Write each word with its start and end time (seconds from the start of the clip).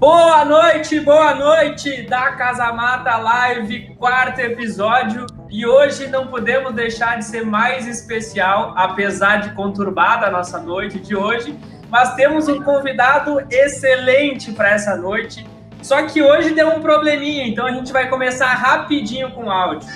Boa 0.00 0.46
noite, 0.46 0.98
boa 0.98 1.34
noite 1.34 2.04
da 2.08 2.32
Casa 2.32 2.72
Mata 2.72 3.18
Live, 3.18 3.94
quarto 3.98 4.38
episódio. 4.40 5.26
E 5.50 5.66
hoje 5.66 6.06
não 6.06 6.28
podemos 6.28 6.72
deixar 6.72 7.18
de 7.18 7.24
ser 7.26 7.44
mais 7.44 7.86
especial, 7.86 8.72
apesar 8.78 9.42
de 9.42 9.54
conturbada 9.54 10.28
a 10.28 10.30
nossa 10.30 10.58
noite 10.58 10.98
de 10.98 11.14
hoje. 11.14 11.54
Mas 11.90 12.14
temos 12.14 12.48
um 12.48 12.62
convidado 12.62 13.46
excelente 13.50 14.52
para 14.52 14.70
essa 14.70 14.96
noite. 14.96 15.46
Só 15.82 16.06
que 16.06 16.22
hoje 16.22 16.54
deu 16.54 16.70
um 16.70 16.80
probleminha, 16.80 17.46
então 17.46 17.66
a 17.66 17.72
gente 17.72 17.92
vai 17.92 18.08
começar 18.08 18.54
rapidinho 18.54 19.30
com 19.32 19.44
o 19.44 19.50
áudio. 19.50 19.86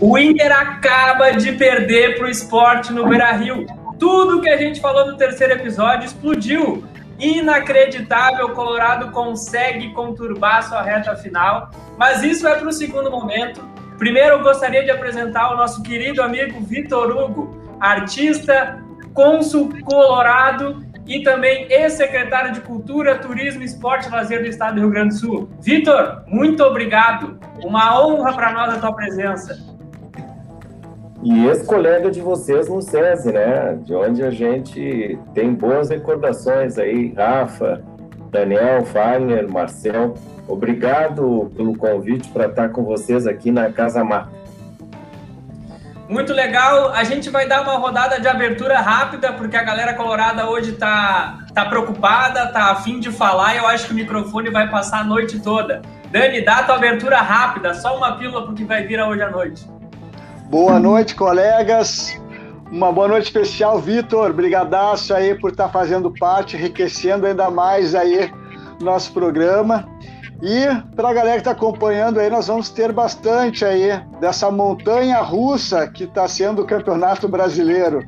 O 0.00 0.16
Inter 0.16 0.50
acaba 0.50 1.32
de 1.32 1.52
perder 1.52 2.16
para 2.16 2.26
o 2.26 2.30
esporte 2.30 2.90
no 2.90 3.06
Beira 3.06 3.32
Rio. 3.32 3.66
Tudo 3.98 4.40
que 4.40 4.48
a 4.48 4.56
gente 4.56 4.80
falou 4.80 5.06
no 5.06 5.16
terceiro 5.18 5.52
episódio 5.52 6.06
explodiu. 6.06 6.84
Inacreditável, 7.18 8.46
o 8.46 8.54
Colorado 8.54 9.10
consegue 9.10 9.92
conturbar 9.92 10.66
sua 10.66 10.80
reta 10.80 11.14
final, 11.16 11.70
mas 11.98 12.22
isso 12.22 12.48
é 12.48 12.54
para 12.54 12.66
o 12.66 12.72
segundo 12.72 13.10
momento. 13.10 13.62
Primeiro, 13.98 14.36
eu 14.36 14.42
gostaria 14.42 14.82
de 14.82 14.90
apresentar 14.90 15.52
o 15.52 15.56
nosso 15.58 15.82
querido 15.82 16.22
amigo 16.22 16.58
Vitor 16.60 17.14
Hugo, 17.14 17.76
artista, 17.78 18.82
cônsul 19.12 19.68
colorado 19.84 20.82
e 21.06 21.22
também 21.22 21.66
ex-secretário 21.70 22.52
de 22.52 22.62
Cultura, 22.62 23.18
Turismo, 23.18 23.62
Esporte 23.62 24.08
e 24.08 24.10
Lazer 24.10 24.40
do 24.40 24.48
Estado 24.48 24.76
do 24.76 24.80
Rio 24.80 24.90
Grande 24.90 25.14
do 25.14 25.20
Sul. 25.20 25.50
Vitor, 25.60 26.22
muito 26.26 26.62
obrigado. 26.62 27.38
Uma 27.62 28.00
honra 28.00 28.32
para 28.32 28.52
nós 28.52 28.72
a 28.72 28.78
tua 28.78 28.94
presença. 28.94 29.69
E 31.22 31.46
ex-colega 31.46 32.10
de 32.10 32.20
vocês 32.20 32.68
no 32.68 32.80
SESI, 32.80 33.32
né? 33.32 33.78
De 33.82 33.94
onde 33.94 34.22
a 34.22 34.30
gente 34.30 35.18
tem 35.34 35.52
boas 35.52 35.90
recordações 35.90 36.78
aí, 36.78 37.12
Rafa, 37.12 37.82
Daniel, 38.30 38.86
Fagner, 38.86 39.46
Marcel. 39.46 40.14
Obrigado 40.48 41.52
pelo 41.54 41.76
convite 41.76 42.28
para 42.30 42.46
estar 42.46 42.70
com 42.70 42.84
vocês 42.84 43.26
aqui 43.26 43.50
na 43.50 43.70
Casa 43.70 44.02
Mata. 44.02 44.40
Muito 46.08 46.32
legal. 46.32 46.90
A 46.92 47.04
gente 47.04 47.28
vai 47.28 47.46
dar 47.46 47.62
uma 47.62 47.76
rodada 47.76 48.18
de 48.18 48.26
abertura 48.26 48.80
rápida, 48.80 49.32
porque 49.34 49.56
a 49.56 49.62
galera 49.62 49.94
colorada 49.94 50.48
hoje 50.48 50.72
tá, 50.72 51.38
tá 51.54 51.66
preocupada, 51.66 52.46
tá 52.46 52.72
afim 52.72 52.98
de 52.98 53.12
falar 53.12 53.54
e 53.54 53.58
eu 53.58 53.66
acho 53.66 53.86
que 53.86 53.92
o 53.92 53.94
microfone 53.94 54.50
vai 54.50 54.68
passar 54.70 55.00
a 55.00 55.04
noite 55.04 55.38
toda. 55.38 55.82
Dani, 56.10 56.40
dá 56.40 56.56
a 56.56 56.62
tua 56.64 56.76
abertura 56.76 57.18
rápida, 57.20 57.74
só 57.74 57.96
uma 57.96 58.16
pílula 58.16 58.44
porque 58.44 58.64
vai 58.64 58.84
vir 58.84 59.00
hoje 59.00 59.22
à 59.22 59.30
noite. 59.30 59.79
Boa 60.50 60.80
noite, 60.80 61.14
colegas. 61.14 62.20
Uma 62.72 62.90
boa 62.90 63.06
noite 63.06 63.26
especial, 63.26 63.78
Vitor. 63.78 64.32
Brigadaço 64.32 65.14
aí 65.14 65.32
por 65.32 65.52
estar 65.52 65.66
tá 65.66 65.70
fazendo 65.70 66.12
parte, 66.12 66.56
enriquecendo 66.56 67.24
ainda 67.24 67.48
mais 67.48 67.94
aí 67.94 68.28
nosso 68.82 69.12
programa. 69.12 69.88
E 70.42 70.66
para 70.96 71.10
a 71.10 71.12
galera 71.12 71.34
que 71.34 71.42
está 71.42 71.52
acompanhando 71.52 72.18
aí, 72.18 72.28
nós 72.28 72.48
vamos 72.48 72.68
ter 72.68 72.90
bastante 72.90 73.64
aí 73.64 74.02
dessa 74.20 74.50
montanha 74.50 75.20
russa 75.20 75.86
que 75.86 76.02
está 76.02 76.26
sendo 76.26 76.62
o 76.62 76.66
Campeonato 76.66 77.28
Brasileiro. 77.28 78.04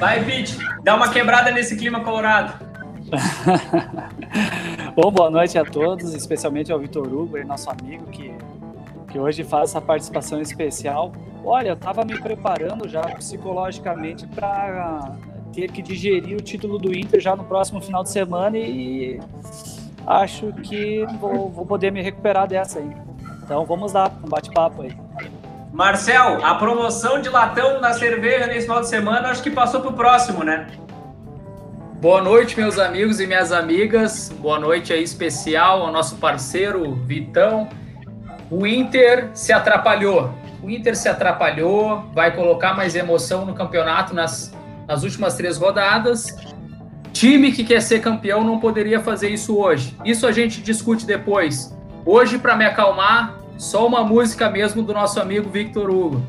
Vai, 0.00 0.24
Pete, 0.24 0.56
dá 0.82 0.96
uma 0.96 1.10
quebrada 1.10 1.50
nesse 1.50 1.76
clima 1.76 2.00
colorado. 2.00 2.64
Bom, 4.96 5.10
boa 5.10 5.30
noite 5.30 5.58
a 5.58 5.64
todos, 5.66 6.14
especialmente 6.14 6.72
ao 6.72 6.78
Vitor 6.78 7.06
Hugo, 7.06 7.36
nosso 7.44 7.68
amigo 7.68 8.06
que 8.06 8.32
que 9.14 9.18
hoje 9.20 9.44
faz 9.44 9.70
essa 9.70 9.80
participação 9.80 10.40
especial. 10.40 11.12
Olha, 11.44 11.68
eu 11.68 11.74
estava 11.74 12.04
me 12.04 12.20
preparando 12.20 12.88
já 12.88 13.00
psicologicamente 13.00 14.26
para 14.26 15.12
ter 15.52 15.70
que 15.70 15.80
digerir 15.80 16.36
o 16.36 16.40
título 16.40 16.80
do 16.80 16.92
Inter 16.92 17.20
já 17.20 17.36
no 17.36 17.44
próximo 17.44 17.80
final 17.80 18.02
de 18.02 18.10
semana 18.10 18.58
e 18.58 19.20
acho 20.04 20.52
que 20.64 21.06
vou, 21.20 21.48
vou 21.48 21.64
poder 21.64 21.92
me 21.92 22.02
recuperar 22.02 22.48
dessa 22.48 22.80
aí. 22.80 22.90
Então 23.44 23.64
vamos 23.64 23.92
lá, 23.92 24.10
um 24.24 24.28
bate-papo 24.28 24.82
aí. 24.82 24.92
Marcel, 25.72 26.44
a 26.44 26.56
promoção 26.56 27.20
de 27.20 27.28
latão 27.28 27.80
na 27.80 27.92
cerveja 27.92 28.48
nesse 28.48 28.62
final 28.62 28.80
de 28.80 28.88
semana 28.88 29.28
acho 29.28 29.44
que 29.44 29.50
passou 29.50 29.80
para 29.80 29.90
o 29.90 29.94
próximo, 29.94 30.42
né? 30.42 30.66
Boa 32.00 32.20
noite, 32.20 32.56
meus 32.58 32.80
amigos 32.80 33.20
e 33.20 33.28
minhas 33.28 33.52
amigas. 33.52 34.30
Boa 34.40 34.58
noite 34.58 34.92
aí 34.92 35.04
especial 35.04 35.82
ao 35.82 35.92
nosso 35.92 36.16
parceiro 36.16 36.92
Vitão 36.96 37.68
o 38.50 38.66
Inter 38.66 39.30
se 39.34 39.52
atrapalhou. 39.52 40.30
O 40.62 40.70
Inter 40.70 40.96
se 40.96 41.08
atrapalhou, 41.08 42.04
vai 42.14 42.34
colocar 42.34 42.74
mais 42.74 42.94
emoção 42.94 43.44
no 43.44 43.54
campeonato 43.54 44.14
nas, 44.14 44.54
nas 44.86 45.02
últimas 45.02 45.34
três 45.34 45.58
rodadas. 45.58 46.36
Time 47.12 47.52
que 47.52 47.62
quer 47.62 47.80
ser 47.80 48.00
campeão 48.00 48.42
não 48.42 48.58
poderia 48.58 49.00
fazer 49.00 49.28
isso 49.28 49.56
hoje. 49.56 49.96
Isso 50.04 50.26
a 50.26 50.32
gente 50.32 50.60
discute 50.60 51.06
depois. 51.06 51.76
Hoje, 52.04 52.38
para 52.38 52.56
me 52.56 52.64
acalmar, 52.64 53.38
só 53.56 53.86
uma 53.86 54.02
música 54.02 54.50
mesmo 54.50 54.82
do 54.82 54.92
nosso 54.92 55.20
amigo 55.20 55.48
Victor 55.48 55.90
Hugo. 55.90 56.22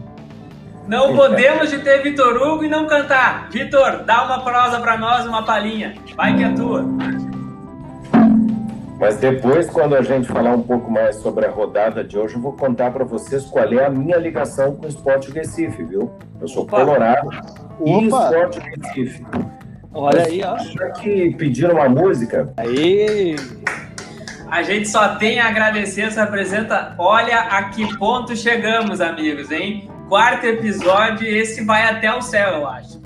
Não 0.88 1.16
podemos 1.16 1.72
de 1.72 1.80
ter 1.80 2.04
Vitor 2.04 2.36
Hugo 2.36 2.64
e 2.64 2.70
não 2.70 2.86
cantar. 2.86 3.50
Vitor, 3.50 4.04
dá 4.06 4.24
uma 4.26 4.44
prosa 4.44 4.80
para 4.80 4.98
nós, 4.98 5.26
uma 5.26 5.44
palhinha. 5.44 5.96
Vai 6.16 6.36
que 6.38 6.44
é 6.44 6.50
tua. 6.52 6.86
Mas 9.00 9.18
depois, 9.18 9.70
quando 9.70 9.96
a 9.96 10.02
gente 10.02 10.28
falar 10.28 10.54
um 10.54 10.62
pouco 10.62 10.90
mais 10.90 11.18
sobre 11.18 11.46
a 11.46 11.52
rodada 11.52 12.04
de 12.04 12.18
hoje, 12.18 12.36
eu 12.36 12.42
vou 12.42 12.54
contar 12.54 12.92
para 12.92 13.04
vocês 13.04 13.44
qual 13.46 13.66
é 13.74 13.86
a 13.86 13.90
minha 13.90 14.18
ligação 14.18 14.76
com 14.76 14.86
o 14.86 14.90
Esporte 14.90 15.32
Recife, 15.32 15.84
viu? 15.84 16.12
Eu 16.40 16.48
sou 16.48 16.64
Opa. 16.64 16.80
colorado 16.80 17.28
Opa. 17.28 17.84
e 17.86 18.08
Esporte 18.08 18.60
Recife. 18.60 19.26
Olha 19.94 20.26
aí, 20.26 20.42
ó. 20.44 20.58
Já 20.58 20.90
que 20.92 21.36
pediram 21.36 21.76
uma 21.76 21.90
música. 21.90 22.54
Aí! 22.58 23.36
A 24.50 24.62
gente 24.64 24.88
só 24.88 25.16
tem 25.16 25.40
a 25.40 25.48
agradecer 25.48 26.02
essa 26.02 26.26
presença. 26.28 26.96
Olha 26.98 27.40
a 27.40 27.64
que 27.70 27.98
ponto 27.98 28.36
chegamos, 28.36 29.02
amigos, 29.02 29.52
hein? 29.52 29.90
Quarto 30.08 30.46
episódio, 30.46 31.28
esse 31.28 31.64
vai 31.66 31.84
até 31.84 32.14
o 32.14 32.22
céu, 32.22 32.60
eu 32.60 32.68
acho. 32.68 33.05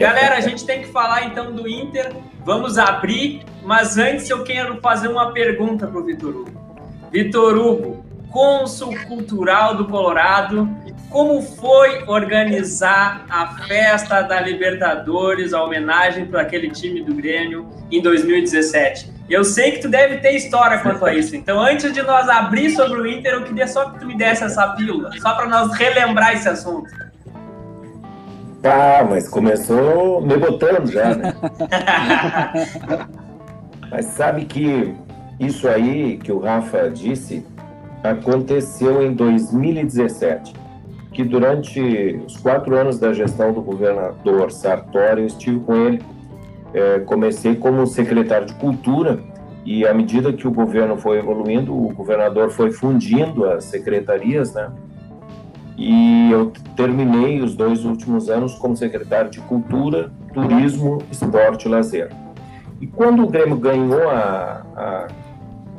Galera, 0.00 0.38
a 0.38 0.40
gente 0.40 0.64
tem 0.64 0.80
que 0.80 0.88
falar 0.88 1.26
então 1.26 1.52
do 1.52 1.68
Inter. 1.68 2.10
Vamos 2.42 2.78
abrir, 2.78 3.42
mas 3.62 3.98
antes 3.98 4.30
eu 4.30 4.42
quero 4.42 4.80
fazer 4.80 5.08
uma 5.08 5.30
pergunta 5.30 5.86
para 5.86 6.00
o 6.00 6.02
Vitor 6.02 6.36
Hugo. 6.36 6.80
Vitor 7.12 7.58
Hugo, 7.58 8.02
cônsul 8.30 8.96
cultural 9.06 9.76
do 9.76 9.84
Colorado, 9.84 10.66
como 11.10 11.42
foi 11.42 12.02
organizar 12.06 13.26
a 13.28 13.58
festa 13.66 14.22
da 14.22 14.40
Libertadores, 14.40 15.52
a 15.52 15.62
homenagem 15.62 16.24
para 16.24 16.40
aquele 16.40 16.70
time 16.70 17.02
do 17.02 17.14
Grêmio 17.14 17.68
em 17.90 18.00
2017? 18.00 19.12
Eu 19.28 19.44
sei 19.44 19.72
que 19.72 19.80
tu 19.80 19.88
deve 19.90 20.16
ter 20.16 20.34
história 20.34 20.78
quanto 20.78 21.04
a 21.04 21.12
isso. 21.12 21.36
Então, 21.36 21.60
antes 21.60 21.92
de 21.92 22.00
nós 22.00 22.26
abrir 22.26 22.70
sobre 22.70 23.02
o 23.02 23.06
Inter, 23.06 23.34
eu 23.34 23.44
queria 23.44 23.68
só 23.68 23.90
que 23.90 24.00
tu 24.00 24.06
me 24.06 24.16
desse 24.16 24.44
essa 24.44 24.66
pílula, 24.68 25.10
só 25.20 25.34
para 25.34 25.46
nós 25.46 25.74
relembrar 25.74 26.32
esse 26.32 26.48
assunto. 26.48 27.09
Tá, 28.62 29.06
mas 29.08 29.26
começou 29.28 30.20
me 30.20 30.36
botando 30.36 30.86
já, 30.90 31.14
né? 31.14 31.34
mas 33.90 34.04
sabe 34.06 34.44
que 34.44 34.94
isso 35.38 35.66
aí 35.66 36.18
que 36.18 36.30
o 36.30 36.38
Rafa 36.38 36.90
disse 36.90 37.44
aconteceu 38.04 39.02
em 39.02 39.14
2017, 39.14 40.54
que 41.12 41.24
durante 41.24 42.20
os 42.26 42.36
quatro 42.36 42.76
anos 42.76 42.98
da 42.98 43.12
gestão 43.14 43.52
do 43.52 43.62
governador 43.62 44.52
Sartori, 44.52 45.22
eu 45.22 45.26
estive 45.26 45.60
com 45.60 45.74
ele, 45.74 46.02
é, 46.74 47.00
comecei 47.00 47.56
como 47.56 47.86
secretário 47.86 48.46
de 48.46 48.54
Cultura 48.54 49.20
e 49.64 49.86
à 49.86 49.94
medida 49.94 50.32
que 50.32 50.46
o 50.46 50.50
governo 50.50 50.96
foi 50.96 51.18
evoluindo, 51.18 51.74
o 51.74 51.92
governador 51.94 52.50
foi 52.50 52.70
fundindo 52.70 53.46
as 53.46 53.64
secretarias, 53.64 54.52
né? 54.52 54.70
E 55.76 56.30
eu 56.30 56.52
terminei 56.76 57.40
os 57.40 57.54
dois 57.54 57.84
últimos 57.84 58.28
anos 58.28 58.54
como 58.54 58.76
secretário 58.76 59.30
de 59.30 59.40
Cultura, 59.40 60.10
Turismo, 60.32 60.98
Esporte 61.10 61.66
e 61.66 61.70
Lazer. 61.70 62.10
E 62.80 62.86
quando 62.86 63.22
o 63.22 63.28
Grêmio 63.28 63.56
ganhou 63.56 64.08
a, 64.08 64.62
a 64.76 65.06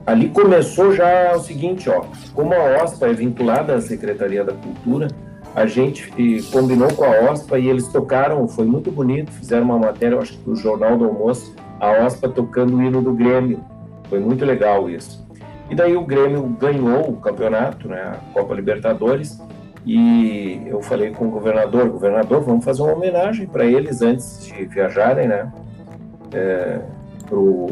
ali 0.06 0.30
começou 0.30 0.94
já 0.94 1.34
o 1.36 1.40
seguinte, 1.40 1.90
ó, 1.90 2.04
como 2.34 2.54
a 2.54 2.84
OSPA 2.84 3.08
é 3.08 3.14
vinculada 3.14 3.76
à 3.76 3.82
Secretaria 3.82 4.44
da 4.44 4.54
Cultura, 4.54 5.08
a 5.54 5.66
gente 5.66 6.12
combinou 6.52 6.94
com 6.94 7.04
a 7.04 7.32
OSPA 7.32 7.60
e 7.60 7.68
eles 7.68 7.88
tocaram, 7.88 8.48
foi 8.48 8.66
muito 8.66 8.92
bonito, 8.92 9.32
fizeram 9.32 9.66
uma 9.66 9.78
matéria, 9.78 10.18
acho 10.18 10.34
que 10.34 10.44
do 10.44 10.56
Jornal 10.56 10.98
do 10.98 11.06
Almoço, 11.06 11.56
a 11.80 12.06
OSPA 12.06 12.30
tocando 12.30 12.78
o 12.78 12.82
hino 12.82 13.02
do 13.02 13.14
Grêmio. 13.14 13.60
Foi 14.10 14.20
muito 14.20 14.46
legal 14.46 14.90
isso. 14.90 15.26
E 15.70 15.76
daí 15.76 15.96
o 15.96 16.06
Grêmio 16.06 16.44
ganhou 16.60 17.10
o 17.10 17.18
campeonato, 17.18 17.88
né, 17.88 18.14
a 18.14 18.34
Copa 18.34 18.54
Libertadores, 18.54 19.42
e 19.86 20.62
eu 20.68 20.82
falei 20.82 21.12
com 21.12 21.28
o 21.28 21.32
governador, 21.32 21.90
governador, 21.90 22.42
vamos 22.42 22.64
fazer 22.64 22.82
uma 22.84 22.94
homenagem 22.94 23.48
para 23.48 23.66
eles 23.66 24.02
antes 24.02 24.46
de 24.46 24.66
viajarem, 24.66 25.28
né, 25.28 25.52
é, 26.34 26.80
pro, 27.28 27.70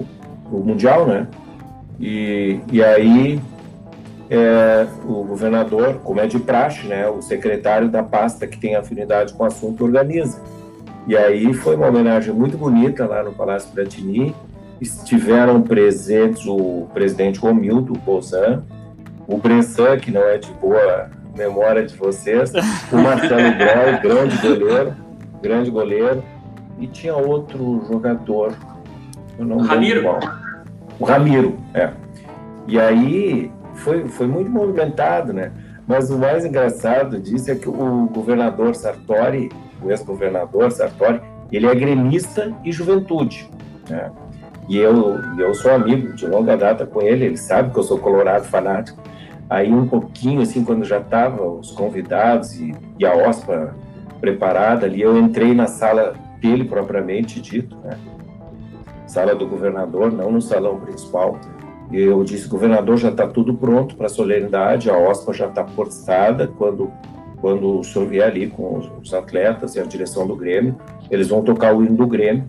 Mundial, 0.52 1.06
né, 1.06 1.28
e, 2.00 2.60
e 2.72 2.84
aí 2.84 3.40
é, 4.30 4.88
o 5.06 5.24
governador, 5.24 6.00
como 6.04 6.20
é 6.20 6.26
de 6.26 6.40
praxe, 6.40 6.88
né, 6.88 7.08
o 7.08 7.22
secretário 7.22 7.90
da 7.90 8.02
pasta 8.02 8.48
que 8.48 8.58
tem 8.58 8.76
afinidade 8.76 9.34
com 9.34 9.44
o 9.44 9.46
assunto 9.46 9.84
organiza. 9.84 10.42
E 11.08 11.18
aí 11.18 11.54
foi 11.54 11.76
uma 11.76 11.88
homenagem 11.88 12.34
muito 12.34 12.58
bonita 12.58 13.06
lá 13.06 13.24
no 13.24 13.32
Palácio 13.32 13.72
Piratini. 13.72 14.36
Estiveram 14.80 15.62
presentes 15.62 16.46
o 16.46 16.88
presidente 16.94 17.40
Romildo 17.40 17.94
Bolzan, 17.94 18.64
o 19.28 19.38
Bressan, 19.38 19.98
que 19.98 20.12
não 20.12 20.22
é 20.22 20.38
de 20.38 20.52
boa 20.54 21.10
memória 21.40 21.86
de 21.86 21.96
vocês, 21.96 22.52
o 22.92 22.98
Marcelo 22.98 23.58
Groy, 23.58 24.00
grande 24.04 24.38
goleiro, 24.38 24.96
grande 25.42 25.72
goleiro, 25.72 26.24
e 26.78 26.86
tinha 26.86 27.16
outro 27.16 27.86
jogador, 27.90 28.54
eu 29.38 29.46
não 29.46 29.60
Ramiro. 29.60 30.04
O 31.00 31.06
Ramiro, 31.06 31.58
é. 31.74 31.92
E 32.68 32.78
aí 32.78 33.52
foi, 33.76 34.08
foi 34.10 34.28
muito 34.28 34.52
movimentado, 34.52 35.32
né? 35.32 35.52
Mas 35.88 36.12
o 36.12 36.18
mais 36.18 36.46
engraçado 36.46 37.18
disso 37.20 37.50
é 37.50 37.56
que 37.56 37.70
o 37.70 38.10
governador 38.14 38.76
Sartori, 38.76 39.50
o 39.82 39.90
ex-governador 39.90 40.72
Sartori, 40.72 41.22
ele 41.52 41.66
é 41.66 41.74
gremista 41.74 42.54
e 42.64 42.72
juventude, 42.72 43.50
né? 43.90 44.12
E 44.68 44.78
eu, 44.78 45.16
eu 45.40 45.54
sou 45.56 45.72
amigo 45.72 46.14
de 46.14 46.28
longa 46.28 46.56
data 46.56 46.86
com 46.86 47.02
ele, 47.02 47.26
ele 47.26 47.38
sabe 47.38 47.72
que 47.72 47.80
eu 47.80 47.84
sou 47.84 47.98
colorado 47.98 48.46
fanático. 48.46 49.02
Aí 49.50 49.74
um 49.74 49.88
pouquinho, 49.88 50.42
assim, 50.42 50.64
quando 50.64 50.86
já 50.86 51.00
tava 51.00 51.44
os 51.44 51.72
convidados 51.72 52.60
e, 52.60 52.74
e 53.00 53.06
a 53.06 53.16
OSPA 53.16 53.76
preparada 54.20 54.86
ali, 54.86 55.02
eu 55.02 55.18
entrei 55.18 55.54
na 55.56 55.66
sala 55.66 56.14
dele 56.40 56.66
propriamente 56.66 57.42
dito, 57.42 57.76
né? 57.78 57.98
Sala 59.08 59.34
do 59.34 59.48
governador, 59.48 60.12
não 60.12 60.32
no 60.32 60.42
salão 60.42 60.80
principal. 60.80 61.40
Eu 61.92 62.24
disse, 62.24 62.48
governador, 62.48 62.98
já 62.98 63.10
está 63.10 63.26
tudo 63.26 63.56
pronto 63.56 63.96
para 63.96 64.06
a 64.06 64.10
solenidade, 64.10 64.92
a 64.92 64.98
OSPA 64.98 65.34
já 65.34 65.48
está 65.48 65.64
postada, 65.64 66.48
quando 66.48 66.92
quando 67.42 67.80
o 67.80 67.84
senhor 67.84 68.08
vier 68.08 68.28
ali 68.28 68.48
com 68.48 68.78
os, 68.78 68.92
os, 69.02 69.14
atletas 69.14 69.76
e 69.76 69.80
a 69.80 69.84
direção 69.84 70.28
do 70.28 70.36
Grêmio, 70.36 70.76
eles 71.10 71.30
vão 71.30 71.42
tocar 71.42 71.74
o 71.74 71.84
hino 71.84 71.96
do 71.96 72.06
Grêmio, 72.06 72.44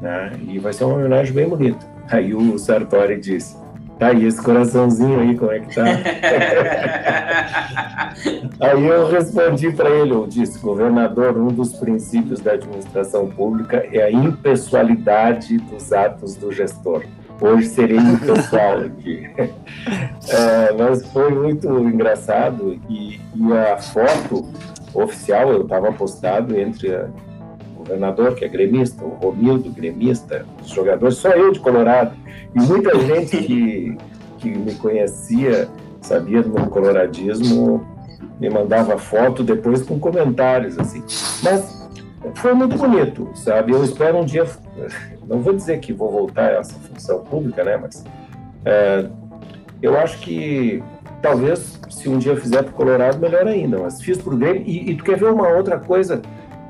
né? 0.00 0.32
E 0.48 0.58
vai 0.58 0.72
ser 0.72 0.84
uma 0.84 0.96
homenagem 0.96 1.32
bem 1.32 1.48
bonita. 1.48 1.86
Aí 2.10 2.34
o 2.34 2.58
Sartori 2.58 3.18
disse, 3.18 3.56
tá 4.02 4.08
aí, 4.08 4.26
esse 4.26 4.42
coraçãozinho 4.42 5.20
aí, 5.20 5.36
como 5.36 5.52
é 5.52 5.60
que 5.60 5.72
tá? 5.74 5.84
aí 8.60 8.86
eu 8.86 9.08
respondi 9.08 9.70
para 9.70 9.90
ele, 9.90 10.12
eu 10.12 10.26
disse, 10.26 10.58
governador, 10.58 11.38
um 11.38 11.48
dos 11.48 11.74
princípios 11.74 12.40
da 12.40 12.52
administração 12.52 13.28
pública 13.28 13.86
é 13.92 14.02
a 14.02 14.10
impessoalidade 14.10 15.58
dos 15.58 15.92
atos 15.92 16.34
do 16.34 16.50
gestor. 16.50 17.04
Hoje 17.40 17.68
serei 17.68 18.00
pessoal 18.24 18.78
aqui. 18.78 19.30
É, 20.28 20.72
mas 20.78 21.04
foi 21.12 21.34
muito 21.34 21.68
engraçado 21.80 22.78
e, 22.88 23.20
e 23.34 23.52
a 23.52 23.76
foto 23.78 24.48
oficial 24.94 25.50
eu 25.50 25.62
estava 25.62 25.92
postado 25.92 26.56
entre 26.56 26.94
a, 26.94 27.08
o 27.92 27.96
governador, 27.96 28.34
que 28.34 28.44
é 28.44 28.48
gremista, 28.48 29.04
o 29.04 29.08
Romildo, 29.08 29.70
gremista, 29.70 30.44
os 30.62 30.70
jogadores, 30.70 31.16
só 31.16 31.30
eu 31.30 31.52
de 31.52 31.60
Colorado. 31.60 32.16
E 32.54 32.60
muita 32.60 32.98
gente 32.98 33.36
que, 33.38 33.96
que 34.38 34.50
me 34.50 34.74
conhecia, 34.74 35.68
sabia 36.00 36.42
do 36.42 36.50
meu 36.50 36.66
coloradismo, 36.66 37.86
me 38.40 38.48
mandava 38.48 38.98
foto 38.98 39.42
depois 39.42 39.82
com 39.82 39.98
comentários, 39.98 40.78
assim. 40.78 41.02
Mas 41.42 41.88
foi 42.34 42.54
muito 42.54 42.76
bonito, 42.76 43.30
sabe? 43.34 43.72
Eu 43.72 43.84
espero 43.84 44.18
um 44.18 44.24
dia, 44.24 44.46
não 45.28 45.40
vou 45.40 45.52
dizer 45.52 45.78
que 45.80 45.92
vou 45.92 46.10
voltar 46.10 46.50
a 46.50 46.58
essa 46.58 46.74
função 46.74 47.20
pública, 47.20 47.62
né? 47.62 47.76
Mas 47.76 48.04
é, 48.64 49.06
eu 49.80 49.98
acho 49.98 50.18
que 50.20 50.82
talvez 51.20 51.80
se 51.88 52.08
um 52.08 52.18
dia 52.18 52.36
fizer 52.36 52.62
para 52.62 52.72
o 52.72 52.74
Colorado, 52.74 53.18
melhor 53.18 53.46
ainda. 53.46 53.78
Mas 53.78 54.02
fiz 54.02 54.18
para 54.18 54.34
o 54.34 54.36
Grêmio. 54.36 54.62
E, 54.66 54.90
e, 54.90 54.96
tu 54.96 55.04
quer 55.04 55.16
ver 55.16 55.30
uma 55.30 55.48
outra 55.48 55.78
coisa 55.78 56.20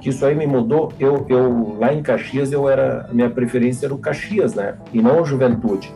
que 0.02 0.10
isso 0.10 0.26
aí 0.26 0.34
me 0.34 0.48
mudou? 0.48 0.92
Eu, 0.98 1.24
eu 1.28 1.76
lá 1.78 1.94
em 1.94 2.02
Caxias, 2.02 2.50
eu 2.50 2.68
era 2.68 3.08
minha 3.12 3.30
preferência 3.30 3.86
era 3.86 3.94
o 3.94 3.98
Caxias, 3.98 4.52
né? 4.52 4.74
E 4.92 5.00
não 5.00 5.22
o 5.22 5.24
Juventude. 5.24 5.94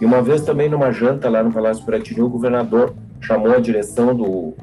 E 0.00 0.04
uma 0.04 0.20
vez 0.20 0.42
também 0.42 0.68
numa 0.68 0.90
janta 0.90 1.30
lá 1.30 1.40
no 1.40 1.52
Palácio 1.52 1.84
Piratini, 1.84 2.20
o 2.20 2.28
governador 2.28 2.92
chamou 3.20 3.54
a 3.54 3.60
direção 3.60 4.12
do, 4.12 4.54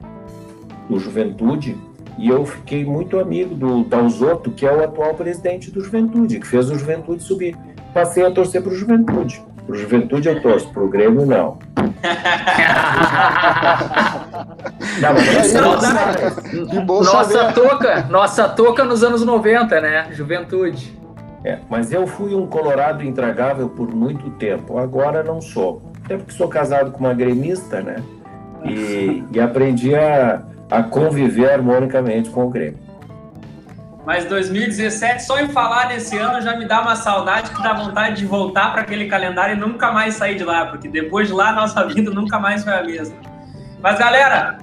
do 0.90 1.00
Juventude 1.00 1.78
e 2.18 2.28
eu 2.28 2.46
fiquei 2.46 2.84
muito 2.84 3.18
amigo 3.18 3.56
do 3.56 3.86
Dalzotto, 3.86 4.52
que 4.52 4.68
é 4.68 4.74
o 4.74 4.84
atual 4.84 5.14
presidente 5.14 5.72
do 5.72 5.82
Juventude, 5.82 6.42
que 6.42 6.48
fez 6.48 6.70
o 6.70 6.78
Juventude 6.78 7.24
subir. 7.24 7.56
Passei 7.94 8.26
a 8.26 8.32
torcer 8.32 8.62
para 8.62 8.74
o 8.74 8.76
Juventude. 8.76 9.42
Para 9.66 9.74
o 9.74 9.78
Juventude 9.78 10.28
eu 10.28 10.42
torço, 10.42 10.68
para 10.74 10.84
o 10.84 10.90
Grêmio 10.90 11.26
não. 11.26 11.58
não 15.00 15.14
mas 15.14 15.56
é 15.56 15.62
nossa, 15.62 15.94
nossa 16.88 17.54
toca, 17.54 18.08
nossa 18.10 18.50
toca 18.50 18.84
nos 18.84 19.04
anos 19.04 19.24
90, 19.24 19.80
né? 19.82 20.08
Juventude. 20.12 21.00
É, 21.44 21.58
mas 21.70 21.92
eu 21.92 22.06
fui 22.06 22.36
um 22.36 22.46
colorado 22.46 23.04
intragável 23.04 23.70
por 23.70 23.94
muito 23.94 24.30
tempo. 24.32 24.78
Agora 24.78 25.24
não 25.24 25.42
sou. 25.42 25.82
Até 26.04 26.18
porque 26.18 26.34
sou 26.34 26.48
casado 26.48 26.92
com 26.92 27.00
uma 27.00 27.14
gremista, 27.14 27.82
né? 27.82 27.96
E, 28.64 29.24
e 29.32 29.40
aprendi 29.40 29.96
a 29.96 30.44
a 30.72 30.82
conviver 30.82 31.52
harmonicamente 31.52 32.30
com 32.30 32.46
o 32.46 32.50
Grêmio. 32.50 32.80
Mas 34.06 34.26
2017, 34.26 35.22
só 35.22 35.40
em 35.40 35.50
falar 35.50 35.90
desse 35.90 36.18
ano 36.18 36.42
já 36.42 36.56
me 36.56 36.66
dá 36.66 36.82
uma 36.82 36.96
saudade 36.96 37.52
que 37.52 37.62
dá 37.62 37.74
vontade 37.74 38.16
de 38.16 38.26
voltar 38.26 38.72
para 38.72 38.82
aquele 38.82 39.06
calendário 39.08 39.56
e 39.56 39.60
nunca 39.60 39.92
mais 39.92 40.16
sair 40.16 40.36
de 40.36 40.44
lá, 40.44 40.66
porque 40.66 40.88
depois 40.88 41.28
de 41.28 41.34
lá 41.34 41.52
nossa 41.52 41.86
vida 41.86 42.10
nunca 42.10 42.40
mais 42.40 42.64
foi 42.64 42.74
a 42.74 42.84
mesma. 42.84 43.16
Mas 43.80 44.00
galera, 44.00 44.58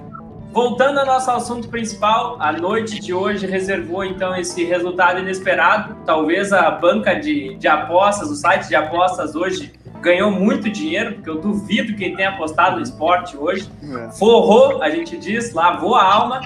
voltando 0.53 0.99
ao 0.99 1.07
nosso 1.07 1.31
assunto 1.31 1.69
principal, 1.69 2.37
a 2.41 2.53
noite 2.53 2.99
de 2.99 3.13
hoje 3.13 3.47
reservou 3.47 4.05
então 4.05 4.35
esse 4.37 4.65
resultado 4.65 5.21
inesperado. 5.21 5.97
Talvez 6.05 6.53
a 6.53 6.71
banca 6.71 7.15
de, 7.15 7.55
de 7.55 7.69
apostas, 7.69 8.31
o 8.31 8.35
site 8.35 8.69
de 8.69 8.75
apostas 8.75 9.35
hoje 9.35 9.73
ganhou 10.01 10.31
muito 10.31 10.69
dinheiro, 10.71 11.15
porque 11.15 11.31
eu 11.31 11.41
duvido 11.41 11.97
quem 11.97 12.15
tenha 12.15 12.31
apostado 12.31 12.77
no 12.77 12.83
esporte 12.83 13.37
hoje. 13.37 13.69
É. 13.83 14.11
Forrou, 14.13 14.83
a 14.83 14.91
gente 14.91 15.17
diz, 15.17 15.53
lavou 15.53 15.95
a 15.95 16.03
alma. 16.03 16.41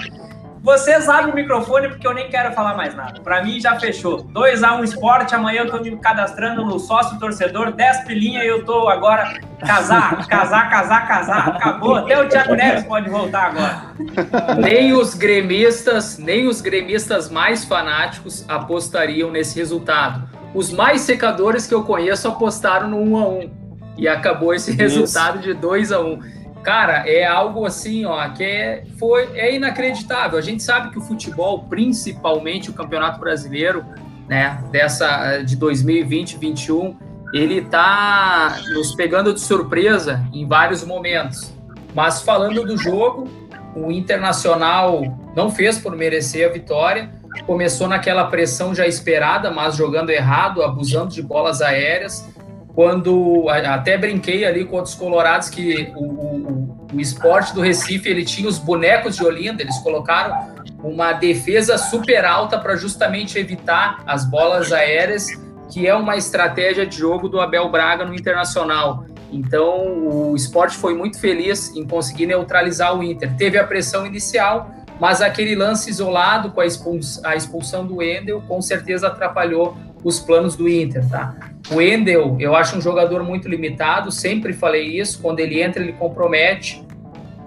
Vocês 0.63 1.09
abrem 1.09 1.33
o 1.33 1.35
microfone 1.35 1.89
porque 1.89 2.07
eu 2.07 2.13
nem 2.13 2.29
quero 2.29 2.53
falar 2.53 2.73
mais 2.75 2.95
nada. 2.95 3.19
Para 3.19 3.43
mim 3.43 3.59
já 3.59 3.77
fechou. 3.77 4.23
2 4.23 4.63
a 4.63 4.75
1 4.75 4.79
um 4.79 4.83
esporte, 4.85 5.35
amanhã 5.35 5.63
eu 5.63 5.69
tô 5.69 5.79
me 5.81 5.95
cadastrando 5.97 6.65
no 6.65 6.79
sócio 6.79 7.19
torcedor, 7.19 7.73
10 7.73 8.05
pilinha 8.05 8.45
e 8.45 8.47
eu 8.47 8.63
tô 8.63 8.87
agora 8.87 9.39
casar, 9.59 10.25
casar, 10.29 10.69
casar, 10.69 11.07
casar. 11.07 11.49
Acabou. 11.49 11.97
Até 11.97 12.17
o 12.17 12.29
Thiago 12.29 12.55
Neves 12.55 12.85
pode 12.85 13.09
voltar 13.09 13.47
agora. 13.47 14.61
Nem 14.61 14.93
os 14.93 15.13
gremistas, 15.13 16.17
nem 16.17 16.47
os 16.47 16.61
gremistas 16.61 17.29
mais 17.29 17.65
fanáticos 17.65 18.45
apostariam 18.47 19.29
nesse 19.29 19.59
resultado 19.59 20.33
os 20.53 20.71
mais 20.71 21.01
secadores 21.01 21.65
que 21.65 21.73
eu 21.73 21.83
conheço 21.83 22.27
apostaram 22.27 22.87
no 22.87 23.01
1 23.01 23.17
a 23.17 23.27
1 23.27 23.51
e 23.97 24.07
acabou 24.07 24.53
esse 24.53 24.71
Isso. 24.71 24.79
resultado 24.79 25.39
de 25.39 25.53
2 25.53 25.91
a 25.91 25.99
1 25.99 26.42
Cara, 26.63 27.07
é 27.07 27.25
algo 27.25 27.65
assim, 27.65 28.05
ó, 28.05 28.27
que 28.29 28.43
é, 28.43 28.85
foi, 28.97 29.29
é 29.35 29.53
inacreditável. 29.53 30.39
A 30.39 30.41
gente 30.41 30.63
sabe 30.63 30.91
que 30.91 30.97
o 30.97 31.01
futebol, 31.01 31.65
principalmente 31.69 32.69
o 32.69 32.73
Campeonato 32.73 33.19
Brasileiro, 33.19 33.85
né, 34.29 34.63
dessa 34.71 35.41
de 35.41 35.57
2020, 35.57 36.37
21, 36.37 36.95
ele 37.33 37.61
tá 37.63 38.57
nos 38.73 38.95
pegando 38.95 39.33
de 39.33 39.41
surpresa 39.41 40.25
em 40.31 40.47
vários 40.47 40.85
momentos. 40.85 41.53
Mas 41.93 42.21
falando 42.21 42.63
do 42.63 42.77
jogo, 42.77 43.27
o 43.75 43.91
Internacional 43.91 45.01
não 45.35 45.51
fez 45.51 45.77
por 45.77 45.95
merecer 45.95 46.47
a 46.47 46.53
vitória, 46.53 47.11
começou 47.45 47.87
naquela 47.87 48.25
pressão 48.25 48.73
já 48.73 48.87
esperada, 48.87 49.51
mas 49.51 49.75
jogando 49.75 50.11
errado, 50.11 50.63
abusando 50.63 51.09
de 51.09 51.21
bolas 51.21 51.61
aéreas. 51.61 52.29
Quando 52.75 53.47
até 53.49 53.97
brinquei 53.97 54.45
ali 54.45 54.65
com 54.65 54.77
outros 54.77 54.95
colorados 54.95 55.47
que 55.47 55.93
o, 55.95 56.03
o, 56.03 56.87
o 56.93 56.99
esporte 56.99 57.53
do 57.53 57.61
Recife 57.61 58.09
ele 58.09 58.25
tinha 58.25 58.49
os 58.49 58.57
bonecos 58.57 59.15
de 59.15 59.23
Olinda, 59.23 59.61
eles 59.61 59.77
colocaram 59.79 60.53
uma 60.83 61.13
defesa 61.13 61.77
super 61.77 62.25
alta 62.25 62.57
para 62.57 62.75
justamente 62.75 63.37
evitar 63.37 64.03
as 64.07 64.25
bolas 64.25 64.71
aéreas, 64.73 65.27
que 65.71 65.87
é 65.87 65.95
uma 65.95 66.17
estratégia 66.17 66.85
de 66.85 66.97
jogo 66.97 67.29
do 67.29 67.39
Abel 67.39 67.69
Braga 67.69 68.05
no 68.05 68.13
Internacional. 68.13 69.05
Então 69.31 70.31
o 70.31 70.35
esporte 70.35 70.75
foi 70.75 70.95
muito 70.95 71.19
feliz 71.19 71.75
em 71.75 71.85
conseguir 71.85 72.25
neutralizar 72.25 72.97
o 72.97 73.03
Inter. 73.03 73.35
Teve 73.35 73.57
a 73.57 73.63
pressão 73.63 74.05
inicial, 74.05 74.69
mas 74.99 75.21
aquele 75.21 75.55
lance 75.55 75.89
isolado 75.89 76.51
com 76.51 76.61
a, 76.61 76.65
expulsão, 76.65 77.23
a 77.25 77.35
expulsão 77.35 77.85
do 77.85 77.97
Wendel 77.97 78.41
com 78.47 78.61
certeza 78.61 79.07
atrapalhou 79.07 79.75
os 80.03 80.19
planos 80.19 80.55
do 80.55 80.67
Inter, 80.67 81.07
tá? 81.07 81.35
O 81.71 81.75
Wendel, 81.75 82.35
eu 82.39 82.55
acho 82.55 82.77
um 82.77 82.81
jogador 82.81 83.23
muito 83.23 83.47
limitado, 83.47 84.11
sempre 84.11 84.53
falei 84.53 84.99
isso, 84.99 85.21
quando 85.21 85.39
ele 85.39 85.61
entra 85.61 85.81
ele 85.81 85.93
compromete, 85.93 86.85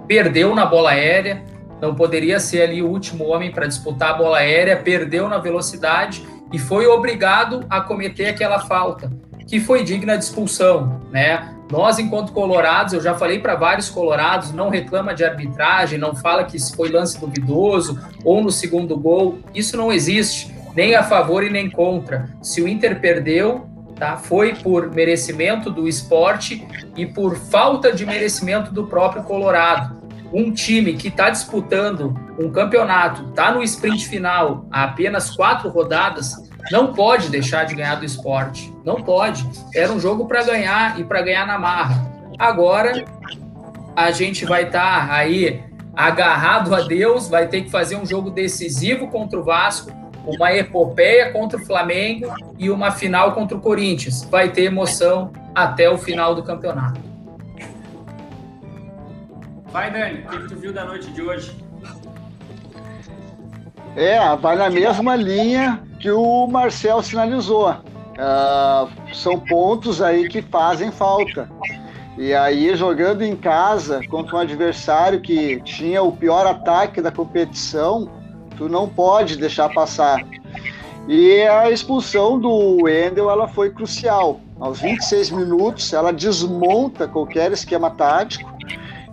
perdeu 0.07 0.55
na 0.55 0.65
bola 0.65 0.91
aérea, 0.91 1.43
não 1.81 1.95
poderia 1.95 2.41
ser 2.41 2.63
ali 2.63 2.83
o 2.83 2.89
último 2.89 3.27
homem 3.27 3.51
para 3.51 3.67
disputar 3.67 4.11
a 4.11 4.15
bola 4.15 4.39
aérea, 4.39 4.77
perdeu 4.77 5.29
na 5.29 5.39
velocidade 5.39 6.27
e 6.53 6.59
foi 6.59 6.87
obrigado 6.87 7.67
a 7.69 7.81
cometer 7.81 8.27
aquela 8.27 8.61
falta. 8.61 9.11
que 9.47 9.61
foi 9.61 9.85
digna 9.85 10.17
de 10.19 10.25
expulsão, 10.25 11.01
né? 11.11 11.55
Nós, 11.71 11.99
enquanto 11.99 12.33
colorados, 12.33 12.93
eu 12.93 13.01
já 13.01 13.15
falei 13.15 13.39
para 13.41 13.57
vários 13.57 13.89
colorados, 13.89 14.53
não 14.53 14.69
reclama 14.69 15.15
de 15.15 15.25
arbitragem, 15.25 15.99
não 15.99 16.15
fala 16.15 16.45
que 16.45 16.59
foi 16.75 16.89
lance 16.89 17.19
duvidoso 17.19 17.99
ou 18.25 18.43
no 18.43 18.51
segundo 18.51 18.97
gol. 18.97 19.39
Isso 19.55 19.77
não 19.77 19.93
existe, 19.93 20.55
nem 20.77 20.95
a 20.95 21.03
favor 21.03 21.43
e 21.43 21.49
nem 21.49 21.71
contra. 21.71 22.29
Se 22.43 22.61
o 22.61 22.69
Inter 22.69 23.01
perdeu, 23.01 23.67
tá? 23.97 24.17
Foi 24.19 24.55
por 24.55 24.95
merecimento 24.95 25.71
do 25.71 25.89
esporte 25.89 26.67
e 26.95 27.07
por 27.07 27.37
falta 27.37 27.93
de 27.93 28.05
merecimento 28.05 28.71
do 28.71 28.87
próprio 28.87 29.23
Colorado. 29.23 29.97
Um 30.33 30.53
time 30.53 30.93
que 30.95 31.09
está 31.09 31.31
disputando 31.31 32.15
um 32.39 32.51
campeonato, 32.51 33.31
está 33.31 33.51
no 33.53 33.63
sprint 33.63 34.07
final 34.07 34.67
há 34.71 34.85
apenas 34.85 35.35
quatro 35.35 35.71
rodadas, 35.71 36.35
não 36.71 36.93
pode 36.93 37.31
deixar 37.31 37.65
de 37.65 37.75
ganhar 37.75 37.95
do 37.95 38.05
esporte. 38.05 38.73
Não 38.85 38.97
pode. 38.97 39.49
Era 39.75 39.91
um 39.93 39.99
jogo 39.99 40.27
para 40.27 40.43
ganhar 40.43 41.01
e 41.01 41.05
para 41.05 41.23
ganhar 41.23 41.47
na 41.47 41.59
marra. 41.59 42.13
Agora 42.39 43.05
a 43.95 44.11
gente 44.11 44.45
vai 44.45 44.65
estar 44.65 45.09
tá 45.09 45.15
aí 45.15 45.65
agarrado 45.95 46.75
a 46.75 46.83
Deus, 46.83 47.29
vai 47.29 47.49
ter 47.49 47.63
que 47.63 47.71
fazer 47.71 47.97
um 47.97 48.05
jogo 48.05 48.31
decisivo 48.31 49.09
contra 49.09 49.39
o 49.39 49.45
Vasco, 49.45 49.91
uma 50.27 50.53
epopeia 50.53 51.33
contra 51.33 51.59
o 51.59 51.65
Flamengo 51.65 52.33
e 52.59 52.69
uma 52.69 52.91
final 52.91 53.33
contra 53.33 53.57
o 53.57 53.61
Corinthians. 53.61 54.25
Vai 54.25 54.51
ter 54.51 54.65
emoção 54.65 55.33
até 55.55 55.89
o 55.89 55.97
final 55.97 56.35
do 56.35 56.43
campeonato. 56.43 57.01
Vai, 59.73 59.91
Dani, 59.91 60.25
o 60.25 60.29
que 60.29 60.49
tu 60.49 60.57
viu 60.57 60.73
da 60.73 60.85
noite 60.85 61.11
de 61.13 61.23
hoje? 61.23 61.55
É, 63.95 64.19
vai 64.37 64.57
na 64.57 64.69
mesma 64.69 65.17
linha 65.17 65.83
que 66.01 66.11
o 66.11 66.47
Marcel 66.47 67.03
sinalizou. 67.03 67.71
Uh, 67.71 69.15
são 69.15 69.39
pontos 69.39 70.01
aí 70.01 70.29
que 70.29 70.43
fazem 70.43 70.91
falta. 70.91 71.49
E 72.19 72.33
aí, 72.33 72.75
jogando 72.75 73.23
em 73.23 73.37
casa 73.37 74.01
contra 74.09 74.37
um 74.37 74.39
adversário 74.39 75.21
que 75.21 75.61
tinha 75.61 76.03
o 76.03 76.13
pior 76.13 76.47
ataque 76.47 77.03
da 77.03 77.11
competição, 77.11 78.09
tu 78.57 78.69
não 78.69 78.89
pode 78.89 79.37
deixar 79.37 79.69
passar. 79.73 80.25
E 81.09 81.43
a 81.43 81.71
expulsão 81.71 82.39
do 82.39 82.83
Wendel 82.83 83.31
ela 83.31 83.47
foi 83.47 83.71
crucial. 83.71 84.41
Aos 84.59 84.81
26 84.81 85.31
minutos, 85.31 85.93
ela 85.93 86.13
desmonta 86.13 87.07
qualquer 87.07 87.53
esquema 87.53 87.91
tático. 87.91 88.51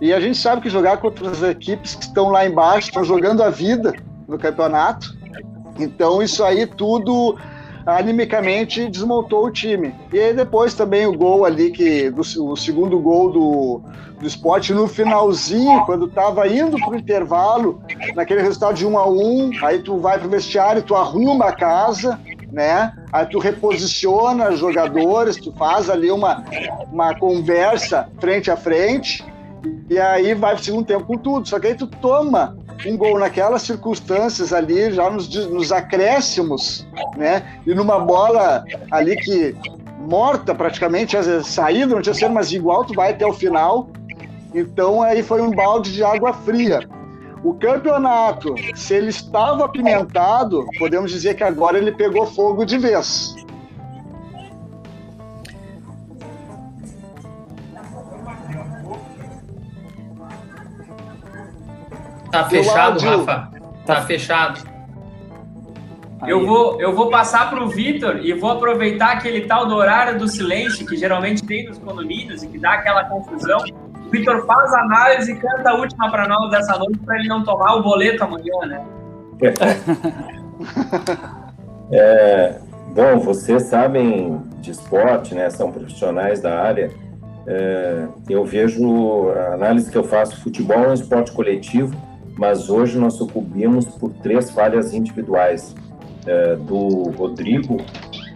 E 0.00 0.12
a 0.12 0.18
gente 0.18 0.36
sabe 0.36 0.62
que 0.62 0.68
jogar 0.68 0.96
contra 0.96 1.30
as 1.30 1.42
equipes 1.42 1.94
que 1.94 2.04
estão 2.04 2.30
lá 2.30 2.44
embaixo, 2.44 2.88
estão 2.88 3.04
jogando 3.04 3.42
a 3.42 3.50
vida 3.50 3.94
no 4.26 4.38
campeonato. 4.38 5.16
Então, 5.78 6.22
isso 6.22 6.42
aí 6.42 6.66
tudo 6.66 7.38
animicamente 7.86 8.88
desmontou 8.88 9.46
o 9.46 9.50
time. 9.50 9.94
E 10.12 10.18
aí 10.18 10.34
depois 10.34 10.74
também 10.74 11.06
o 11.06 11.16
gol 11.16 11.44
ali, 11.44 11.70
que 11.70 12.10
do, 12.10 12.22
o 12.22 12.56
segundo 12.56 12.98
gol 12.98 13.30
do, 13.30 13.82
do 14.18 14.26
esporte 14.26 14.72
no 14.72 14.88
finalzinho, 14.88 15.84
quando 15.84 16.06
estava 16.06 16.46
indo 16.48 16.78
para 16.78 16.90
o 16.90 16.96
intervalo, 16.96 17.82
naquele 18.14 18.42
resultado 18.42 18.74
de 18.74 18.86
um 18.86 18.98
a 18.98 19.08
um, 19.08 19.50
aí 19.62 19.80
tu 19.80 19.98
vai 19.98 20.18
para 20.18 20.26
o 20.26 20.30
vestiário, 20.30 20.82
tu 20.82 20.94
arruma 20.94 21.46
a 21.46 21.52
casa, 21.52 22.18
né? 22.50 22.92
Aí 23.12 23.26
tu 23.26 23.38
reposiciona 23.38 24.50
os 24.50 24.60
jogadores, 24.60 25.36
tu 25.36 25.52
faz 25.52 25.90
ali 25.90 26.10
uma, 26.10 26.44
uma 26.90 27.14
conversa 27.14 28.08
frente 28.18 28.50
a 28.50 28.56
frente, 28.56 29.24
e 29.90 29.98
aí 29.98 30.34
vai 30.34 30.54
pro 30.54 30.64
segundo 30.64 30.86
tempo 30.86 31.04
com 31.04 31.18
tudo. 31.18 31.48
Só 31.48 31.58
que 31.58 31.66
aí 31.66 31.74
tu 31.74 31.86
toma 31.86 32.56
um 32.86 32.96
gol 32.96 33.18
naquelas 33.18 33.62
circunstâncias 33.62 34.52
ali, 34.52 34.92
já 34.92 35.10
nos, 35.10 35.28
nos 35.48 35.72
acréscimos, 35.72 36.86
né? 37.16 37.60
E 37.66 37.74
numa 37.74 37.98
bola 37.98 38.64
ali 38.90 39.16
que 39.16 39.56
morta 40.00 40.54
praticamente, 40.54 41.16
saída, 41.44 41.94
não 41.94 42.02
tinha 42.02 42.14
sido, 42.14 42.32
mas 42.32 42.52
igual 42.52 42.84
tu 42.84 42.94
vai 42.94 43.12
até 43.12 43.26
o 43.26 43.32
final. 43.32 43.88
Então 44.54 45.02
aí 45.02 45.22
foi 45.22 45.40
um 45.40 45.50
balde 45.50 45.92
de 45.92 46.04
água 46.04 46.32
fria. 46.32 46.80
O 47.42 47.54
campeonato, 47.54 48.54
se 48.74 48.94
ele 48.94 49.10
estava 49.10 49.66
apimentado, 49.66 50.64
podemos 50.78 51.10
dizer 51.10 51.34
que 51.34 51.44
agora 51.44 51.76
ele 51.76 51.92
pegou 51.92 52.26
fogo 52.26 52.64
de 52.64 52.78
vez. 52.78 53.34
Tá 62.34 62.44
fechado, 62.46 62.98
Rafa? 62.98 63.48
Tá 63.86 64.02
fechado. 64.02 64.60
Eu 66.26 66.44
vou, 66.44 66.80
eu 66.80 66.92
vou 66.92 67.08
passar 67.08 67.48
para 67.48 67.62
o 67.62 67.68
Vitor 67.68 68.16
e 68.16 68.32
vou 68.32 68.50
aproveitar 68.50 69.12
aquele 69.12 69.42
tal 69.42 69.66
do 69.66 69.76
horário 69.76 70.18
do 70.18 70.26
silêncio 70.26 70.84
que 70.84 70.96
geralmente 70.96 71.44
tem 71.44 71.68
nos 71.68 71.78
condomínios 71.78 72.42
e 72.42 72.48
que 72.48 72.58
dá 72.58 72.72
aquela 72.72 73.04
confusão. 73.04 73.58
O 74.06 74.10
Vitor 74.10 74.44
faz 74.46 74.74
a 74.74 74.80
análise 74.80 75.30
e 75.30 75.36
canta 75.36 75.70
a 75.70 75.74
última 75.74 76.10
para 76.10 76.26
nós 76.26 76.50
dessa 76.50 76.76
noite 76.76 76.98
para 76.98 77.20
ele 77.20 77.28
não 77.28 77.44
tomar 77.44 77.76
o 77.76 77.82
boleto 77.82 78.24
amanhã, 78.24 78.66
né? 78.66 78.84
É, 81.92 82.60
bom, 82.94 83.18
vocês 83.18 83.64
sabem 83.64 84.40
de 84.58 84.70
esporte, 84.70 85.34
né? 85.34 85.50
São 85.50 85.70
profissionais 85.70 86.40
da 86.40 86.58
área. 86.58 86.90
É, 87.46 88.08
eu 88.30 88.42
vejo 88.42 89.28
a 89.30 89.52
análise 89.52 89.90
que 89.90 89.98
eu 89.98 90.02
faço: 90.02 90.40
futebol 90.40 90.82
é 90.82 90.88
um 90.88 90.94
esporte 90.94 91.30
coletivo 91.32 91.94
mas 92.36 92.68
hoje 92.68 92.98
nós 92.98 93.14
sucumbimos 93.14 93.86
por 93.86 94.10
três 94.22 94.50
falhas 94.50 94.92
individuais 94.92 95.74
é, 96.26 96.56
do 96.56 97.10
Rodrigo, 97.10 97.76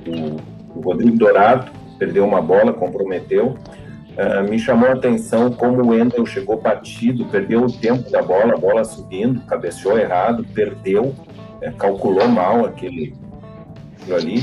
o, 0.06 0.78
o, 0.78 0.82
Rodrigo 0.82 1.16
Dourado, 1.16 1.70
perdeu 1.98 2.24
uma 2.24 2.40
bola, 2.40 2.72
comprometeu. 2.72 3.56
É, 4.16 4.42
me 4.42 4.58
chamou 4.58 4.88
a 4.88 4.92
atenção 4.92 5.50
como 5.50 5.82
o 5.82 5.88
Wendel 5.88 6.26
chegou 6.26 6.60
batido, 6.60 7.24
perdeu 7.26 7.62
o 7.62 7.72
tempo 7.72 8.10
da 8.10 8.22
bola, 8.22 8.54
a 8.54 8.58
bola 8.58 8.84
subindo, 8.84 9.40
cabeceou 9.46 9.98
errado, 9.98 10.44
perdeu, 10.54 11.14
é, 11.60 11.70
calculou 11.70 12.28
mal 12.28 12.66
aquele, 12.66 13.14
ali 14.12 14.42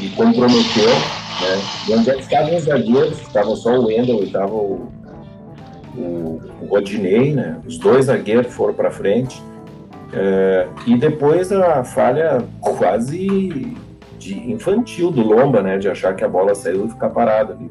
e 0.00 0.08
comprometeu. 0.10 0.88
Né? 0.88 1.62
E 1.88 1.92
onde 1.92 2.10
é 2.10 2.14
que 2.14 2.20
estavam 2.22 2.56
os 2.56 2.64
zagueiros? 2.64 3.20
Estava 3.20 3.56
só 3.56 3.70
o 3.76 3.86
Wendel 3.86 4.22
e 4.22 4.26
estava 4.26 4.54
o, 4.54 4.92
o, 5.98 6.40
o 6.62 6.66
Rodinei, 6.66 7.34
né? 7.34 7.60
Os 7.66 7.78
dois 7.78 8.06
zagueiros 8.06 8.52
foram 8.52 8.74
para 8.74 8.90
frente. 8.90 9.42
É, 10.12 10.66
e 10.86 10.96
depois 10.96 11.52
a 11.52 11.84
falha 11.84 12.44
quase 12.60 13.76
de 14.18 14.50
infantil 14.50 15.10
do 15.10 15.22
Lomba, 15.22 15.62
né? 15.62 15.78
De 15.78 15.88
achar 15.88 16.14
que 16.14 16.24
a 16.24 16.28
bola 16.28 16.54
saiu 16.54 16.86
e 16.86 16.90
ficar 16.90 17.10
parada 17.10 17.54
ali. 17.54 17.70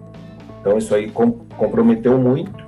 Então 0.59 0.77
isso 0.77 0.93
aí 0.93 1.09
com, 1.09 1.31
comprometeu 1.31 2.17
muito. 2.17 2.67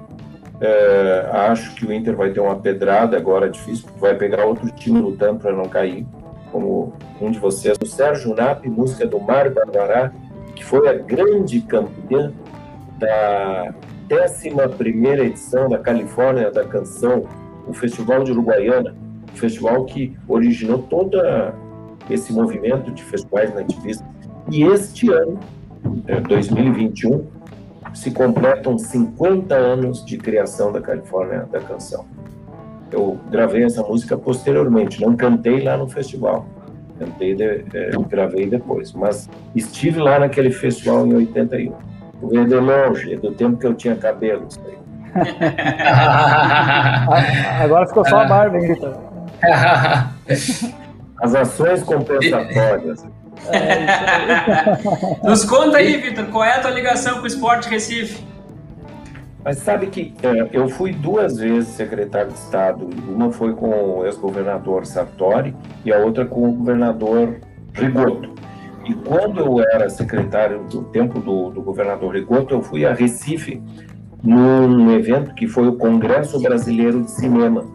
É, 0.61 1.29
acho 1.31 1.75
que 1.75 1.85
o 1.85 1.93
Inter 1.93 2.15
vai 2.15 2.31
ter 2.31 2.39
uma 2.39 2.55
pedrada 2.55 3.15
agora 3.15 3.49
difícil, 3.49 3.87
vai 3.97 4.15
pegar 4.15 4.43
outro 4.45 4.69
time 4.71 4.99
lutando 4.99 5.39
para 5.39 5.53
não 5.53 5.63
cair, 5.69 6.05
como 6.51 6.93
um 7.21 7.31
de 7.31 7.39
vocês, 7.39 7.77
o 7.81 7.85
Sérgio 7.85 8.35
Nap, 8.35 8.65
música 8.65 9.07
do 9.07 9.21
Mário 9.21 9.53
Barbará, 9.53 10.11
que 10.55 10.65
foi 10.65 10.89
a 10.89 10.93
grande 10.93 11.61
campeã 11.61 12.33
da 12.97 13.73
11 14.11 15.21
edição 15.21 15.69
da 15.69 15.77
Califórnia 15.77 16.49
da 16.49 16.63
Canção, 16.65 17.27
o 17.67 17.73
Festival 17.73 18.23
de 18.23 18.31
Uruguaiana, 18.31 18.95
o 19.33 19.37
festival 19.37 19.85
que 19.85 20.17
originou 20.27 20.79
todo 20.79 21.19
esse 22.09 22.33
movimento 22.33 22.91
de 22.91 23.03
festivais 23.03 23.53
nativistas. 23.53 24.07
E 24.51 24.63
este 24.63 25.11
ano, 25.11 25.39
2021, 26.27 27.13
é, 27.13 27.95
se 27.95 28.11
completam 28.11 28.77
50 28.77 29.55
anos 29.55 30.03
de 30.03 30.17
criação 30.17 30.71
da 30.71 30.81
Califórnia 30.81 31.47
da 31.51 31.59
Canção. 31.59 32.05
Eu 32.91 33.19
gravei 33.29 33.63
essa 33.63 33.83
música 33.83 34.17
posteriormente, 34.17 34.99
não 34.99 35.15
cantei 35.15 35.61
lá 35.61 35.77
no 35.77 35.87
festival, 35.87 36.47
cantei, 36.97 37.35
de, 37.35 37.43
é, 37.43 37.91
gravei 38.09 38.47
depois, 38.47 38.91
mas 38.93 39.29
estive 39.55 39.99
lá 39.99 40.19
naquele 40.19 40.49
festival 40.49 41.05
em 41.05 41.13
81. 41.13 41.88
Veio 42.21 42.47
de 42.47 42.55
longe, 42.55 43.15
do 43.17 43.31
tempo 43.31 43.57
que 43.57 43.67
eu 43.67 43.73
tinha 43.73 43.95
cabelo. 43.95 44.47
Agora 47.61 47.87
ficou 47.87 48.07
só 48.07 48.21
a 48.21 48.25
barba, 48.25 48.59
hein, 48.59 48.73
Vitor? 48.73 48.95
As 51.21 51.35
ações 51.35 51.83
compensatórias. 51.83 53.05
É 53.47 55.17
Nos 55.23 55.45
conta 55.45 55.77
aí, 55.77 55.97
Vitor, 55.97 56.25
qual 56.25 56.43
é 56.43 56.55
a 56.55 56.61
tua 56.61 56.71
ligação 56.71 57.17
com 57.17 57.23
o 57.23 57.27
Esporte 57.27 57.69
Recife? 57.69 58.23
Mas 59.43 59.57
sabe 59.59 59.87
que 59.87 60.13
é, 60.21 60.49
eu 60.51 60.67
fui 60.67 60.93
duas 60.93 61.37
vezes 61.37 61.69
secretário 61.69 62.31
de 62.31 62.37
Estado. 62.37 62.89
Uma 63.07 63.31
foi 63.31 63.53
com 63.53 63.69
o 63.69 64.05
ex-governador 64.05 64.85
Sartori 64.85 65.55
e 65.85 65.93
a 65.93 65.97
outra 65.97 66.25
com 66.25 66.49
o 66.49 66.51
governador 66.51 67.39
Rigoto. 67.73 68.33
E 68.85 68.93
quando 68.93 69.39
eu 69.39 69.59
era 69.61 69.89
secretário 69.89 70.63
do 70.63 70.83
tempo 70.83 71.19
do, 71.19 71.49
do 71.49 71.61
governador 71.61 72.13
Rigoto, 72.13 72.53
eu 72.53 72.61
fui 72.61 72.85
a 72.85 72.93
Recife 72.93 73.61
num 74.23 74.91
evento 74.91 75.33
que 75.33 75.47
foi 75.47 75.67
o 75.67 75.73
Congresso 75.73 76.39
Brasileiro 76.41 77.01
de 77.03 77.11
Cinema. 77.11 77.65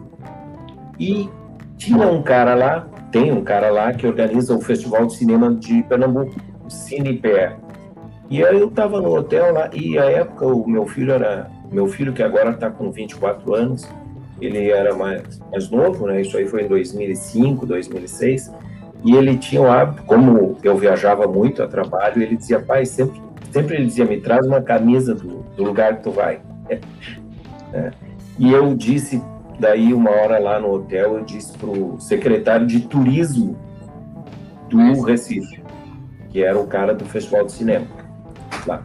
E 0.99 1.29
tinha 1.77 2.07
um 2.07 2.21
cara 2.21 2.55
lá, 2.55 2.87
tem 3.11 3.31
um 3.31 3.43
cara 3.43 3.69
lá 3.69 3.93
que 3.93 4.07
organiza 4.07 4.55
o 4.55 4.61
Festival 4.61 5.05
de 5.05 5.15
Cinema 5.15 5.53
de 5.53 5.83
Pernambuco, 5.83 6.35
o 6.65 6.69
CinePE. 6.69 7.55
E 8.29 8.43
aí 8.43 8.59
eu 8.59 8.69
estava 8.69 8.99
no 8.99 9.15
hotel 9.15 9.53
lá, 9.53 9.69
e 9.73 9.97
a 9.99 10.05
época 10.05 10.47
o 10.47 10.67
meu 10.67 10.85
filho 10.87 11.13
era, 11.13 11.49
meu 11.71 11.87
filho 11.87 12.13
que 12.13 12.23
agora 12.23 12.51
está 12.51 12.69
com 12.71 12.91
24 12.91 13.53
anos, 13.53 13.87
ele 14.41 14.69
era 14.69 14.95
mais, 14.95 15.39
mais 15.51 15.69
novo, 15.69 16.07
né? 16.07 16.21
Isso 16.21 16.35
aí 16.37 16.47
foi 16.47 16.63
em 16.63 16.67
2005, 16.67 17.65
2006. 17.65 18.51
E 19.05 19.15
ele 19.15 19.37
tinha 19.37 19.61
o 19.61 19.69
hábito, 19.69 20.01
como 20.03 20.57
eu 20.63 20.75
viajava 20.75 21.27
muito 21.27 21.61
a 21.61 21.67
trabalho, 21.67 22.23
ele 22.23 22.35
dizia, 22.35 22.59
pai, 22.59 22.87
sempre, 22.87 23.21
sempre 23.51 23.75
ele 23.75 23.85
dizia, 23.85 24.03
me 24.03 24.19
traz 24.19 24.47
uma 24.47 24.61
camisa 24.61 25.13
do, 25.13 25.45
do 25.55 25.63
lugar 25.63 25.97
que 25.97 26.03
tu 26.03 26.11
vai. 26.11 26.41
É. 27.73 27.91
E 28.39 28.53
eu 28.53 28.73
disse, 28.73 29.21
daí 29.59 29.93
uma 29.93 30.09
hora 30.09 30.39
lá 30.39 30.57
no 30.61 30.71
hotel, 30.71 31.17
eu 31.17 31.25
disse 31.25 31.57
pro 31.57 31.99
secretário 31.99 32.65
de 32.65 32.79
turismo 32.87 33.57
do 34.69 35.01
Recife, 35.01 35.61
que 36.29 36.41
era 36.41 36.57
o 36.57 36.65
cara 36.65 36.93
do 36.93 37.03
Festival 37.03 37.45
de 37.45 37.51
Cinema, 37.51 37.85
lá. 38.65 38.81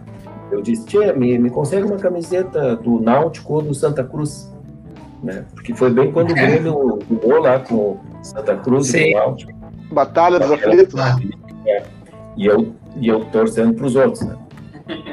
Eu 0.50 0.61
disse, 0.61 0.87
tia, 0.87 1.12
me, 1.12 1.39
me 1.39 1.50
consegue 1.50 1.85
uma 1.85 1.99
camiseta 1.99 2.75
do 2.75 3.00
Náutico 3.00 3.55
ou 3.55 3.62
do 3.62 3.75
Santa 3.75 4.03
Cruz? 4.03 4.53
Né? 5.23 5.45
Porque 5.55 5.73
foi 5.73 5.91
bem 5.91 6.11
quando 6.11 6.33
o 6.33 6.35
Grêmio 6.35 6.99
jogou 7.09 7.41
lá 7.41 7.61
com 7.61 7.97
Santa 8.23 8.57
Cruz 8.57 8.89
Sim. 8.89 8.99
e 8.99 9.15
Náutico. 9.15 9.60
Batalha 9.93 10.39
dos 10.39 10.51
aflitos. 10.51 11.01
É. 11.67 11.83
E 12.37 12.47
eu, 12.47 12.75
e 12.97 13.09
eu 13.09 13.25
torcendo 13.27 13.75
para 13.75 13.87
os 13.87 13.97
outros, 13.97 14.23
né? 14.23 14.37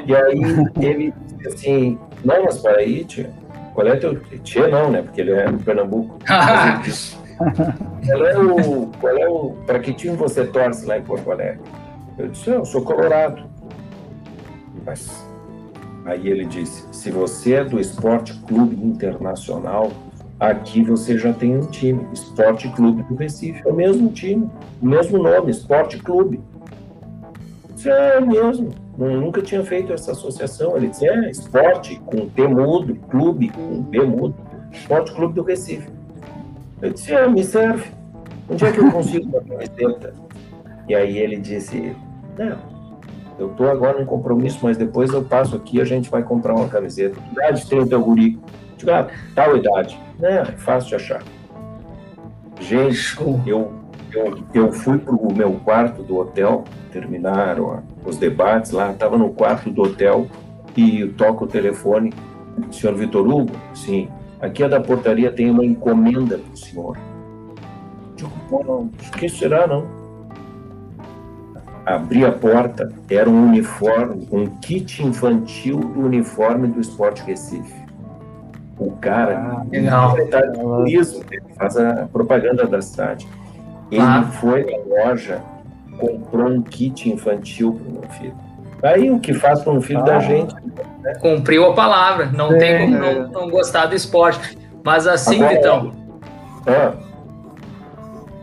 E 0.06 0.14
aí 0.14 0.40
ele 0.80 1.12
disse 1.36 1.48
assim, 1.48 1.98
não, 2.24 2.44
mas 2.44 2.58
para 2.58 2.78
aí, 2.78 3.04
tia, 3.04 3.30
qual 3.74 3.86
é 3.86 3.96
teu... 3.96 4.20
Tia 4.42 4.68
não, 4.68 4.90
né? 4.90 5.02
Porque 5.02 5.20
ele 5.20 5.32
é 5.32 5.50
do 5.50 5.58
Pernambuco. 5.58 6.18
qual 8.06 8.26
é 8.26 8.38
o... 8.38 8.86
Qual 9.00 9.16
é 9.16 9.28
o... 9.28 9.50
Para 9.66 9.78
que 9.78 9.92
time 9.92 10.16
você 10.16 10.46
torce 10.46 10.86
lá 10.86 10.98
em 10.98 11.02
Porto 11.02 11.30
Alegre? 11.30 11.60
Eu 12.18 12.28
disse, 12.28 12.50
eu 12.50 12.64
sou 12.64 12.82
colorado. 12.82 13.44
Mas... 14.84 15.26
Aí 16.04 16.26
ele 16.26 16.46
disse, 16.46 16.86
se 16.90 17.10
você 17.10 17.54
é 17.54 17.64
do 17.64 17.78
Esporte 17.78 18.32
Clube 18.46 18.74
Internacional, 18.82 19.92
Aqui 20.40 20.82
você 20.82 21.18
já 21.18 21.32
tem 21.32 21.56
um 21.56 21.66
time, 21.66 22.06
Esporte 22.12 22.68
Clube 22.68 23.02
do 23.02 23.16
Recife, 23.16 23.60
é 23.66 23.70
o 23.70 23.74
mesmo 23.74 24.10
time, 24.12 24.48
o 24.80 24.86
mesmo 24.86 25.18
nome, 25.20 25.50
Esporte 25.50 25.98
Clube. 25.98 26.40
Isso 27.76 27.90
é 27.90 28.20
mesmo, 28.20 28.70
eu 28.98 29.20
nunca 29.20 29.42
tinha 29.42 29.64
feito 29.64 29.92
essa 29.92 30.12
associação. 30.12 30.76
Ele 30.76 30.88
disse, 30.88 31.08
é, 31.08 31.30
esporte 31.30 32.00
com 32.06 32.28
T 32.28 32.46
mudo, 32.46 32.94
clube 33.08 33.48
com 33.48 33.82
B 33.82 34.00
mudo, 34.00 34.34
Esporte 34.72 35.12
Clube 35.12 35.34
do 35.34 35.42
Recife. 35.42 35.88
Eu 36.82 36.92
disse, 36.92 37.12
é, 37.12 37.28
me 37.28 37.42
serve. 37.42 37.90
Onde 38.48 38.64
é 38.64 38.72
que 38.72 38.78
eu 38.78 38.90
consigo 38.92 39.28
uma 39.28 39.40
camiseta? 39.40 40.14
E 40.88 40.94
aí 40.94 41.18
ele 41.18 41.36
disse, 41.36 41.94
não, 42.38 42.58
eu 43.38 43.50
estou 43.50 43.70
agora 43.70 43.98
num 43.98 44.06
compromisso, 44.06 44.58
mas 44.62 44.76
depois 44.76 45.12
eu 45.12 45.22
passo 45.22 45.54
aqui 45.54 45.78
e 45.78 45.80
a 45.80 45.84
gente 45.84 46.10
vai 46.10 46.22
comprar 46.22 46.54
uma 46.54 46.68
camiseta. 46.68 47.20
Que 47.20 47.32
idade 47.32 47.66
tem 47.66 47.78
o 47.78 47.86
teu 47.86 48.00
guri? 48.00 48.38
Digo, 48.78 48.92
ah, 48.92 49.08
tal 49.34 49.56
idade. 49.56 50.00
É, 50.22 50.44
fácil 50.44 50.90
de 50.90 50.94
achar. 50.94 51.22
Gente, 52.60 53.16
eu, 53.46 53.72
eu, 54.12 54.44
eu 54.54 54.72
fui 54.72 54.98
para 54.98 55.14
o 55.14 55.32
meu 55.32 55.52
quarto 55.64 56.02
do 56.02 56.16
hotel, 56.16 56.64
terminaram 56.92 57.82
os 58.04 58.16
debates 58.16 58.70
lá, 58.70 58.92
estava 58.92 59.18
no 59.18 59.30
quarto 59.30 59.70
do 59.70 59.82
hotel 59.82 60.26
e 60.76 61.06
toco 61.08 61.44
o 61.44 61.48
telefone. 61.48 62.12
Senhor 62.70 62.96
Vitor 62.96 63.26
Hugo? 63.26 63.52
Sim. 63.74 64.08
Aqui 64.40 64.62
é 64.62 64.68
da 64.68 64.80
portaria, 64.80 65.32
tem 65.32 65.50
uma 65.50 65.64
encomenda 65.64 66.38
para 66.38 66.52
o 66.52 66.56
senhor. 66.56 66.96
Digo, 68.14 68.30
pô, 68.48 68.62
não, 68.64 68.88
que 68.88 69.28
será, 69.28 69.66
não? 69.66 69.86
Abri 71.84 72.24
a 72.24 72.30
porta, 72.30 72.92
era 73.08 73.28
um 73.28 73.48
uniforme, 73.48 74.28
um 74.30 74.46
kit 74.46 75.02
infantil 75.02 75.78
do 75.78 76.00
uniforme 76.00 76.68
do 76.68 76.80
Esporte 76.80 77.22
Recife 77.22 77.87
o 78.78 78.92
cara, 78.92 79.38
ah, 79.38 79.66
legal. 79.70 80.10
secretário 80.10 80.52
de 80.52 80.58
turismo, 80.58 81.24
ele 81.30 81.42
faz 81.56 81.76
a 81.76 82.08
propaganda 82.12 82.66
da 82.66 82.80
cidade. 82.80 83.28
Ele 83.90 84.00
ah. 84.00 84.22
foi 84.40 84.64
na 84.64 85.04
loja, 85.04 85.42
comprou 85.98 86.48
um 86.48 86.62
kit 86.62 87.10
infantil 87.10 87.72
para 87.74 87.88
o 87.88 87.92
meu 87.92 88.10
filho. 88.10 88.34
Aí 88.82 89.10
o 89.10 89.18
que 89.18 89.34
faz 89.34 89.60
para 89.60 89.72
um 89.72 89.80
filho 89.80 90.00
ah. 90.00 90.04
da 90.04 90.18
gente. 90.20 90.54
Né? 91.00 91.14
Cumpriu 91.20 91.66
a 91.66 91.74
palavra, 91.74 92.26
não 92.26 92.54
é. 92.54 92.58
tem 92.58 92.78
como 92.78 92.98
não, 92.98 93.28
não, 93.28 93.50
gostar 93.50 93.86
do 93.86 93.94
esporte. 93.94 94.56
Mas 94.84 95.06
assim, 95.06 95.42
Agora, 95.42 95.54
Vitão. 95.54 95.92
É. 96.66 96.92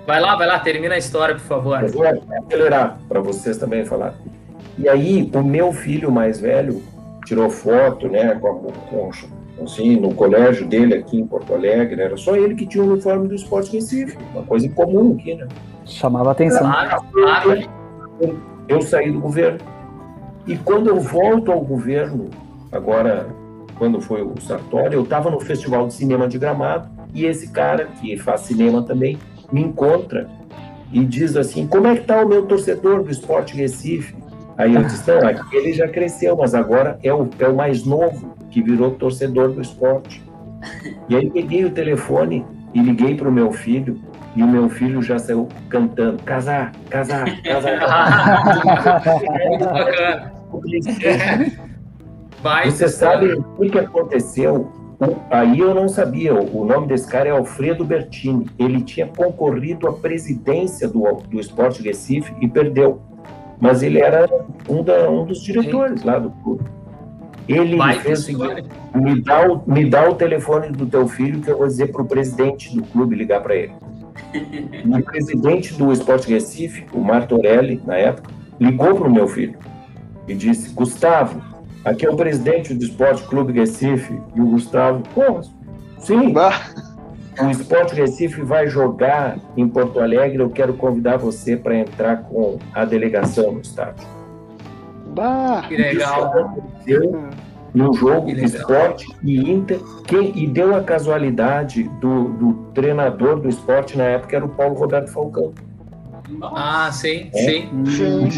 Vai 0.06 0.19
lá, 0.19 0.36
vai 0.36 0.48
lá, 0.48 0.60
termina 0.60 0.95
a 0.95 0.98
história, 0.98 1.36
por 1.36 1.41
favor. 1.41 1.80
vou 1.89 2.04
acelerar 2.06 3.00
para 3.08 3.19
vocês 3.21 3.58
também 3.58 3.86
falar. 3.86 4.13
E 4.78 4.89
aí, 4.89 5.32
o 5.34 5.41
meu 5.41 5.71
filho 5.71 6.12
mais 6.12 6.39
velho 6.39 6.84
tirou 7.26 7.50
foto, 7.50 8.08
né, 8.08 8.36
com, 8.36 8.48
a, 8.48 8.54
com 8.89 9.10
assim, 9.62 9.96
no 9.96 10.13
colégio 10.13 10.68
dele 10.68 10.96
aqui 10.96 11.18
em 11.18 11.26
Porto 11.26 11.54
Alegre, 11.54 12.02
era 12.02 12.18
só 12.18 12.36
ele 12.36 12.56
que 12.56 12.65
tinha 12.65 12.84
o 12.84 12.91
uniforme 12.91 13.28
do 13.28 13.36
Esporte 13.36 13.72
Recife, 13.74 14.18
uma 14.34 14.44
coisa 14.44 14.68
comum 14.70 15.15
aqui, 15.20 15.36
né? 15.36 15.48
Chamava 15.86 16.32
atenção. 16.32 16.72
Eu, 18.20 18.38
eu 18.68 18.82
saí 18.82 19.12
do 19.12 19.20
governo. 19.20 19.60
E 20.48 20.58
quando 20.58 20.89
eu 20.89 21.00
volto 21.00 21.52
ao 21.52 21.62
governo, 21.62 22.30
agora, 22.72 23.28
quando 23.78 24.00
foi 24.02 24.22
o 24.22 24.34
Sartori, 24.39 24.96
eu 24.96 25.04
estava 25.04 25.30
no 25.30 25.39
Festival 25.39 25.88
de 25.88 25.94
Cinema 25.94 26.28
de 26.28 26.38
Gramado, 26.38 26.89
e 27.13 27.26
esse 27.26 27.50
cara, 27.50 27.86
que 27.86 28.18
faz 28.18 28.41
cinema 28.41 28.84
também, 28.84 29.18
me 29.52 29.62
encontra 29.62 30.30
e 30.91 31.04
diz 31.04 31.36
assim, 31.36 31.65
como 31.65 31.88
é 31.88 31.96
que 31.96 32.02
está 32.02 32.24
o 32.24 32.28
meu 32.28 32.46
torcedor 32.46 33.04
do 33.04 33.10
Esporte 33.10 33.56
Recife? 33.56 34.15
Aí 34.58 34.74
eu 34.74 34.84
disse, 34.84 35.10
não, 35.10 35.28
aqui 35.28 35.56
ele 35.56 35.74
já 35.74 35.88
cresceu, 35.88 36.36
mas 36.38 36.54
agora 36.54 37.00
é 37.04 37.13
o, 37.13 37.28
é 37.39 37.48
o 37.48 37.56
mais 37.56 37.84
novo 37.84 38.36
que 38.56 38.62
virou 38.62 38.91
torcedor 38.91 39.52
do 39.52 39.62
esporte. 39.62 40.24
E 41.10 41.15
aí 41.18 41.30
peguei 41.30 41.65
o 41.65 41.72
telefone 41.72 42.46
e 42.74 42.82
liguei 42.82 43.13
para 43.13 43.28
o 43.28 43.32
meu 43.32 43.52
filho, 43.52 44.00
e 44.34 44.41
o 44.41 44.48
meu 44.48 44.70
filho 44.70 45.02
já 45.02 45.20
saiu 45.20 45.50
cantando: 45.68 46.24
casar, 46.24 46.72
casar, 46.89 47.26
casar. 47.44 47.76
Muito 50.50 50.86
bacana. 50.86 51.52
Você 52.63 52.88
sabe 52.88 53.34
o 53.34 53.70
que 53.70 53.78
aconteceu? 53.78 54.72
Aí 55.30 55.60
eu 55.60 55.76
não 55.76 55.89
sabia. 55.89 56.34
O 56.34 56.63
nome 56.63 56.88
desse 56.88 57.10
cara 57.10 57.28
é 57.28 57.32
Alfredo 57.32 57.84
Bertini. 57.84 58.46
Ele 58.58 58.82
tinha 58.82 59.06
concorrido 59.06 59.89
à 59.89 59.94
presidência 59.94 60.88
do, 60.88 61.04
do 61.30 61.41
Esporte 61.41 61.84
Recife 61.84 62.34
e 62.39 62.48
perdeu. 62.48 63.02
Mas 63.60 63.84
ele 63.84 64.00
era 64.00 64.30
um, 64.70 64.82
da, 64.82 65.10
um 65.10 65.26
dos 65.26 65.41
diretores 65.41 66.00
Sim. 66.00 66.08
lá 66.08 66.20
do 66.20 66.30
clube. 66.30 66.63
Ele 67.47 67.75
Vai, 67.75 67.99
fez 67.99 68.19
o 68.19 68.23
seguinte: 68.23 68.63
me 68.93 69.21
dá 69.21 69.47
o, 69.47 69.62
me 69.67 69.89
dá 69.89 70.10
o 70.10 70.15
telefone 70.15 70.69
do 70.69 70.86
teu 70.86 71.08
filho 71.08 71.41
que 71.41 71.49
eu 71.49 71.58
vou 71.58 71.67
dizer 71.67 71.91
para 71.91 72.01
o 72.01 72.05
presidente 72.05 72.75
do 72.75 72.84
clube 72.84 73.15
ligar 73.15 73.41
para 73.41 73.55
ele. 73.55 73.73
o 74.86 75.03
presidente 75.03 75.73
do 75.73 75.91
Esporte 75.91 76.29
Recife, 76.29 76.86
o 76.93 76.99
Martorelli, 76.99 77.81
na 77.86 77.95
época, 77.95 78.31
ligou 78.60 78.95
para 78.95 79.08
o 79.08 79.13
meu 79.13 79.27
filho 79.27 79.58
e 80.27 80.34
disse: 80.34 80.69
Gustavo, 80.73 81.41
aqui 81.84 82.05
é 82.05 82.10
o 82.10 82.15
presidente 82.15 82.73
do 82.73 82.84
Esporte 82.84 83.23
Clube 83.23 83.53
Recife. 83.53 84.19
E 84.36 84.41
o 84.41 84.47
Gustavo, 84.47 85.03
pô, 85.13 85.41
sim. 85.99 86.34
O 87.38 87.49
Esporte 87.49 87.93
Recife 87.93 88.41
vai 88.43 88.65
jogar 88.69 89.38
em 89.58 89.67
Porto 89.67 89.99
Alegre. 89.99 90.41
Eu 90.41 90.49
quero 90.49 90.73
convidar 90.75 91.17
você 91.17 91.58
para 91.58 91.75
entrar 91.75 92.23
com 92.23 92.58
a 92.73 92.86
delegação 92.86 93.51
no 93.51 93.60
estádio. 93.60 94.08
Bah, 95.15 95.63
que 95.67 95.78
legal. 95.78 96.58
no 97.73 97.93
jogo 97.93 98.28
de 98.34 98.43
esporte 98.43 99.08
e 99.23 99.51
Inter, 99.51 99.80
quem, 100.06 100.38
e 100.38 100.47
deu 100.47 100.75
a 100.75 100.84
casualidade 100.84 101.84
do, 102.01 102.30
do 102.30 102.54
treinador 102.73 103.39
do 103.39 103.49
esporte 103.49 103.97
na 103.97 104.04
época 104.04 104.36
era 104.36 104.45
o 104.45 104.49
Paulo 104.49 104.75
Roberto 104.75 105.10
Falcão. 105.10 105.54
Ah, 106.41 106.89
sim, 106.91 107.30
é? 107.34 107.43
sim. 107.43 107.69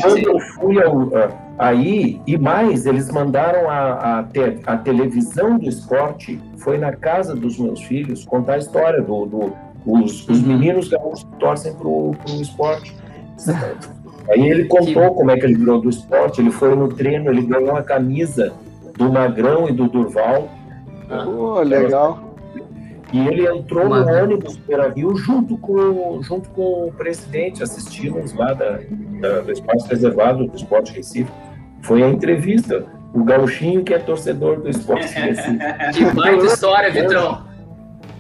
Quando 0.01 0.27
eu 0.27 0.39
fui 0.39 0.81
ao, 0.83 1.09
aí, 1.57 2.21
e 2.27 2.37
mais, 2.37 2.85
eles 2.85 3.09
mandaram 3.09 3.69
a, 3.69 4.19
a, 4.19 4.23
te, 4.23 4.59
a, 4.65 4.77
televisão 4.77 5.57
do 5.57 5.69
esporte, 5.69 6.39
foi 6.57 6.77
na 6.77 6.91
casa 6.91 7.33
dos 7.35 7.57
meus 7.57 7.81
filhos, 7.83 8.25
contar 8.25 8.55
a 8.55 8.57
história 8.57 9.01
do, 9.01 9.25
do 9.25 9.53
os, 9.85 10.27
os 10.27 10.41
meninos 10.41 10.89
que 10.89 11.25
torcem 11.39 11.73
para 11.73 11.87
o 11.87 12.15
esporte. 12.41 12.93
Aí 14.29 14.49
ele 14.49 14.65
contou 14.65 15.13
como 15.13 15.31
é 15.31 15.37
que 15.37 15.45
ele 15.45 15.55
virou 15.55 15.79
do 15.79 15.89
esporte, 15.89 16.41
ele 16.41 16.51
foi 16.51 16.75
no 16.75 16.89
treino, 16.89 17.31
ele 17.31 17.43
ganhou 17.43 17.75
a 17.75 17.83
camisa 17.83 18.53
do 18.97 19.11
Magrão 19.11 19.69
e 19.69 19.71
do 19.71 19.87
Durval. 19.87 20.49
Oh, 21.09 21.61
legal. 21.61 22.27
E 23.13 23.25
ele 23.25 23.47
entrou 23.47 23.87
no 23.87 24.05
ônibus 24.05 24.57
Beira 24.57 24.89
Rio 24.89 25.15
junto 25.15 25.57
com, 25.57 26.21
junto 26.21 26.49
com 26.49 26.87
o 26.87 26.91
presidente, 26.91 27.63
assistimos 27.63 28.33
lá 28.33 28.53
da, 28.53 28.79
da, 29.21 29.39
do 29.41 29.51
espaço 29.51 29.87
reservado 29.87 30.45
do 30.45 30.55
Esporte 30.57 30.93
Recife. 30.93 31.31
Foi 31.81 32.03
a 32.03 32.09
entrevista. 32.09 32.85
O 33.13 33.23
Gauchinho, 33.23 33.83
que 33.83 33.93
é 33.93 33.99
torcedor 33.99 34.59
do 34.59 34.69
Esporte 34.69 35.13
Recife. 35.13 35.57
que 35.95 36.05
baita 36.13 36.45
história, 36.45 36.91
Vitão. 36.91 37.45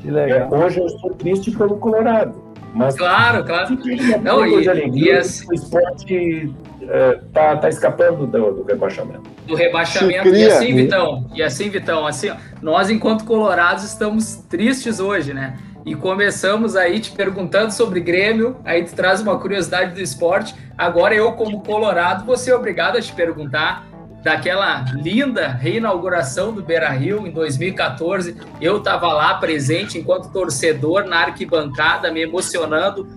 Que 0.01 0.09
legal. 0.09 0.55
É, 0.55 0.65
hoje 0.65 0.79
eu 0.79 0.85
estou 0.85 1.13
triste 1.15 1.51
pelo 1.51 1.75
Colorado 1.75 2.46
Mas 2.73 2.95
claro, 2.95 3.43
claro. 3.43 3.77
Não, 4.21 4.45
e, 4.45 4.61
de 4.61 4.69
alegria, 4.69 5.13
e 5.13 5.17
assim, 5.17 5.47
o 5.49 5.53
esporte 5.53 6.53
é, 6.81 7.19
tá, 7.33 7.57
tá 7.57 7.69
escapando 7.69 8.27
do, 8.27 8.53
do 8.53 8.63
rebaixamento. 8.63 9.23
Do 9.45 9.55
rebaixamento. 9.55 10.29
E 10.29 10.45
assim, 10.45 10.75
Vitão, 10.75 11.29
e 11.33 11.43
assim, 11.43 11.69
Vitão, 11.69 12.05
assim, 12.05 12.31
nós, 12.61 12.89
enquanto 12.89 13.25
colorados, 13.25 13.83
estamos 13.83 14.35
tristes 14.49 14.99
hoje, 14.99 15.33
né? 15.33 15.57
E 15.85 15.95
começamos 15.95 16.75
aí 16.75 16.99
te 16.99 17.11
perguntando 17.11 17.71
sobre 17.71 18.01
Grêmio, 18.01 18.57
aí 18.65 18.83
tu 18.83 18.93
traz 18.93 19.21
uma 19.21 19.39
curiosidade 19.39 19.93
do 19.93 20.01
esporte. 20.01 20.53
Agora 20.77 21.15
eu, 21.15 21.31
como 21.31 21.63
colorado, 21.63 22.25
vou 22.25 22.35
ser 22.35 22.53
obrigado 22.53 22.97
a 22.97 23.01
te 23.01 23.13
perguntar 23.13 23.87
daquela 24.23 24.85
linda 24.93 25.47
reinauguração 25.47 26.53
do 26.53 26.61
Beira 26.61 26.89
Rio 26.89 27.25
em 27.25 27.31
2014. 27.31 28.35
Eu 28.59 28.77
estava 28.77 29.13
lá 29.13 29.35
presente 29.35 29.97
enquanto 29.97 30.31
torcedor 30.31 31.05
na 31.05 31.19
arquibancada, 31.19 32.11
me 32.11 32.21
emocionando. 32.21 33.07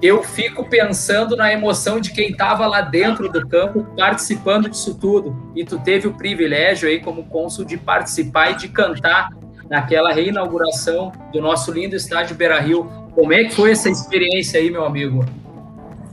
Eu 0.00 0.22
fico 0.22 0.68
pensando 0.68 1.36
na 1.36 1.52
emoção 1.52 1.98
de 1.98 2.12
quem 2.12 2.30
estava 2.30 2.66
lá 2.66 2.82
dentro 2.82 3.30
do 3.30 3.46
campo 3.48 3.86
participando 3.96 4.68
disso 4.68 4.94
tudo. 4.94 5.52
E 5.54 5.64
tu 5.64 5.78
teve 5.78 6.06
o 6.06 6.14
privilégio 6.14 6.88
aí, 6.88 7.00
como 7.00 7.24
cônsul, 7.24 7.64
de 7.64 7.76
participar 7.76 8.50
e 8.50 8.56
de 8.56 8.68
cantar 8.68 9.30
naquela 9.68 10.12
reinauguração 10.12 11.12
do 11.32 11.40
nosso 11.40 11.72
lindo 11.72 11.96
estádio 11.96 12.36
Beira 12.36 12.60
Rio. 12.60 12.84
Como 13.14 13.32
é 13.32 13.44
que 13.44 13.54
foi 13.54 13.72
essa 13.72 13.88
experiência 13.88 14.60
aí, 14.60 14.70
meu 14.70 14.84
amigo? 14.84 15.24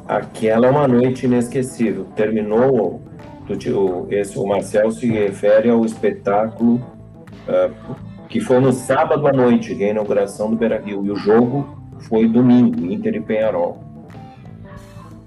Aquela 0.07 0.67
é 0.67 0.69
uma 0.69 0.87
noite 0.87 1.25
inesquecível. 1.25 2.05
Terminou 2.15 3.01
do, 3.47 4.07
esse, 4.09 4.37
o 4.37 4.45
Marcel 4.45 4.91
se 4.91 5.07
refere 5.07 5.69
ao 5.69 5.85
espetáculo 5.85 6.75
uh, 7.47 7.95
que 8.33 8.39
foi 8.39 8.59
no 8.59 8.73
sábado 8.73 9.27
à 9.27 9.31
noite, 9.31 9.71
a 9.73 9.89
inauguração 9.89 10.49
do 10.49 10.55
Beira 10.55 10.81
Rio, 10.83 11.05
e 11.05 11.11
o 11.11 11.15
jogo 11.15 11.77
foi 11.99 12.27
domingo, 12.27 12.91
Inter 12.91 13.15
e 13.15 13.21
Penharol. 13.21 13.83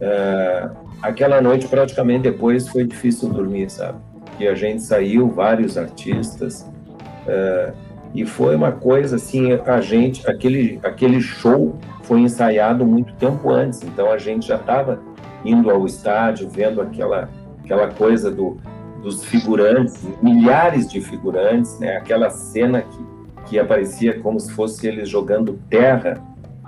Uh, 0.00 0.76
aquela 1.00 1.40
noite, 1.40 1.68
praticamente 1.68 2.22
depois, 2.22 2.68
foi 2.68 2.84
difícil 2.84 3.28
dormir, 3.28 3.70
sabe? 3.70 3.98
E 4.40 4.48
a 4.48 4.54
gente 4.54 4.82
saiu, 4.82 5.28
vários 5.28 5.78
artistas, 5.78 6.62
uh, 6.62 7.72
e 8.12 8.26
foi 8.26 8.56
uma 8.56 8.72
coisa 8.72 9.16
assim, 9.16 9.52
a 9.52 9.80
gente, 9.80 10.28
aquele, 10.28 10.80
aquele 10.82 11.20
show 11.20 11.76
foi 12.02 12.20
ensaiado 12.20 12.84
muito 12.84 13.14
tempo 13.14 13.50
antes, 13.50 13.82
então 13.82 14.10
a 14.10 14.18
gente 14.18 14.48
já 14.48 14.56
estava 14.56 15.00
indo 15.44 15.70
ao 15.70 15.86
estádio, 15.86 16.48
vendo 16.48 16.80
aquela 16.80 17.28
aquela 17.66 17.88
coisa 17.88 18.30
do, 18.30 18.56
dos 19.02 19.24
figurantes, 19.24 20.06
milhares 20.22 20.88
de 20.88 21.00
figurantes, 21.00 21.78
né? 21.80 21.96
aquela 21.96 22.30
cena 22.30 22.80
que, 22.82 23.04
que 23.46 23.58
aparecia 23.58 24.20
como 24.20 24.38
se 24.38 24.52
fosse 24.52 24.86
eles 24.86 25.08
jogando 25.08 25.58
terra 25.68 26.22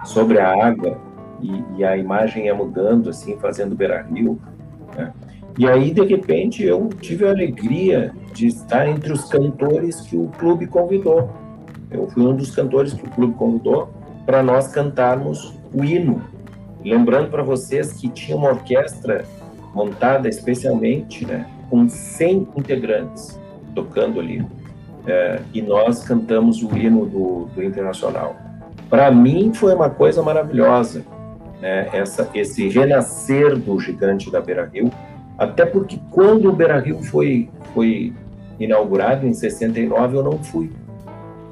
sobre 0.05 0.41
a 0.41 0.67
água 0.67 0.99
e, 1.41 1.63
e 1.77 1.85
a 1.85 1.97
imagem 1.97 2.47
ia 2.47 2.55
mudando, 2.55 3.09
assim, 3.09 3.39
fazendo 3.39 3.77
beira-rio. 3.77 4.41
Né? 4.97 5.13
E 5.57 5.69
aí, 5.69 5.93
de 5.93 6.05
repente, 6.05 6.65
eu 6.65 6.89
tive 7.01 7.27
a 7.27 7.31
alegria 7.31 8.13
de 8.35 8.49
estar 8.49 8.89
entre 8.89 9.13
os 9.13 9.25
cantores 9.25 10.01
que 10.01 10.17
o 10.17 10.29
clube 10.37 10.67
convidou. 10.67 11.31
Eu 11.91 12.09
fui 12.09 12.25
um 12.25 12.35
dos 12.35 12.55
cantores 12.55 12.93
que 12.93 13.07
o 13.07 13.11
clube 13.11 13.35
convidou 13.35 13.89
para 14.27 14.43
nós 14.43 14.69
cantarmos 14.69 15.55
o 15.73 15.85
hino. 15.85 16.23
Lembrando 16.85 17.31
para 17.31 17.43
vocês 17.43 17.93
que 17.93 18.09
tinha 18.09 18.37
uma 18.37 18.51
orquestra 18.51 19.25
montada 19.75 20.29
especialmente 20.29 21.27
né, 21.27 21.47
com 21.71 21.89
100 21.89 22.49
integrantes 22.57 23.39
tocando 23.75 24.21
ali. 24.21 24.45
É, 25.07 25.41
e 25.55 25.63
nós 25.63 26.03
cantamos 26.03 26.63
o 26.63 26.77
hino 26.77 27.07
do, 27.07 27.49
do 27.55 27.63
Internacional. 27.63 28.37
Para 28.91 29.11
mim 29.11 29.53
foi 29.55 29.75
uma 29.75 29.89
coisa 29.89 30.23
maravilhosa, 30.23 31.05
né, 31.61 31.89
essa, 31.93 32.29
esse 32.35 32.69
renascer 32.69 33.57
do 33.57 33.79
gigante 33.79 34.31
da 34.31 34.41
Beira 34.41 34.67
Rio, 34.67 34.91
até 35.37 35.65
porque 35.65 35.99
quando 36.11 36.49
o 36.49 36.53
Beira 36.53 36.79
Rio 36.79 37.03
foi, 37.03 37.49
foi 37.75 38.13
inaugurado 38.59 39.27
em 39.27 39.33
69 39.33 40.17
eu 40.17 40.23
não 40.23 40.43
fui. 40.43 40.73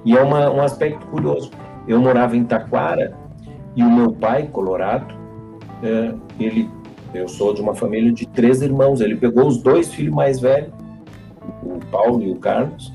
E 0.04 0.16
é 0.16 0.22
uma, 0.22 0.50
um 0.50 0.60
aspecto 0.60 1.06
curioso. 1.06 1.50
Eu 1.86 2.00
morava 2.00 2.36
em 2.36 2.44
Taquara 2.44 3.14
e 3.74 3.82
o 3.82 3.90
meu 3.90 4.12
pai, 4.12 4.48
colorado, 4.50 5.14
é, 5.82 6.14
ele 6.38 6.68
eu 7.14 7.28
sou 7.28 7.54
de 7.54 7.60
uma 7.60 7.74
família 7.74 8.12
de 8.12 8.26
três 8.26 8.62
irmãos. 8.62 9.00
Ele 9.00 9.16
pegou 9.16 9.46
os 9.46 9.58
dois 9.58 9.92
filhos 9.92 10.14
mais 10.14 10.40
velhos, 10.40 10.72
o 11.62 11.78
Paulo 11.90 12.22
e 12.22 12.30
o 12.30 12.36
Carlos, 12.36 12.92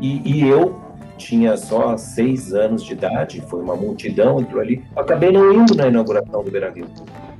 e, 0.00 0.20
e 0.24 0.48
eu 0.48 0.80
tinha 1.16 1.56
só 1.56 1.96
seis 1.96 2.52
anos 2.52 2.82
de 2.82 2.94
idade, 2.94 3.40
foi 3.48 3.60
uma 3.60 3.76
multidão 3.76 4.38
aquilo 4.38 4.60
ali. 4.60 4.84
acabei 4.96 5.30
não 5.30 5.52
indo 5.52 5.74
na 5.74 5.86
inauguração 5.86 6.42
do 6.42 6.50
Beira 6.50 6.70
Rio. 6.70 6.86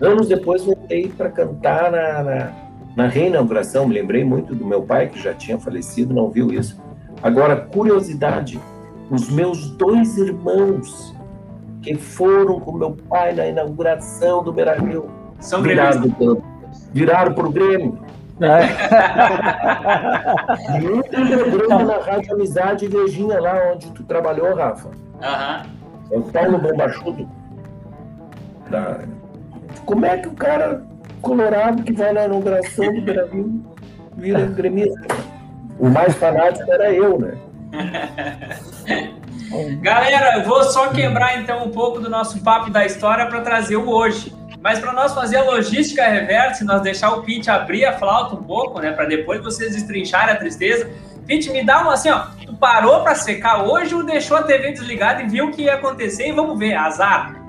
Anos 0.01 0.29
depois 0.29 0.65
voltei 0.65 1.09
para 1.09 1.31
cantar 1.31 1.91
na, 1.91 2.23
na, 2.23 2.53
na, 2.97 3.07
reinauguração. 3.09 3.87
Me 3.87 3.95
lembrei 3.95 4.25
muito 4.25 4.55
do 4.55 4.65
meu 4.65 4.83
pai, 4.83 5.09
que 5.09 5.21
já 5.21 5.35
tinha 5.35 5.59
falecido, 5.59 6.15
não 6.15 6.31
viu 6.31 6.53
isso. 6.53 6.81
Agora, 7.23 7.57
curiosidade: 7.57 8.61
os 9.11 9.29
meus 9.31 9.71
dois 9.77 10.17
irmãos 10.17 11.15
que 11.83 11.97
foram 11.97 12.61
com 12.61 12.73
meu 12.73 12.93
pai 13.09 13.35
na 13.35 13.49
inauguração 13.49 14.43
do 14.43 14.53
Beira 14.53 14.79
Rio 14.79 15.22
são 15.43 15.61
viraram 15.63 16.11
pro, 16.11 16.43
viraram 16.93 17.35
pro 17.35 17.51
Grêmio. 17.51 17.99
É. 18.41 18.63
e 20.81 20.87
um 20.89 21.03
programa 21.03 21.85
na 21.85 21.99
Rádio 21.99 22.35
Amizade 22.35 22.89
Virgínia, 22.89 23.41
lá 23.41 23.73
onde 23.73 23.91
tu 23.93 24.03
trabalhou, 24.05 24.55
Rafa. 24.55 24.89
Uhum. 24.89 25.63
É 26.11 26.19
o 26.19 26.23
Paulo 26.23 26.59
Bombachudo. 26.59 27.29
Da... 28.71 29.01
Como 29.85 30.07
é 30.07 30.17
que 30.19 30.29
o 30.29 30.35
cara 30.35 30.83
colorado 31.21 31.83
que 31.83 31.93
vai 31.93 32.13
na 32.13 32.25
inauguração 32.25 32.93
do 32.95 33.03
Brasil 33.03 33.63
vira 34.17 34.47
gremista? 34.47 35.07
O 35.79 35.89
mais 35.89 36.15
fanático 36.15 36.73
era 36.73 36.93
eu, 36.93 37.19
né? 37.19 37.35
Galera, 39.81 40.39
eu 40.39 40.45
vou 40.45 40.65
só 40.65 40.89
quebrar 40.89 41.39
então 41.39 41.65
um 41.65 41.71
pouco 41.71 42.01
do 42.01 42.09
nosso 42.09 42.43
papo 42.43 42.71
da 42.71 42.87
história 42.87 43.27
para 43.27 43.43
trazer 43.43 43.77
o 43.77 43.89
hoje. 43.89 44.35
Mas 44.63 44.79
para 44.79 44.93
nós 44.93 45.13
fazer 45.13 45.39
a 45.39 45.45
logística 45.45 46.05
reversa, 46.05 46.65
nós 46.65 46.83
deixar 46.83 47.13
o 47.15 47.23
Pete 47.23 47.51
abrir 47.51 47.85
a 47.85 47.99
flauta 47.99 48.37
um 48.37 48.43
pouco, 48.43 48.81
né, 48.81 48.93
para 48.93 49.07
depois 49.07 49.43
vocês 49.43 49.73
destrincharem 49.73 50.35
a 50.35 50.39
tristeza. 50.39 50.89
Pete, 51.27 51.51
me 51.51 51.65
dá 51.65 51.83
uma 51.83 51.95
assim, 51.95 52.11
ó, 52.11 52.27
tu 52.47 52.55
parou 52.55 53.03
para 53.03 53.15
secar 53.17 53.65
hoje 53.65 53.95
ou 53.95 54.05
deixou 54.05 54.37
a 54.37 54.43
TV 54.43 54.71
desligada 54.71 55.23
e 55.23 55.29
viu 55.29 55.47
o 55.47 55.51
que 55.51 55.63
ia 55.63 55.75
acontecer 55.75 56.29
e 56.29 56.33
vamos 56.33 56.59
ver, 56.59 56.75
azar. 56.75 57.45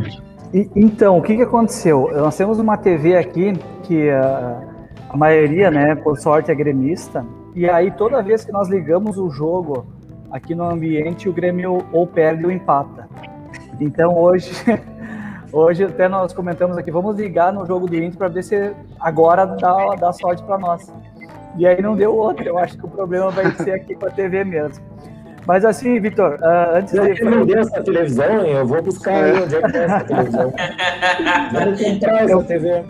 E, 0.52 0.70
então, 0.76 1.18
o 1.18 1.22
que, 1.22 1.36
que 1.36 1.44
aconteceu? 1.44 2.10
Nós 2.16 2.36
temos 2.36 2.58
uma 2.58 2.78
TV 2.78 3.16
aqui 3.16 3.54
que 3.84 4.10
uh, 4.10 4.68
a 5.10 5.16
maioria, 5.16 5.70
né, 5.70 5.96
por 5.96 6.18
sorte, 6.18 6.50
é 6.50 6.56
gremista, 6.56 7.24
e 7.56 7.70
aí 7.70 7.92
toda 7.92 8.22
vez 8.24 8.44
que 8.44 8.52
nós 8.52 8.68
ligamos 8.68 9.20
o 9.20 9.30
jogo 9.30 9.86
aqui 10.32 10.56
no 10.56 10.64
ambiente, 10.64 11.30
o 11.30 11.34
Grêmio 11.34 11.86
ou 11.92 12.08
perde 12.08 12.44
ou 12.44 12.52
empata. 12.52 13.08
Então 13.80 14.18
hoje 14.18 14.52
Hoje 15.54 15.84
até 15.84 16.10
nós 16.10 16.34
comentamos 16.34 16.76
aqui, 16.80 16.90
vamos 16.90 17.16
ligar 17.16 17.54
no 17.54 17.64
jogo 17.64 17.88
do 17.88 17.96
Inter 17.96 18.18
para 18.18 18.28
ver 18.28 18.44
se 18.44 18.74
agora 19.00 19.46
dá, 19.46 19.94
dá 20.00 20.12
sorte 20.12 20.42
para 20.42 20.58
nós. 20.58 20.92
E 21.56 21.68
aí 21.68 21.80
não 21.80 21.96
deu 21.96 22.16
outra. 22.16 22.44
Eu 22.44 22.58
acho 22.58 22.76
que 22.76 22.84
o 22.84 22.90
problema 22.90 23.30
vai 23.30 23.52
ser 23.52 23.74
aqui 23.74 23.94
com 23.94 24.08
a 24.08 24.10
TV 24.10 24.44
mesmo. 24.44 24.84
Mas 25.46 25.64
assim, 25.64 26.00
Vitor, 26.00 26.40
uh, 26.42 26.78
antes 26.78 26.96
eu 26.96 27.14
de. 27.14 27.22
Eu 27.22 27.46
deu 27.46 27.60
essa 27.60 27.84
televisão, 27.84 28.26
eu 28.26 28.66
vou 28.66 28.82
buscar 28.82 29.14
aí 29.14 29.44
onde 29.44 29.56
é 29.56 29.62
que 29.62 29.72
tá 29.72 29.80
essa 29.80 30.06
televisão. 30.06 30.54
Vamos 31.54 31.84
comprar 31.84 32.24
essa 32.24 32.44
TV. 32.46 32.86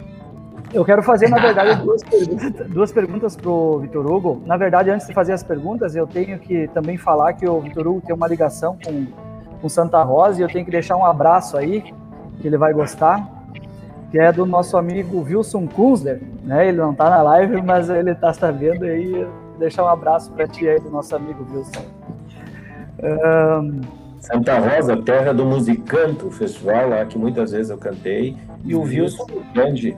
Eu 0.73 0.86
quero 0.86 1.04
fazer, 1.04 1.28
na 1.28 1.39
verdade, 1.39 1.84
duas 1.84 2.02
perguntas, 2.02 2.67
duas 2.69 2.91
perguntas 2.93 3.36
para 3.36 3.49
o 3.49 3.80
Vitor 3.80 4.10
Hugo. 4.10 4.41
Na 4.45 4.56
verdade, 4.56 4.89
antes 4.89 5.06
de 5.06 5.13
fazer 5.13 5.34
as 5.34 5.43
perguntas, 5.43 5.95
eu 5.95 6.08
tenho 6.08 6.39
que 6.39 6.69
também 6.69 6.97
falar 6.97 7.34
que 7.34 7.45
o 7.45 7.60
Vitor 7.60 7.86
Hugo 7.88 8.02
tem 8.02 8.15
uma 8.15 8.28
ligação 8.28 8.78
com, 8.84 9.06
com 9.62 9.67
Santa 9.67 10.02
Rosa 10.02 10.39
e 10.39 10.43
eu 10.43 10.47
tenho 10.47 10.63
que 10.63 10.71
deixar 10.71 10.95
um 10.95 11.06
abraço 11.06 11.58
aí 11.58 11.84
que 12.39 12.48
ele 12.48 12.58
vai 12.58 12.74
gostar, 12.74 13.28
que 14.12 14.19
é 14.19 14.32
do 14.32 14.46
nosso 14.46 14.78
amigo 14.78 15.24
Wilson 15.24 15.67
Kunzler, 15.67 16.22
né? 16.43 16.67
Ele 16.67 16.78
não 16.78 16.91
está 16.91 17.10
na 17.10 17.22
live, 17.22 17.62
mas 17.62 17.89
ele 17.89 18.12
está 18.12 18.32
sabendo 18.34 18.86
aí. 18.86 19.26
Deixar 19.58 19.84
um 19.84 19.88
abraço 19.88 20.32
para 20.32 20.48
ti 20.48 20.67
aí 20.67 20.80
do 20.80 20.89
nosso 20.89 21.15
amigo 21.15 21.46
Wilson. 21.52 21.86
Um... 23.02 23.82
Santa 24.19 24.58
Rosa, 24.58 24.96
terra 24.98 25.34
do 25.34 25.46
Musicanto, 25.46 26.32
festival 26.32 26.89
lá 26.89 27.06
que 27.06 27.17
muitas 27.17 27.52
vezes 27.52 27.69
eu 27.69 27.78
cantei, 27.78 28.38
e 28.63 28.74
o 28.74 28.82
Wilson, 28.82 29.24
o 29.24 29.54
grande, 29.54 29.98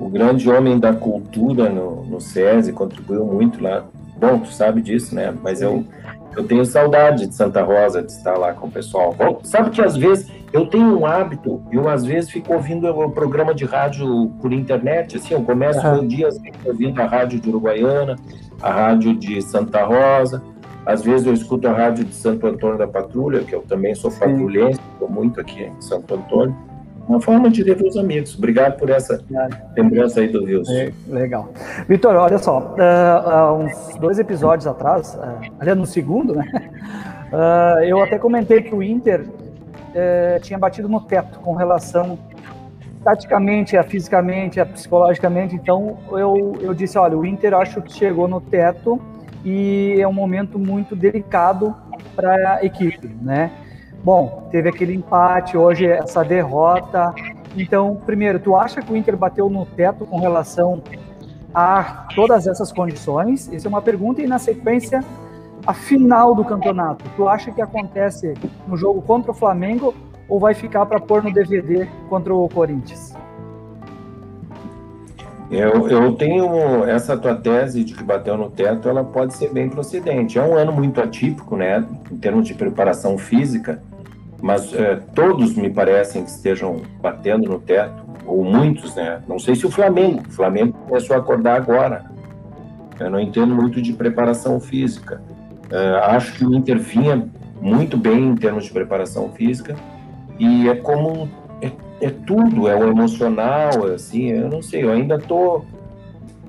o 0.00 0.08
grande 0.08 0.48
homem 0.48 0.78
da 0.78 0.94
cultura 0.94 1.68
no, 1.68 2.02
no 2.06 2.18
SESI, 2.18 2.72
contribuiu 2.72 3.26
muito 3.26 3.62
lá. 3.62 3.84
Bom, 4.16 4.38
tu 4.38 4.48
sabe 4.48 4.80
disso, 4.80 5.14
né? 5.14 5.34
Mas 5.42 5.60
eu, 5.60 5.84
eu 6.34 6.44
tenho 6.44 6.64
saudade 6.64 7.26
de 7.26 7.34
Santa 7.34 7.62
Rosa, 7.62 8.02
de 8.02 8.12
estar 8.12 8.38
lá 8.38 8.54
com 8.54 8.66
o 8.66 8.70
pessoal. 8.70 9.12
Bom, 9.12 9.40
sabe 9.42 9.68
que 9.68 9.82
às 9.82 9.94
vezes 9.94 10.30
eu 10.56 10.66
tenho 10.66 10.98
um 10.98 11.04
hábito, 11.04 11.62
eu 11.70 11.88
às 11.88 12.04
vezes 12.04 12.30
fico 12.30 12.54
ouvindo 12.54 12.88
o 12.88 13.10
programa 13.10 13.54
de 13.54 13.64
rádio 13.64 14.30
por 14.40 14.52
internet, 14.52 15.16
assim, 15.16 15.34
eu 15.34 15.42
começo 15.42 15.86
uhum. 15.86 15.92
meu 15.92 16.06
dia 16.06 16.28
assim, 16.28 16.50
ouvindo 16.64 17.00
a 17.00 17.04
rádio 17.04 17.38
de 17.38 17.48
Uruguaiana, 17.48 18.16
a 18.62 18.70
rádio 18.70 19.14
de 19.14 19.42
Santa 19.42 19.84
Rosa, 19.84 20.42
às 20.86 21.02
vezes 21.02 21.26
eu 21.26 21.34
escuto 21.34 21.68
a 21.68 21.72
rádio 21.72 22.04
de 22.04 22.14
Santo 22.14 22.46
Antônio 22.46 22.78
da 22.78 22.86
Patrulha, 22.86 23.42
que 23.42 23.54
eu 23.54 23.60
também 23.62 23.94
sou 23.94 24.10
patrulhense, 24.10 24.80
estou 24.92 25.10
muito 25.10 25.38
aqui 25.40 25.64
em 25.64 25.80
Santo 25.80 26.14
Antônio, 26.14 26.56
uma 27.06 27.20
forma 27.20 27.50
de 27.50 27.62
rever 27.62 27.86
os 27.86 27.96
amigos. 27.96 28.36
Obrigado 28.36 28.78
por 28.78 28.88
essa 28.88 29.22
lembrança 29.76 30.20
aí 30.20 30.28
do 30.28 30.42
Wilson. 30.42 30.72
É, 30.72 30.92
legal. 31.08 31.52
Vitor, 31.88 32.16
olha 32.16 32.38
só, 32.38 32.74
uh, 32.78 33.54
uh, 33.54 33.64
uns 33.64 33.96
dois 33.98 34.18
episódios 34.18 34.66
atrás, 34.66 35.14
uh, 35.14 35.52
aliás, 35.60 35.78
no 35.78 35.86
segundo, 35.86 36.34
né? 36.34 36.44
Uh, 37.32 37.84
eu 37.86 38.00
até 38.00 38.18
comentei 38.18 38.62
que 38.62 38.74
o 38.74 38.82
Inter 38.82 39.24
uh, 39.96 40.40
tinha 40.40 40.58
batido 40.58 40.88
no 40.88 41.00
teto 41.00 41.40
com 41.40 41.54
relação 41.54 42.18
taticamente, 43.02 43.76
a 43.76 43.82
fisicamente, 43.82 44.60
a 44.60 44.66
psicologicamente. 44.66 45.54
Então 45.54 45.98
eu, 46.10 46.56
eu 46.60 46.74
disse, 46.74 46.98
olha, 46.98 47.16
o 47.16 47.24
Inter 47.24 47.54
acho 47.54 47.80
que 47.80 47.92
chegou 47.92 48.26
no 48.26 48.40
teto 48.40 49.00
e 49.44 49.96
é 50.00 50.08
um 50.08 50.12
momento 50.12 50.58
muito 50.58 50.96
delicado 50.96 51.74
para 52.16 52.56
a 52.56 52.64
equipe, 52.64 53.06
né? 53.22 53.52
Bom, 54.02 54.48
teve 54.50 54.68
aquele 54.68 54.94
empate, 54.94 55.56
hoje 55.56 55.86
essa 55.86 56.24
derrota. 56.24 57.14
Então, 57.56 58.00
primeiro, 58.04 58.38
tu 58.38 58.56
acha 58.56 58.82
que 58.82 58.92
o 58.92 58.96
Inter 58.96 59.16
bateu 59.16 59.48
no 59.48 59.64
teto 59.64 60.04
com 60.04 60.18
relação 60.18 60.82
a 61.54 62.06
todas 62.14 62.46
essas 62.46 62.72
condições? 62.72 63.50
Essa 63.52 63.66
é 63.66 63.68
uma 63.68 63.82
pergunta. 63.82 64.20
E 64.20 64.26
na 64.26 64.38
sequência, 64.38 65.02
a 65.66 65.74
final 65.74 66.34
do 66.34 66.44
campeonato, 66.44 67.04
tu 67.16 67.28
acha 67.28 67.50
que 67.50 67.60
acontece 67.60 68.34
no 68.66 68.76
jogo 68.76 69.02
contra 69.02 69.30
o 69.30 69.34
Flamengo 69.34 69.94
ou 70.28 70.38
vai 70.38 70.54
ficar 70.54 70.86
para 70.86 71.00
pôr 71.00 71.22
no 71.22 71.32
DVD 71.32 71.88
contra 72.08 72.34
o 72.34 72.48
Corinthians? 72.48 73.14
Eu, 75.50 75.88
eu 75.88 76.12
tenho 76.14 76.84
essa 76.84 77.16
tua 77.16 77.34
tese 77.34 77.84
de 77.84 77.94
que 77.94 78.02
bateu 78.02 78.36
no 78.36 78.50
teto, 78.50 78.88
ela 78.88 79.04
pode 79.04 79.34
ser 79.34 79.52
bem 79.52 79.68
procedente. 79.68 80.38
É 80.38 80.42
um 80.42 80.54
ano 80.54 80.72
muito 80.72 81.00
atípico, 81.00 81.56
né, 81.56 81.86
em 82.10 82.16
termos 82.16 82.46
de 82.46 82.54
preparação 82.54 83.16
física 83.16 83.80
mas 84.40 84.72
é, 84.74 84.96
todos 85.14 85.54
me 85.54 85.70
parecem 85.70 86.22
que 86.22 86.30
estejam 86.30 86.82
batendo 87.00 87.48
no 87.48 87.58
teto, 87.58 88.04
ou 88.26 88.44
muitos, 88.44 88.94
né? 88.94 89.22
Não 89.26 89.38
sei 89.38 89.54
se 89.54 89.66
o 89.66 89.70
Flamengo, 89.70 90.22
o 90.28 90.32
Flamengo 90.32 90.76
começou 90.86 91.16
a 91.16 91.18
acordar 91.18 91.56
agora. 91.56 92.04
Eu 92.98 93.10
não 93.10 93.20
entendo 93.20 93.54
muito 93.54 93.80
de 93.80 93.92
preparação 93.92 94.58
física. 94.58 95.20
É, 95.70 95.88
acho 96.14 96.32
que 96.34 96.44
o 96.44 96.54
Inter 96.54 96.78
vinha 96.78 97.28
muito 97.60 97.96
bem 97.96 98.28
em 98.28 98.36
termos 98.36 98.64
de 98.64 98.70
preparação 98.70 99.30
física 99.30 99.74
e 100.38 100.68
é 100.68 100.76
como 100.76 101.28
é, 101.60 101.70
é 102.00 102.10
tudo, 102.10 102.68
é 102.68 102.76
o 102.76 102.88
emocional, 102.88 103.86
assim, 103.94 104.30
eu 104.30 104.48
não 104.48 104.62
sei, 104.62 104.84
eu 104.84 104.92
ainda 104.92 105.18
tô 105.18 105.64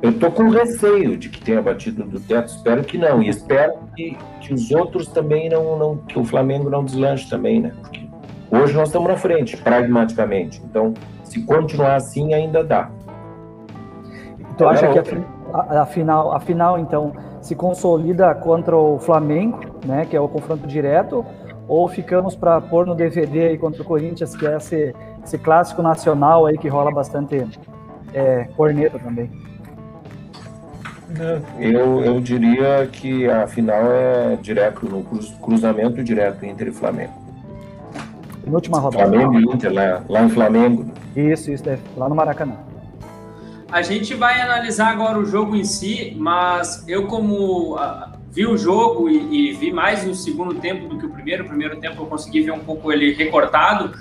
eu 0.02 0.14
tô 0.20 0.30
com 0.30 0.50
receio 0.50 1.18
de 1.18 1.28
que 1.28 1.42
tenha 1.42 1.62
batido 1.62 2.04
do 2.04 2.20
teto, 2.20 2.50
espero 2.50 2.84
que 2.84 2.98
não, 2.98 3.22
e 3.22 3.30
espero 3.30 3.74
que, 3.96 4.16
que 4.42 4.54
os 4.54 4.70
outros 4.72 5.08
também 5.08 5.50
não, 5.50 5.78
não, 5.78 5.98
que 5.98 6.20
o 6.20 6.24
Flamengo 6.24 6.70
não 6.70 6.86
deslanche 6.86 7.28
também, 7.28 7.60
né? 7.60 7.74
Porque 7.82 8.08
hoje 8.52 8.76
nós 8.76 8.90
estamos 8.90 9.10
na 9.10 9.18
frente, 9.18 9.58
pragmaticamente. 9.58 10.62
Então, 10.64 10.94
se 11.24 11.42
continuar 11.42 11.96
assim, 11.96 12.34
ainda 12.36 12.64
dá. 12.64 12.92
Tu 14.56 14.68
acha 14.68 14.88
que 14.90 15.00
a, 15.52 15.82
a, 15.82 15.86
final, 15.88 16.32
a 16.32 16.40
final, 16.40 16.78
então, 16.78 17.14
se 17.48 17.56
consolida 17.56 18.36
contra 18.36 18.76
o 18.76 19.00
Flamengo, 19.00 19.60
né, 19.86 20.06
que 20.06 20.18
é 20.18 20.20
o 20.20 20.28
confronto 20.28 20.68
direto, 20.68 21.26
ou 21.66 21.88
ficamos 21.88 22.36
para 22.36 22.60
pôr 22.60 22.86
no 22.86 22.94
DVD 22.94 23.48
aí 23.48 23.58
contra 23.58 23.82
o 23.82 23.86
Corinthians, 23.86 24.36
que 24.36 24.46
é 24.46 24.58
esse, 24.58 24.94
esse 25.24 25.38
clássico 25.38 25.82
nacional 25.82 26.46
aí 26.46 26.58
que 26.58 26.68
rola 26.68 26.92
bastante 26.92 27.48
é, 28.14 28.50
corneta 28.58 29.00
também? 29.00 29.32
Eu, 31.58 32.04
eu 32.04 32.20
diria 32.20 32.86
que 32.92 33.30
a 33.30 33.48
final 33.48 33.82
é 33.94 34.36
direto, 34.42 34.86
no 34.86 35.02
cruzamento 35.42 36.04
direto 36.04 36.46
Inter 36.46 36.68
e 36.68 36.72
Flamengo. 36.72 37.14
última 38.46 38.78
rodada. 38.78 39.08
Flamengo 39.08 39.40
e 39.40 39.56
Inter, 39.56 39.72
lá, 39.72 40.04
lá 40.10 40.24
em 40.24 40.30
Flamengo. 40.30 40.86
Isso, 41.16 41.50
isso, 41.50 41.64
lá 41.96 42.10
no 42.10 42.16
Maracanã. 42.16 42.67
A 43.72 43.82
gente 43.82 44.14
vai 44.14 44.40
analisar 44.40 44.88
agora 44.88 45.20
o 45.20 45.26
jogo 45.26 45.56
em 45.56 45.64
si, 45.64 46.16
mas 46.18 46.86
eu 46.88 47.06
como 47.08 47.76
uh, 47.76 48.18
vi 48.32 48.46
o 48.46 48.58
jogo 48.58 49.10
e, 49.10 49.50
e, 49.50 49.54
vi 49.54 49.74
mais 49.74 50.08
o 50.08 50.16
segundo 50.16 50.56
tempo 50.56 50.88
do 50.88 50.98
que 50.98 51.06
o 51.06 51.10
primeiro, 51.10 51.44
o 51.44 51.48
primeiro 51.48 51.78
tempo 51.78 52.02
eu 52.02 52.06
consegui 52.06 52.42
ver 52.42 52.52
um 52.52 52.60
pouco 52.60 52.94
ele 52.94 53.14
recortado, 53.14 53.94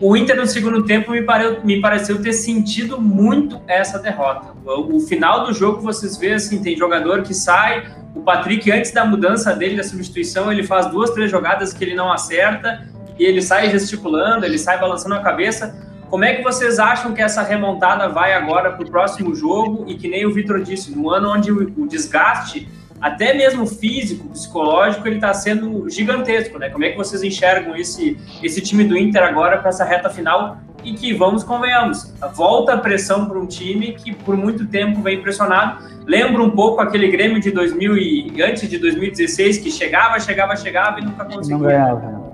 o 0.00 0.16
Inter 0.16 0.36
no 0.36 0.46
segundo 0.46 0.84
tempo 0.84 1.10
me, 1.10 1.22
pare, 1.22 1.58
me 1.64 1.80
pareceu 1.80 2.22
ter 2.22 2.32
sentido 2.32 3.00
muito 3.00 3.60
essa 3.66 3.98
derrota. 3.98 4.54
O, 4.64 4.96
o, 4.96 5.00
final 5.00 5.44
do 5.44 5.52
jogo 5.52 5.80
vocês 5.80 6.16
vê 6.16 6.34
assim, 6.34 6.62
tem 6.62 6.76
jogador 6.76 7.22
que 7.22 7.34
sai, 7.34 7.88
o 8.14 8.20
Patrick 8.20 8.70
antes 8.70 8.92
da 8.92 9.04
mudança 9.04 9.52
dele 9.52 9.76
da 9.76 9.82
substituição, 9.82 10.52
ele 10.52 10.62
faz 10.62 10.86
duas, 10.86 11.10
três 11.10 11.28
jogadas 11.28 11.72
que 11.72 11.82
ele 11.82 11.96
não 11.96 12.12
acerta 12.12 12.86
e 13.18 13.24
ele 13.24 13.42
sai 13.42 13.70
gesticulando, 13.70 14.46
ele 14.46 14.58
sai 14.58 14.78
balançando 14.78 15.16
a 15.16 15.20
cabeça. 15.20 15.87
Como 16.08 16.24
é 16.24 16.34
que 16.34 16.42
vocês 16.42 16.78
acham 16.78 17.12
que 17.12 17.20
essa 17.20 17.42
remontada 17.42 18.08
vai 18.08 18.32
agora 18.32 18.72
para 18.72 18.84
o 18.84 18.90
próximo 18.90 19.34
jogo 19.34 19.84
e 19.86 19.94
que 19.94 20.08
nem 20.08 20.24
o 20.24 20.32
Vitor 20.32 20.62
disse, 20.62 20.96
no 20.96 21.10
ano 21.10 21.30
onde 21.30 21.52
o, 21.52 21.72
o 21.76 21.86
desgaste 21.86 22.66
até 23.00 23.32
mesmo 23.34 23.66
físico, 23.66 24.28
psicológico, 24.28 25.06
ele 25.06 25.16
está 25.16 25.32
sendo 25.32 25.88
gigantesco, 25.88 26.58
né? 26.58 26.68
Como 26.68 26.84
é 26.84 26.90
que 26.90 26.96
vocês 26.96 27.22
enxergam 27.22 27.76
esse, 27.76 28.18
esse 28.42 28.60
time 28.60 28.84
do 28.84 28.96
Inter 28.96 29.22
agora 29.22 29.58
para 29.58 29.68
essa 29.68 29.84
reta 29.84 30.10
final 30.10 30.58
e 30.82 30.92
que, 30.94 31.12
vamos, 31.12 31.44
convenhamos, 31.44 32.12
volta 32.34 32.74
a 32.74 32.78
pressão 32.78 33.26
para 33.26 33.38
um 33.38 33.46
time 33.46 33.92
que 33.92 34.14
por 34.14 34.36
muito 34.36 34.66
tempo 34.66 35.00
vem 35.02 35.20
pressionado. 35.20 35.84
Lembra 36.06 36.42
um 36.42 36.50
pouco 36.50 36.80
aquele 36.80 37.08
Grêmio 37.08 37.40
de 37.40 37.50
2000 37.50 37.96
e 37.98 38.42
antes 38.42 38.68
de 38.68 38.78
2016 38.78 39.58
que 39.58 39.70
chegava, 39.70 40.18
chegava, 40.18 40.56
chegava 40.56 41.00
e 41.00 41.04
nunca 41.04 41.24
conseguia. 41.24 41.58
Não 41.58 41.64
ganhava. 41.64 42.27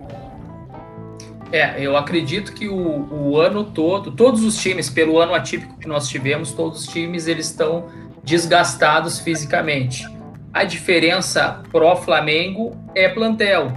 É, 1.55 1.77
eu 1.79 1.97
acredito 1.97 2.53
que 2.53 2.69
o, 2.69 3.07
o 3.13 3.41
ano 3.41 3.63
todo, 3.63 4.11
todos 4.11 4.43
os 4.43 4.61
times, 4.61 4.91
pelo 4.91 5.21
ano 5.21 5.33
atípico 5.33 5.79
que 5.79 5.87
nós 5.87 6.09
tivemos, 6.09 6.51
todos 6.51 6.81
os 6.81 6.89
times 6.89 7.29
eles 7.29 7.47
estão 7.47 7.85
desgastados 8.25 9.21
fisicamente. 9.21 10.05
A 10.53 10.65
diferença 10.65 11.63
pro 11.71 11.95
Flamengo 11.95 12.77
é 12.93 13.09
plantel. 13.09 13.73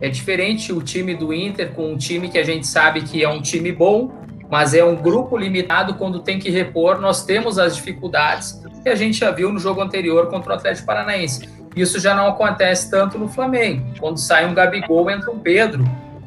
É 0.00 0.08
diferente 0.08 0.72
o 0.72 0.82
time 0.82 1.14
do 1.14 1.32
Inter 1.32 1.70
com 1.70 1.92
um 1.92 1.96
time 1.96 2.28
que 2.28 2.36
a 2.36 2.42
gente 2.42 2.66
sabe 2.66 3.02
que 3.02 3.22
é 3.22 3.28
um 3.28 3.40
time 3.40 3.70
bom, 3.70 4.10
mas 4.50 4.74
é 4.74 4.82
um 4.82 4.96
grupo 4.96 5.36
limitado 5.36 5.94
quando 5.94 6.18
tem 6.18 6.36
que 6.36 6.50
repor. 6.50 7.00
Nós 7.00 7.24
temos 7.24 7.60
as 7.60 7.76
dificuldades 7.76 8.60
que 8.82 8.88
a 8.88 8.96
gente 8.96 9.20
já 9.20 9.30
viu 9.30 9.52
no 9.52 9.60
jogo 9.60 9.80
anterior 9.80 10.26
contra 10.26 10.50
o 10.50 10.56
Atlético 10.56 10.84
Paranaense. 10.84 11.48
Isso 11.76 12.00
já 12.00 12.12
não 12.12 12.26
acontece 12.26 12.90
tanto 12.90 13.16
no 13.16 13.28
Flamengo. 13.28 13.86
Quando 14.00 14.18
sai 14.18 14.46
um 14.46 14.52
Gabigol, 14.52 15.08
entra 15.08 15.30
um 15.30 15.38
Pedro. 15.38 15.84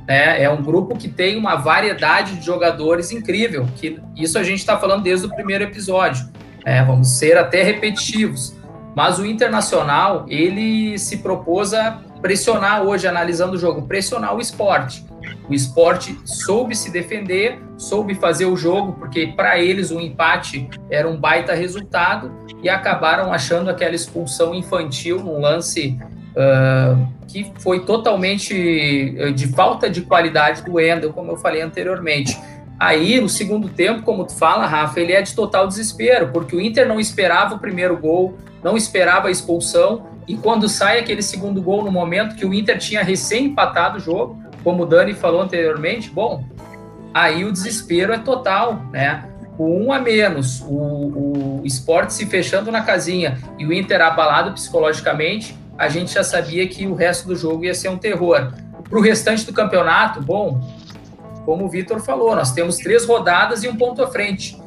Né? 0.08 0.44
É 0.44 0.50
um 0.50 0.62
grupo 0.62 0.98
que 0.98 1.08
tem 1.08 1.38
uma 1.38 1.56
variedade 1.56 2.36
de 2.36 2.46
jogadores 2.46 3.12
incrível. 3.12 3.68
Que 3.76 4.00
isso 4.16 4.38
a 4.38 4.44
gente 4.44 4.60
está 4.60 4.78
falando 4.78 5.04
desde 5.04 5.26
o 5.26 5.30
primeiro 5.30 5.64
episódio. 5.64 6.28
Né? 6.66 6.84
Vamos 6.84 7.10
ser 7.18 7.38
até 7.38 7.64
repetitivos. 7.64 8.56
Mas 8.96 9.18
o 9.18 9.26
Internacional, 9.26 10.26
ele 10.28 10.98
se 11.00 11.18
propôs 11.18 11.74
a 11.74 12.00
pressionar 12.22 12.84
hoje, 12.84 13.08
analisando 13.08 13.56
o 13.56 13.58
jogo, 13.58 13.82
pressionar 13.82 14.36
o 14.36 14.40
esporte. 14.40 15.06
O 15.50 15.54
esporte 15.54 16.18
soube 16.26 16.76
se 16.76 16.92
defender, 16.92 17.60
soube 17.78 18.16
fazer 18.16 18.46
o 18.46 18.56
jogo, 18.56 18.94
porque 18.94 19.28
para 19.28 19.60
eles 19.60 19.92
o 19.92 20.00
empate 20.00 20.70
era 20.90 21.08
um 21.08 21.18
baita 21.18 21.54
resultado 21.54 22.32
e 22.62 22.70
acabaram 22.70 23.34
achando 23.34 23.70
aquela 23.70 23.96
expulsão 23.96 24.54
infantil 24.54 25.20
num 25.20 25.40
lance 25.40 26.00
uh, 26.36 27.08
que 27.28 27.52
foi 27.60 27.86
totalmente 27.86 29.34
de 29.34 29.48
falta 29.48 29.90
de 29.90 30.02
qualidade 30.02 30.64
do 30.64 30.74
Wendel, 30.74 31.14
como 31.14 31.32
eu 31.32 31.38
falei 31.38 31.62
anteriormente. 31.62 32.38
Aí, 32.80 33.22
no 33.22 33.30
segundo 33.30 33.70
tempo, 33.70 34.02
como 34.02 34.26
tu 34.26 34.36
fala, 34.36 34.66
Rafa, 34.66 35.00
ele 35.00 35.14
é 35.14 35.22
de 35.22 35.34
total 35.34 35.68
desespero, 35.68 36.30
porque 36.30 36.56
o 36.56 36.62
Inter 36.62 36.88
não 36.88 37.00
esperava 37.00 37.56
o 37.56 37.60
primeiro 37.60 37.98
gol, 37.98 38.38
não 38.64 38.76
esperava 38.76 39.30
a 39.30 39.32
expulsão, 39.32 40.08
e 40.28 40.36
quando 40.36 40.68
sai 40.68 41.00
aquele 41.00 41.22
segundo 41.22 41.62
gol 41.62 41.84
no 41.84 41.92
momento 41.92 42.36
que 42.36 42.46
o 42.46 42.54
Inter 42.54 42.78
tinha 42.78 43.04
recém 43.04 43.46
empatado 43.46 43.98
o 43.98 44.00
jogo, 44.00 44.42
como 44.64 44.84
o 44.84 44.86
Dani 44.86 45.14
falou 45.14 45.42
anteriormente, 45.42 46.10
bom, 46.10 46.44
aí 47.14 47.44
o 47.44 47.52
desespero 47.52 48.14
é 48.14 48.18
total, 48.18 48.82
né? 48.92 49.30
Com 49.58 49.86
um 49.86 49.94
a 49.94 50.00
menos, 50.00 50.62
o, 50.62 51.60
o 51.60 51.62
esporte 51.64 52.14
se 52.14 52.26
fechando 52.26 52.72
na 52.72 52.82
casinha 52.82 53.38
e 53.60 53.66
o 53.66 53.74
Inter 53.74 54.02
abalado 54.02 54.52
psicologicamente, 54.54 55.56
a 55.78 55.90
gente 55.90 56.14
já 56.14 56.24
sabia 56.24 56.68
que 56.68 56.86
o 56.86 56.94
resto 56.94 57.28
do 57.28 57.36
jogo 57.36 57.66
ia 57.66 57.74
ser 57.74 57.90
um 57.90 57.98
terror. 57.98 58.54
Para 58.90 59.00
o 59.00 59.02
restante 59.02 59.46
do 59.46 59.54
campeonato, 59.54 60.22
bom, 60.22 60.62
como 61.46 61.66
o 61.66 61.70
Vitor 61.70 62.00
falou, 62.00 62.36
nós 62.36 62.52
temos 62.52 62.78
três 62.78 63.06
rodadas 63.06 63.64
e 63.64 63.68
um 63.68 63.76
ponto 63.76 64.04
à 64.04 64.08
frente. 64.08 64.62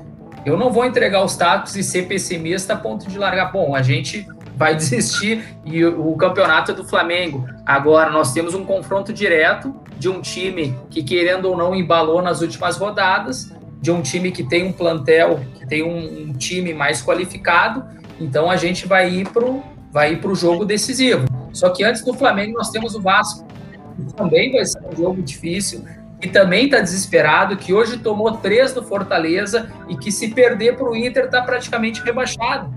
Eu 0.44 0.56
não 0.56 0.70
vou 0.70 0.84
entregar 0.84 1.24
os 1.24 1.36
tacos 1.36 1.74
e 1.76 1.82
ser 1.82 2.06
pessimista 2.06 2.74
a 2.74 2.76
ponto 2.76 3.08
de 3.08 3.18
largar. 3.18 3.50
Bom, 3.50 3.74
a 3.74 3.82
gente 3.82 4.26
vai 4.56 4.74
desistir 4.76 5.44
e 5.64 5.84
o, 5.84 6.14
campeonato 6.16 6.72
é 6.72 6.74
do 6.74 6.84
Flamengo. 6.84 7.46
Agora 7.64 8.10
nós 8.10 8.32
temos 8.32 8.54
um 8.54 8.64
confronto 8.64 9.12
direto 9.12 9.74
de 9.98 10.08
um 10.08 10.20
time 10.20 10.78
que, 10.90 11.02
querendo 11.02 11.46
ou 11.46 11.56
não, 11.56 11.74
embalou 11.74 12.20
nas 12.20 12.42
últimas 12.42 12.76
rodadas, 12.76 13.52
de 13.80 13.90
um 13.90 14.02
time 14.02 14.30
que 14.30 14.42
tem 14.42 14.66
um 14.66 14.72
plantel, 14.72 15.40
que 15.54 15.66
tem 15.66 15.82
um, 15.82 16.30
um 16.30 16.32
time 16.32 16.74
mais 16.74 17.02
qualificado. 17.02 17.84
Então 18.20 18.50
a 18.50 18.56
gente 18.56 18.86
vai 18.86 19.10
ir 19.10 19.28
para 19.28 19.44
vai 19.96 20.12
ir 20.12 20.26
o 20.26 20.35
jogo 20.35 20.66
decisivo. 20.66 21.24
Só 21.54 21.70
que 21.70 21.82
antes 21.82 22.04
do 22.04 22.12
Flamengo 22.12 22.52
nós 22.59 22.68
temos 22.68 22.94
o 22.94 23.00
Vasco. 23.00 23.46
Também 24.14 24.52
vai 24.52 24.66
ser 24.66 24.78
um 24.87 24.94
jogo 24.94 25.22
difícil 25.22 25.82
que 26.20 26.28
também 26.28 26.66
está 26.66 26.80
desesperado, 26.80 27.56
que 27.56 27.72
hoje 27.72 27.96
tomou 27.96 28.30
três 28.32 28.74
do 28.74 28.82
Fortaleza 28.82 29.70
e 29.88 29.96
que 29.96 30.12
se 30.12 30.28
perder 30.28 30.76
para 30.76 30.87
o 30.87 30.94
Inter 30.94 31.24
está 31.24 31.40
praticamente 31.40 32.02
rebaixado. 32.02 32.70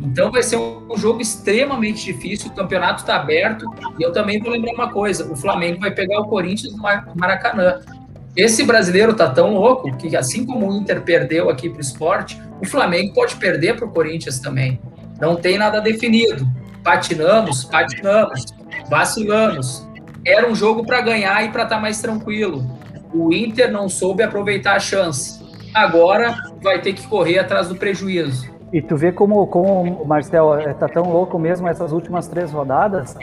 Então 0.00 0.30
vai 0.30 0.44
ser 0.44 0.56
um 0.56 0.96
jogo 0.96 1.20
extremamente 1.20 2.04
difícil, 2.04 2.52
o 2.52 2.54
campeonato 2.54 3.00
está 3.00 3.16
aberto, 3.16 3.66
e 3.98 4.02
eu 4.04 4.12
também 4.12 4.40
vou 4.40 4.52
lembrar 4.52 4.74
uma 4.74 4.92
coisa, 4.92 5.32
o 5.32 5.34
Flamengo 5.34 5.80
vai 5.80 5.90
pegar 5.90 6.20
o 6.20 6.28
Corinthians 6.28 6.72
no 6.72 6.82
Maracanã. 7.16 7.80
Esse 8.36 8.62
brasileiro 8.62 9.12
tá 9.14 9.28
tão 9.28 9.54
louco 9.54 9.96
que, 9.96 10.16
assim 10.16 10.46
como 10.46 10.70
o 10.70 10.76
Inter 10.76 11.02
perdeu 11.02 11.50
aqui 11.50 11.68
para 11.68 11.78
o 11.78 11.80
esporte, 11.80 12.40
o 12.60 12.66
Flamengo 12.66 13.12
pode 13.12 13.34
perder 13.36 13.74
para 13.76 13.86
o 13.86 13.90
Corinthians 13.90 14.38
também. 14.38 14.80
Não 15.20 15.36
tem 15.36 15.58
nada 15.58 15.80
definido. 15.80 16.46
Patinamos, 16.82 17.64
patinamos, 17.64 18.44
vacilamos. 18.88 19.86
Era 20.26 20.50
um 20.50 20.54
jogo 20.54 20.84
para 20.84 21.00
ganhar 21.00 21.44
e 21.44 21.50
para 21.50 21.64
estar 21.64 21.76
tá 21.76 21.80
mais 21.80 22.00
tranquilo. 22.00 22.64
O 23.12 23.32
Inter 23.32 23.70
não 23.70 23.88
soube 23.88 24.22
aproveitar 24.22 24.76
a 24.76 24.80
chance. 24.80 25.42
Agora 25.72 26.36
vai 26.62 26.80
ter 26.80 26.92
que 26.92 27.06
correr 27.06 27.38
atrás 27.38 27.68
do 27.68 27.76
prejuízo. 27.76 28.52
E 28.72 28.82
tu 28.82 28.96
vê 28.96 29.12
como, 29.12 29.46
como 29.46 30.02
o 30.02 30.06
Marcel 30.06 30.58
está 30.68 30.88
tão 30.88 31.04
louco 31.12 31.38
mesmo 31.38 31.68
essas 31.68 31.92
últimas 31.92 32.26
três 32.26 32.50
rodadas, 32.50 33.16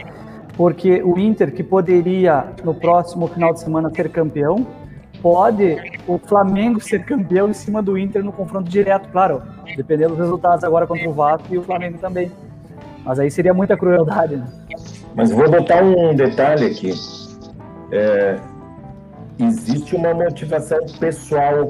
porque 0.55 1.01
o 1.03 1.19
Inter, 1.19 1.53
que 1.53 1.63
poderia 1.63 2.45
no 2.63 2.73
próximo 2.73 3.27
final 3.27 3.53
de 3.53 3.59
semana 3.59 3.91
ser 3.93 4.09
campeão, 4.09 4.65
pode 5.21 5.77
o 6.07 6.17
Flamengo 6.17 6.79
ser 6.79 7.05
campeão 7.05 7.49
em 7.49 7.53
cima 7.53 7.81
do 7.81 7.97
Inter 7.97 8.23
no 8.23 8.31
confronto 8.31 8.69
direto, 8.69 9.09
claro, 9.09 9.41
dependendo 9.75 10.09
dos 10.09 10.19
resultados 10.19 10.63
agora 10.63 10.87
contra 10.87 11.07
o 11.07 11.13
Vasco 11.13 11.47
e 11.51 11.57
o 11.57 11.63
Flamengo 11.63 11.97
também. 11.99 12.31
Mas 13.05 13.19
aí 13.19 13.31
seria 13.31 13.53
muita 13.53 13.77
crueldade, 13.77 14.35
né? 14.35 14.47
Mas 15.15 15.31
vou 15.31 15.49
botar 15.49 15.83
um 15.83 16.15
detalhe 16.15 16.67
aqui. 16.67 16.93
É, 17.91 18.39
existe 19.39 19.95
uma 19.95 20.13
motivação 20.13 20.79
pessoal, 20.99 21.67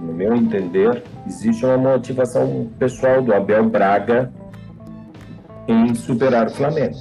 no 0.00 0.12
meu 0.12 0.34
entender, 0.34 1.04
existe 1.26 1.64
uma 1.64 1.76
motivação 1.76 2.68
pessoal 2.78 3.22
do 3.22 3.34
Abel 3.34 3.68
Braga 3.68 4.32
em 5.68 5.94
superar 5.94 6.46
o 6.46 6.50
Flamengo. 6.50 6.96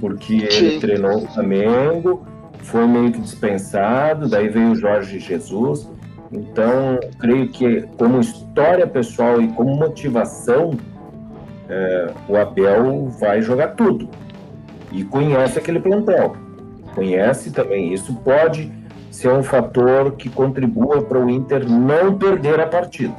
Porque 0.00 0.34
ele 0.34 0.80
treinou 0.80 1.18
o 1.18 1.28
Flamengo, 1.28 2.26
foi 2.64 2.86
meio 2.86 3.12
que 3.12 3.20
dispensado, 3.20 4.28
daí 4.28 4.48
veio 4.48 4.72
o 4.72 4.74
Jorge 4.74 5.18
Jesus. 5.18 5.88
Então, 6.32 6.98
creio 7.18 7.48
que 7.48 7.82
como 7.96 8.20
história 8.20 8.86
pessoal 8.86 9.40
e 9.40 9.48
como 9.48 9.76
motivação, 9.76 10.72
é, 11.68 12.10
o 12.28 12.36
Abel 12.36 13.08
vai 13.20 13.40
jogar 13.42 13.68
tudo. 13.68 14.08
E 14.90 15.04
conhece 15.04 15.58
aquele 15.58 15.78
plantel. 15.78 16.36
Conhece 16.94 17.50
também. 17.50 17.92
Isso 17.92 18.14
pode 18.24 18.72
ser 19.10 19.28
um 19.28 19.42
fator 19.42 20.12
que 20.12 20.28
contribua 20.28 21.02
para 21.02 21.18
o 21.18 21.30
Inter 21.30 21.68
não 21.68 22.16
perder 22.16 22.60
a 22.60 22.66
partida. 22.66 23.14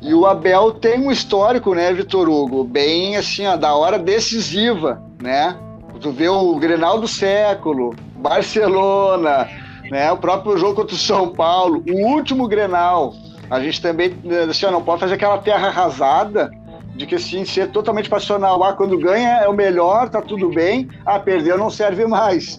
E 0.00 0.12
o 0.12 0.26
Abel 0.26 0.72
tem 0.72 1.00
um 1.00 1.12
histórico, 1.12 1.74
né, 1.74 1.92
Vitor 1.92 2.28
Hugo? 2.28 2.64
Bem 2.64 3.16
assim, 3.16 3.46
ó, 3.46 3.56
da 3.56 3.74
hora 3.74 3.98
decisiva, 3.98 5.00
né? 5.22 5.56
Tu 6.02 6.10
vê 6.10 6.28
o 6.28 6.56
Grenal 6.56 6.98
do 7.00 7.06
século, 7.06 7.94
Barcelona, 8.16 9.48
né? 9.88 10.10
O 10.10 10.16
próprio 10.16 10.58
jogo 10.58 10.74
contra 10.74 10.96
o 10.96 10.98
São 10.98 11.28
Paulo, 11.28 11.82
o 11.88 12.06
último 12.08 12.48
Grenal. 12.48 13.14
A 13.48 13.60
gente 13.60 13.80
também 13.80 14.12
assim, 14.50 14.66
não 14.66 14.82
pode 14.82 15.00
fazer 15.00 15.14
aquela 15.14 15.38
terra 15.38 15.68
arrasada 15.68 16.50
de 16.96 17.06
que 17.06 17.14
assim, 17.14 17.44
ser 17.44 17.70
totalmente 17.70 18.08
passional. 18.08 18.64
Ah, 18.64 18.72
quando 18.72 18.98
ganha 18.98 19.42
é 19.42 19.48
o 19.48 19.52
melhor, 19.52 20.08
tá 20.08 20.20
tudo 20.20 20.48
bem. 20.48 20.88
Ah, 21.06 21.20
perdeu 21.20 21.56
não 21.56 21.70
serve 21.70 22.04
mais, 22.04 22.58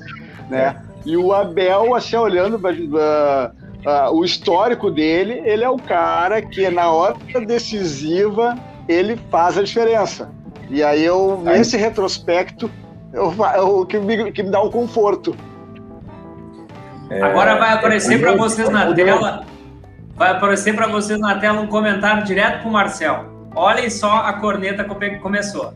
né? 0.50 0.82
E 1.06 1.18
o 1.18 1.34
Abel, 1.34 1.94
assim, 1.96 2.16
olhando 2.16 2.56
uh, 2.56 4.10
uh, 4.10 4.14
o 4.14 4.24
histórico 4.24 4.90
dele, 4.90 5.42
ele 5.44 5.66
é 5.66 5.70
o 5.70 5.78
cara 5.78 6.42
que 6.42 6.70
na 6.70 6.90
hora 6.90 7.18
decisiva 7.46 8.56
ele 8.88 9.20
faz 9.30 9.58
a 9.58 9.64
diferença. 9.64 10.30
E 10.70 10.82
aí 10.82 11.04
eu, 11.04 11.42
nesse 11.44 11.76
retrospecto, 11.76 12.72
o 13.14 13.86
que 13.86 14.00
me, 14.00 14.32
que 14.32 14.44
me 14.44 14.50
dá 14.50 14.62
um 14.62 14.70
conforto. 14.70 15.36
É, 17.10 17.22
Agora 17.22 17.56
vai 17.58 17.74
aparecer 17.74 18.20
para 18.20 18.36
vocês 18.36 18.70
na 18.70 18.94
tela, 18.94 19.46
vai 20.16 20.32
aparecer 20.32 20.76
para 20.76 20.88
vocês 20.88 21.20
na 21.20 21.38
tela 21.38 21.62
um 21.62 21.68
comentário 21.68 22.24
direto 22.24 22.62
para 22.62 22.70
o 22.70 22.72
Marcel. 22.72 23.26
Olhem 23.56 23.90
só 23.90 24.26
a 24.26 24.34
corneta 24.34 24.84
que 24.84 25.20
começou. 25.20 25.74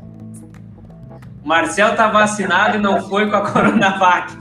Marcel 1.43 1.95
tá 1.95 2.07
vacinado 2.07 2.77
e 2.77 2.79
não 2.79 3.07
foi 3.07 3.29
com 3.29 3.35
a 3.35 3.41
Coronavac. 3.51 4.35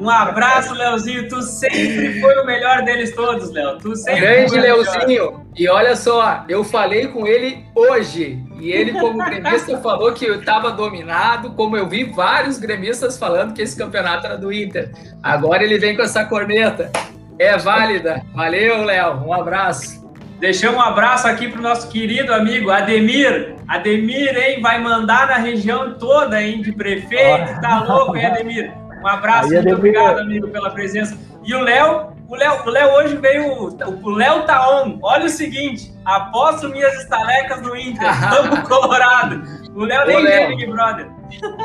Um 0.00 0.08
abraço, 0.08 0.72
Leozinho. 0.72 1.28
Tu 1.28 1.42
sempre 1.42 2.20
foi 2.20 2.34
o 2.38 2.46
melhor 2.46 2.82
deles 2.82 3.14
todos, 3.14 3.52
Léo. 3.52 3.76
Tu 3.78 3.94
sempre 3.94 4.20
Grande 4.20 4.58
Leozinho. 4.58 5.46
E 5.54 5.68
olha 5.68 5.94
só, 5.94 6.44
eu 6.48 6.64
falei 6.64 7.08
com 7.08 7.26
ele 7.26 7.66
hoje. 7.74 8.42
E 8.58 8.72
ele, 8.72 8.92
como 8.92 9.22
gremista, 9.22 9.76
falou 9.82 10.12
que 10.14 10.24
eu 10.24 10.40
estava 10.40 10.70
dominado, 10.70 11.50
como 11.50 11.76
eu 11.76 11.86
vi 11.86 12.04
vários 12.04 12.58
gremistas 12.58 13.18
falando 13.18 13.52
que 13.52 13.60
esse 13.60 13.76
campeonato 13.76 14.26
era 14.26 14.38
do 14.38 14.50
Inter. 14.50 14.90
Agora 15.22 15.62
ele 15.62 15.78
vem 15.78 15.94
com 15.94 16.02
essa 16.02 16.24
corneta. 16.24 16.90
É 17.38 17.58
válida. 17.58 18.22
Valeu, 18.34 18.82
Léo. 18.84 19.22
Um 19.26 19.34
abraço. 19.34 20.00
Deixamos 20.38 20.78
um 20.78 20.82
abraço 20.82 21.26
aqui 21.26 21.48
pro 21.48 21.60
nosso 21.60 21.88
querido 21.88 22.32
amigo 22.32 22.70
Ademir. 22.70 23.56
Ademir, 23.68 24.34
hein, 24.34 24.62
vai 24.62 24.80
mandar 24.80 25.26
na 25.26 25.36
região 25.36 25.92
toda, 25.98 26.42
hein, 26.42 26.62
de 26.62 26.72
prefeito. 26.72 27.60
Tá 27.60 27.84
louco, 27.86 28.16
hein, 28.16 28.24
Ademir? 28.24 28.79
Um 29.02 29.06
abraço, 29.06 29.48
Aí, 29.48 29.54
muito 29.54 29.74
obrigado, 29.74 30.18
amigo, 30.18 30.48
pela 30.48 30.70
presença. 30.70 31.16
E 31.42 31.54
o 31.54 31.60
Léo, 31.60 32.12
o 32.28 32.36
Léo, 32.36 32.62
o 32.64 32.70
Léo 32.70 32.92
hoje 32.94 33.16
veio. 33.16 33.76
O 34.02 34.10
Léo 34.10 34.42
tá 34.44 34.82
on. 34.82 34.98
Olha 35.02 35.26
o 35.26 35.28
seguinte: 35.28 35.92
aposto 36.04 36.68
minhas 36.68 36.94
estalecas 36.94 37.62
no 37.62 37.76
Inter. 37.76 38.08
Vamos 38.30 38.68
Colorado. 38.68 39.42
O 39.74 39.84
Léo 39.84 40.06
nem 40.06 40.22
vê 40.24 40.46
Big 40.48 40.66
Brother. 40.66 41.08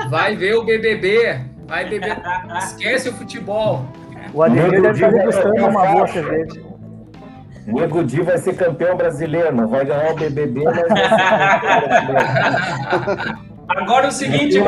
Vai 0.10 0.36
ver 0.36 0.56
o 0.56 0.64
BBB. 0.64 1.42
Vai 1.68 1.86
beber. 1.90 2.18
Esquece 2.58 3.10
o 3.10 3.14
futebol. 3.14 3.86
O 4.34 4.42
Ademir 4.42 4.82
deve 4.82 4.94
estar 4.94 5.12
degustando 5.12 5.66
uma 5.66 5.86
boa 5.86 6.08
cerveja. 6.08 6.62
Nego 7.68 8.04
Di 8.04 8.22
vai 8.22 8.38
ser 8.38 8.56
campeão 8.56 8.96
brasileiro, 8.96 9.56
não 9.56 9.68
vai 9.68 9.86
ganhar 9.86 10.12
o 10.12 10.16
BBB, 10.16 10.64
mas 10.66 10.88
vai 10.88 10.98
ser 10.98 11.62
campeão 11.62 11.88
brasileiro. 11.88 13.40
Agora 13.68 14.08
o 14.08 14.12
seguinte. 14.12 14.60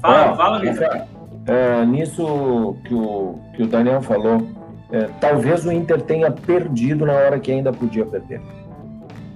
Fala, 0.00 0.36
fala, 0.36 0.60
Vitor 0.60 1.17
é, 1.48 1.84
nisso 1.86 2.76
que 2.84 2.94
o, 2.94 3.38
que 3.54 3.62
o 3.62 3.66
Daniel 3.66 4.02
falou, 4.02 4.46
é, 4.92 5.08
talvez 5.20 5.64
o 5.64 5.72
Inter 5.72 6.00
tenha 6.02 6.30
perdido 6.30 7.06
na 7.06 7.14
hora 7.14 7.40
que 7.40 7.50
ainda 7.50 7.72
podia 7.72 8.04
perder. 8.04 8.40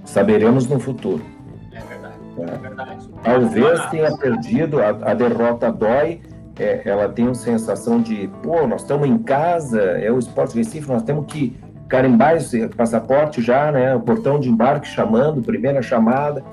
Saberemos 0.05 0.67
no 0.67 0.79
futuro. 0.79 1.23
É 1.71 1.79
verdade. 1.79 2.15
É, 2.37 2.43
é 2.43 2.57
verdade. 2.57 3.09
Talvez 3.23 3.85
tenha 3.87 4.15
perdido, 4.15 4.79
a, 4.79 4.89
a 4.89 5.13
derrota 5.13 5.71
dói, 5.71 6.21
é, 6.59 6.81
ela 6.85 7.09
tem 7.09 7.25
uma 7.25 7.33
sensação 7.33 7.99
de, 7.99 8.29
pô, 8.43 8.67
nós 8.67 8.81
estamos 8.81 9.07
em 9.07 9.17
casa, 9.17 9.81
é 9.81 10.11
o 10.11 10.19
Esporte 10.19 10.55
Recife, 10.55 10.87
nós 10.87 11.01
temos 11.01 11.25
que 11.25 11.57
carimbar 11.87 12.35
esse 12.35 12.67
passaporte 12.69 13.41
já, 13.41 13.71
né? 13.71 13.95
O 13.95 14.01
portão 14.01 14.39
de 14.39 14.49
embarque 14.49 14.87
chamando, 14.87 15.41
primeira 15.41 15.81
chamada, 15.81 16.43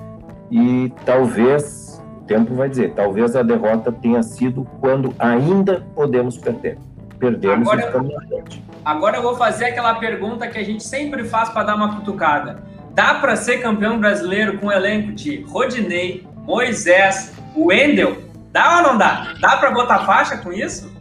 e 0.49 0.91
talvez 1.05 2.00
tempo 2.31 2.55
vai 2.55 2.69
dizer. 2.69 2.93
Talvez 2.93 3.35
a 3.35 3.43
derrota 3.43 3.91
tenha 3.91 4.23
sido 4.23 4.65
quando 4.79 5.13
ainda 5.19 5.85
podemos 5.93 6.37
perder. 6.37 6.77
Perdemos 7.19 7.67
agora, 7.67 7.81
e 7.81 7.85
estamos 7.85 8.13
na 8.13 8.21
frente. 8.21 8.63
Agora 8.85 9.17
eu 9.17 9.21
vou 9.21 9.35
fazer 9.35 9.65
aquela 9.65 9.95
pergunta 9.95 10.47
que 10.47 10.57
a 10.57 10.63
gente 10.63 10.83
sempre 10.83 11.25
faz 11.25 11.49
para 11.49 11.63
dar 11.63 11.75
uma 11.75 11.95
cutucada. 11.95 12.63
Dá 12.93 13.15
para 13.15 13.35
ser 13.35 13.61
campeão 13.61 13.99
brasileiro 13.99 14.57
com 14.57 14.67
o 14.67 14.71
elenco 14.71 15.11
de 15.11 15.41
Rodinei, 15.43 16.25
Moisés, 16.45 17.33
Wendel? 17.55 18.17
Dá 18.51 18.77
ou 18.77 18.83
não 18.83 18.97
dá? 18.97 19.33
Dá 19.39 19.57
para 19.57 19.71
botar 19.71 19.99
faixa 20.05 20.37
com 20.37 20.51
isso? 20.51 20.91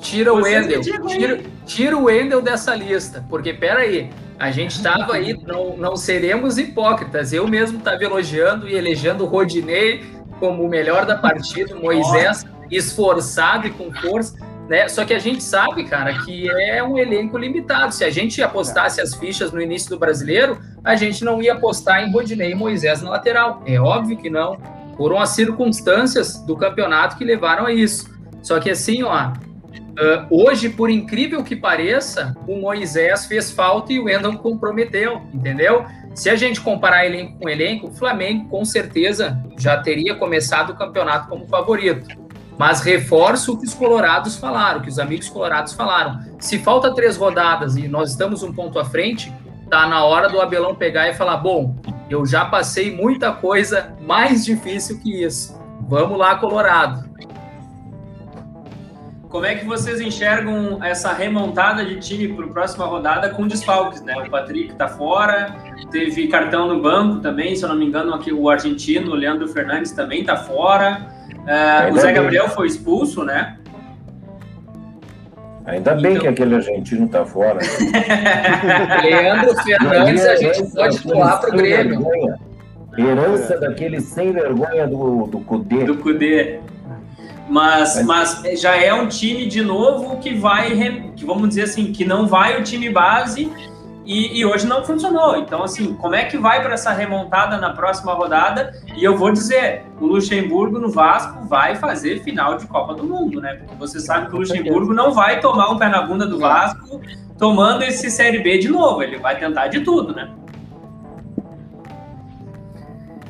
Tira 0.00 0.32
o 0.32 0.42
Wendel. 0.42 0.80
Tira, 0.80 1.40
tira 1.64 1.96
o 1.96 2.04
Wendel 2.04 2.40
dessa 2.40 2.74
lista. 2.74 3.24
Porque, 3.28 3.52
peraí, 3.52 4.10
a 4.38 4.50
gente 4.50 4.72
estava 4.72 5.14
aí, 5.14 5.38
não, 5.46 5.76
não 5.76 5.96
seremos 5.96 6.58
hipócritas. 6.58 7.32
Eu 7.32 7.48
mesmo 7.48 7.78
estava 7.78 8.02
elogiando 8.02 8.68
e 8.68 8.74
elegendo 8.74 9.24
o 9.24 9.26
Rodinei 9.26 10.04
como 10.38 10.62
o 10.62 10.68
melhor 10.68 11.06
da 11.06 11.16
partida, 11.16 11.74
Moisés 11.74 12.44
esforçado 12.70 13.66
e 13.66 13.70
com 13.70 13.92
força. 13.92 14.36
Né? 14.68 14.88
Só 14.88 15.04
que 15.04 15.14
a 15.14 15.18
gente 15.18 15.42
sabe, 15.42 15.84
cara, 15.84 16.12
que 16.24 16.50
é 16.50 16.82
um 16.82 16.98
elenco 16.98 17.38
limitado. 17.38 17.94
Se 17.94 18.04
a 18.04 18.10
gente 18.10 18.42
apostasse 18.42 19.00
as 19.00 19.14
fichas 19.14 19.52
no 19.52 19.60
início 19.60 19.88
do 19.90 19.98
brasileiro, 19.98 20.58
a 20.84 20.96
gente 20.96 21.24
não 21.24 21.40
ia 21.40 21.54
apostar 21.54 22.02
em 22.02 22.12
Rodinei 22.12 22.50
e 22.50 22.54
Moisés 22.54 23.00
na 23.00 23.10
lateral. 23.10 23.62
É 23.64 23.80
óbvio 23.80 24.16
que 24.16 24.28
não. 24.28 24.58
Foram 24.96 25.20
as 25.20 25.30
circunstâncias 25.30 26.40
do 26.44 26.56
campeonato 26.56 27.16
que 27.16 27.24
levaram 27.24 27.66
a 27.66 27.72
isso. 27.72 28.10
Só 28.42 28.58
que 28.58 28.70
assim, 28.70 29.02
ó, 29.02 29.32
Uh, 29.96 30.26
hoje, 30.30 30.68
por 30.68 30.90
incrível 30.90 31.42
que 31.42 31.56
pareça, 31.56 32.36
o 32.46 32.60
Moisés 32.60 33.24
fez 33.24 33.50
falta 33.50 33.94
e 33.94 33.98
o 33.98 34.04
Wendel 34.04 34.36
comprometeu, 34.38 35.22
entendeu? 35.32 35.86
Se 36.14 36.28
a 36.28 36.36
gente 36.36 36.60
comparar 36.60 37.06
elenco 37.06 37.38
com 37.38 37.48
elenco, 37.48 37.88
o 37.88 37.92
Flamengo 37.92 38.46
com 38.48 38.62
certeza 38.64 39.42
já 39.56 39.78
teria 39.78 40.14
começado 40.14 40.70
o 40.70 40.76
campeonato 40.76 41.28
como 41.28 41.46
favorito. 41.46 42.08
Mas 42.58 42.80
reforço 42.80 43.52
o 43.52 43.58
que 43.58 43.66
os 43.66 43.74
colorados 43.74 44.36
falaram, 44.36 44.80
que 44.80 44.88
os 44.88 44.98
amigos 44.98 45.28
colorados 45.28 45.72
falaram. 45.72 46.20
Se 46.38 46.58
falta 46.58 46.94
três 46.94 47.16
rodadas 47.16 47.76
e 47.76 47.88
nós 47.88 48.10
estamos 48.10 48.42
um 48.42 48.52
ponto 48.52 48.78
à 48.78 48.84
frente, 48.84 49.32
tá 49.70 49.86
na 49.86 50.04
hora 50.04 50.28
do 50.28 50.40
Abelão 50.40 50.74
pegar 50.74 51.08
e 51.08 51.14
falar: 51.14 51.38
bom, 51.38 51.74
eu 52.08 52.24
já 52.24 52.44
passei 52.44 52.94
muita 52.94 53.32
coisa 53.32 53.94
mais 54.00 54.44
difícil 54.44 54.98
que 55.00 55.22
isso. 55.22 55.58
Vamos 55.88 56.18
lá, 56.18 56.36
Colorado. 56.36 57.04
Como 59.36 59.44
é 59.44 59.54
que 59.54 59.66
vocês 59.66 60.00
enxergam 60.00 60.82
essa 60.82 61.12
remontada 61.12 61.84
de 61.84 61.96
time 61.96 62.32
para 62.32 62.46
a 62.46 62.48
próxima 62.48 62.86
rodada 62.86 63.28
com 63.28 63.46
desfalques, 63.46 64.00
né? 64.00 64.16
O 64.16 64.30
Patrick 64.30 64.72
está 64.72 64.88
fora, 64.88 65.54
teve 65.90 66.26
cartão 66.28 66.66
no 66.66 66.80
banco 66.80 67.20
também, 67.20 67.54
se 67.54 67.62
eu 67.62 67.68
não 67.68 67.76
me 67.76 67.84
engano, 67.84 68.14
aqui 68.14 68.32
o 68.32 68.48
argentino, 68.48 69.10
o 69.10 69.14
Leandro 69.14 69.46
Fernandes 69.46 69.92
também 69.92 70.22
está 70.22 70.38
fora. 70.38 71.06
Uh, 71.30 71.92
o 71.92 71.98
Zé 71.98 72.12
Gabriel 72.14 72.48
foi 72.48 72.66
expulso, 72.66 73.24
né? 73.24 73.58
Ainda 75.66 75.94
bem 75.94 76.12
então... 76.12 76.22
que 76.22 76.28
aquele 76.28 76.54
argentino 76.54 77.04
está 77.04 77.26
fora. 77.26 77.58
Leandro 79.04 79.54
Fernandes, 79.62 80.24
a 80.24 80.36
gente 80.36 80.72
pode 80.72 80.98
pular 81.00 81.36
para 81.42 81.50
o 81.50 81.58
Grêmio. 81.58 82.08
Herança 82.96 83.60
daquele 83.60 84.00
sem 84.00 84.32
vergonha 84.32 84.86
do, 84.86 85.26
do 85.26 85.40
Cudê. 85.40 85.84
Do 85.84 85.98
Cudê. 85.98 86.58
Mas, 87.48 88.04
mas 88.04 88.42
já 88.60 88.76
é 88.76 88.92
um 88.92 89.06
time 89.06 89.46
de 89.46 89.62
novo 89.62 90.18
que 90.18 90.34
vai, 90.34 91.12
que 91.14 91.24
vamos 91.24 91.48
dizer 91.48 91.62
assim, 91.62 91.92
que 91.92 92.04
não 92.04 92.26
vai 92.26 92.60
o 92.60 92.64
time 92.64 92.90
base 92.90 93.52
e, 94.06 94.38
e 94.38 94.44
hoje 94.44 94.66
não 94.66 94.84
funcionou. 94.84 95.36
Então, 95.36 95.62
assim, 95.62 95.94
como 95.94 96.14
é 96.14 96.24
que 96.24 96.38
vai 96.38 96.62
para 96.62 96.74
essa 96.74 96.92
remontada 96.92 97.56
na 97.58 97.70
próxima 97.70 98.14
rodada? 98.14 98.72
E 98.96 99.02
eu 99.02 99.16
vou 99.16 99.32
dizer, 99.32 99.84
o 100.00 100.06
Luxemburgo 100.06 100.78
no 100.78 100.90
Vasco 100.90 101.44
vai 101.46 101.74
fazer 101.74 102.22
final 102.22 102.56
de 102.56 102.66
Copa 102.66 102.94
do 102.94 103.04
Mundo, 103.04 103.40
né? 103.40 103.54
Porque 103.54 103.74
você 103.74 103.98
sabe 103.98 104.28
que 104.28 104.36
o 104.36 104.38
Luxemburgo 104.38 104.94
não 104.94 105.12
vai 105.12 105.40
tomar 105.40 105.70
um 105.70 105.76
pé 105.76 105.88
na 105.88 106.02
bunda 106.02 106.26
do 106.26 106.38
Vasco 106.38 107.00
tomando 107.36 107.82
esse 107.82 108.10
Série 108.10 108.38
B 108.38 108.58
de 108.58 108.68
novo. 108.68 109.02
Ele 109.02 109.18
vai 109.18 109.38
tentar 109.38 109.66
de 109.66 109.80
tudo, 109.80 110.14
né? 110.14 110.30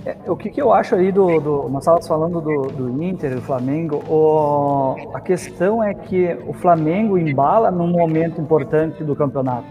É, 0.06 0.16
o 0.30 0.36
que, 0.36 0.50
que, 0.50 0.62
eu 0.62 0.72
acho 0.72 0.94
aí 0.94 1.10
do, 1.10 1.40
do 1.40 1.68
nós 1.68 1.82
estávamos 1.82 2.06
falando 2.06 2.40
do, 2.40 2.68
do 2.68 3.02
Inter, 3.02 3.34
do 3.34 3.42
Flamengo, 3.42 4.04
o, 4.08 4.94
a 5.12 5.20
questão 5.20 5.82
é 5.82 5.92
que 5.94 6.38
o 6.46 6.52
Flamengo 6.52 7.18
embala 7.18 7.72
num 7.72 7.88
momento 7.88 8.40
importante 8.40 9.02
do 9.02 9.16
campeonato 9.16 9.66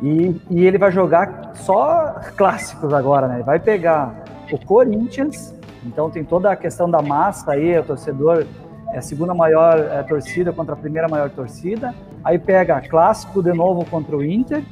e, 0.00 0.40
e 0.48 0.64
ele 0.64 0.78
vai 0.78 0.92
jogar 0.92 1.56
só 1.56 2.20
clássicos 2.36 2.94
agora, 2.94 3.26
né? 3.26 3.42
Vai 3.42 3.58
pegar 3.58 4.14
o 4.52 4.64
Corinthians, 4.64 5.52
então 5.84 6.08
tem 6.08 6.22
toda 6.22 6.52
a 6.52 6.54
questão 6.54 6.88
da 6.88 7.02
massa 7.02 7.50
aí, 7.50 7.76
o 7.76 7.82
torcedor 7.82 8.46
é 8.92 8.98
a 8.98 9.02
segunda 9.02 9.34
maior 9.34 9.76
é, 9.76 10.04
torcida 10.04 10.52
contra 10.52 10.74
a 10.74 10.78
primeira 10.78 11.08
maior 11.08 11.28
torcida, 11.30 11.92
aí 12.22 12.38
pega 12.38 12.80
clássico 12.80 13.42
de 13.42 13.52
novo 13.52 13.84
contra 13.86 14.16
o 14.16 14.24
Inter 14.24 14.62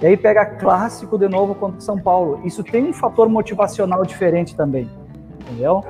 e 0.00 0.06
aí 0.06 0.16
pega 0.16 0.44
clássico 0.46 1.18
de 1.18 1.28
novo 1.28 1.54
contra 1.54 1.78
o 1.78 1.82
São 1.82 1.98
Paulo. 1.98 2.40
Isso 2.44 2.64
tem 2.64 2.88
um 2.88 2.92
fator 2.92 3.28
motivacional 3.28 4.04
diferente 4.04 4.56
também, 4.56 4.88
entendeu? 5.40 5.84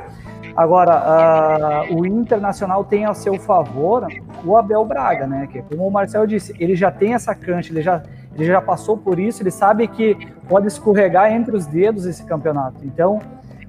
Agora, 0.57 1.87
uh, 1.89 1.95
o 1.95 2.05
Internacional 2.05 2.85
tem 2.85 3.05
a 3.05 3.15
seu 3.15 3.39
favor 3.39 4.09
o 4.45 4.57
Abel 4.57 4.85
Braga, 4.85 5.27
né? 5.27 5.47
Que, 5.47 5.63
como 5.63 5.87
o 5.87 5.91
Marcel 5.91 6.27
disse, 6.27 6.55
ele 6.59 6.75
já 6.75 6.91
tem 6.91 7.15
essa 7.15 7.35
cancha, 7.35 7.73
ele 7.73 7.83
já, 7.83 8.03
ele 8.35 8.45
já 8.45 8.61
passou 8.61 8.97
por 8.97 9.19
isso, 9.19 9.43
ele 9.43 9.51
sabe 9.51 9.87
que 9.87 10.17
pode 10.49 10.67
escorregar 10.67 11.33
entre 11.33 11.57
os 11.57 11.67
dedos 11.67 12.05
esse 12.05 12.25
campeonato. 12.25 12.85
Então, 12.85 13.21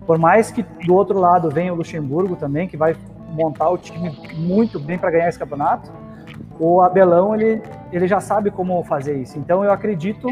por 0.07 0.17
mais 0.17 0.51
que 0.51 0.63
do 0.85 0.95
outro 0.95 1.19
lado 1.19 1.49
venha 1.49 1.71
o 1.71 1.75
Luxemburgo 1.75 2.35
também, 2.35 2.67
que 2.67 2.75
vai 2.75 2.95
montar 3.29 3.69
o 3.69 3.77
time 3.77 4.17
muito 4.33 4.79
bem 4.79 4.97
para 4.97 5.11
ganhar 5.11 5.29
esse 5.29 5.39
campeonato, 5.39 5.91
o 6.59 6.81
Abelão 6.81 7.35
ele, 7.35 7.61
ele 7.91 8.07
já 8.07 8.19
sabe 8.19 8.51
como 8.51 8.83
fazer 8.83 9.17
isso. 9.17 9.37
Então 9.37 9.63
eu 9.63 9.71
acredito 9.71 10.27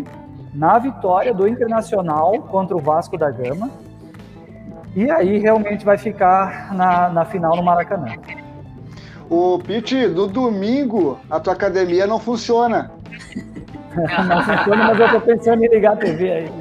na 0.53 0.79
vitória 0.79 1.33
do 1.33 1.47
Internacional 1.47 2.33
contra 2.43 2.75
o 2.75 2.79
Vasco 2.79 3.17
da 3.17 3.29
Gama. 3.29 3.69
E 4.95 5.09
aí 5.09 5.37
realmente 5.37 5.85
vai 5.85 5.97
ficar 5.97 6.73
na, 6.73 7.09
na 7.09 7.25
final 7.25 7.55
no 7.55 7.63
Maracanã. 7.63 8.15
O 9.29 9.59
Pete, 9.59 10.07
no 10.07 10.27
domingo 10.27 11.19
a 11.29 11.39
tua 11.39 11.53
academia 11.53 12.07
não 12.07 12.19
funciona. 12.19 12.91
não 13.95 14.43
funciona, 14.43 14.87
mas 14.87 14.99
eu 14.99 15.11
tô 15.11 15.21
pensando 15.21 15.63
em 15.63 15.69
ligar 15.69 15.93
a 15.93 15.97
TV 15.97 16.31
aí. 16.31 16.49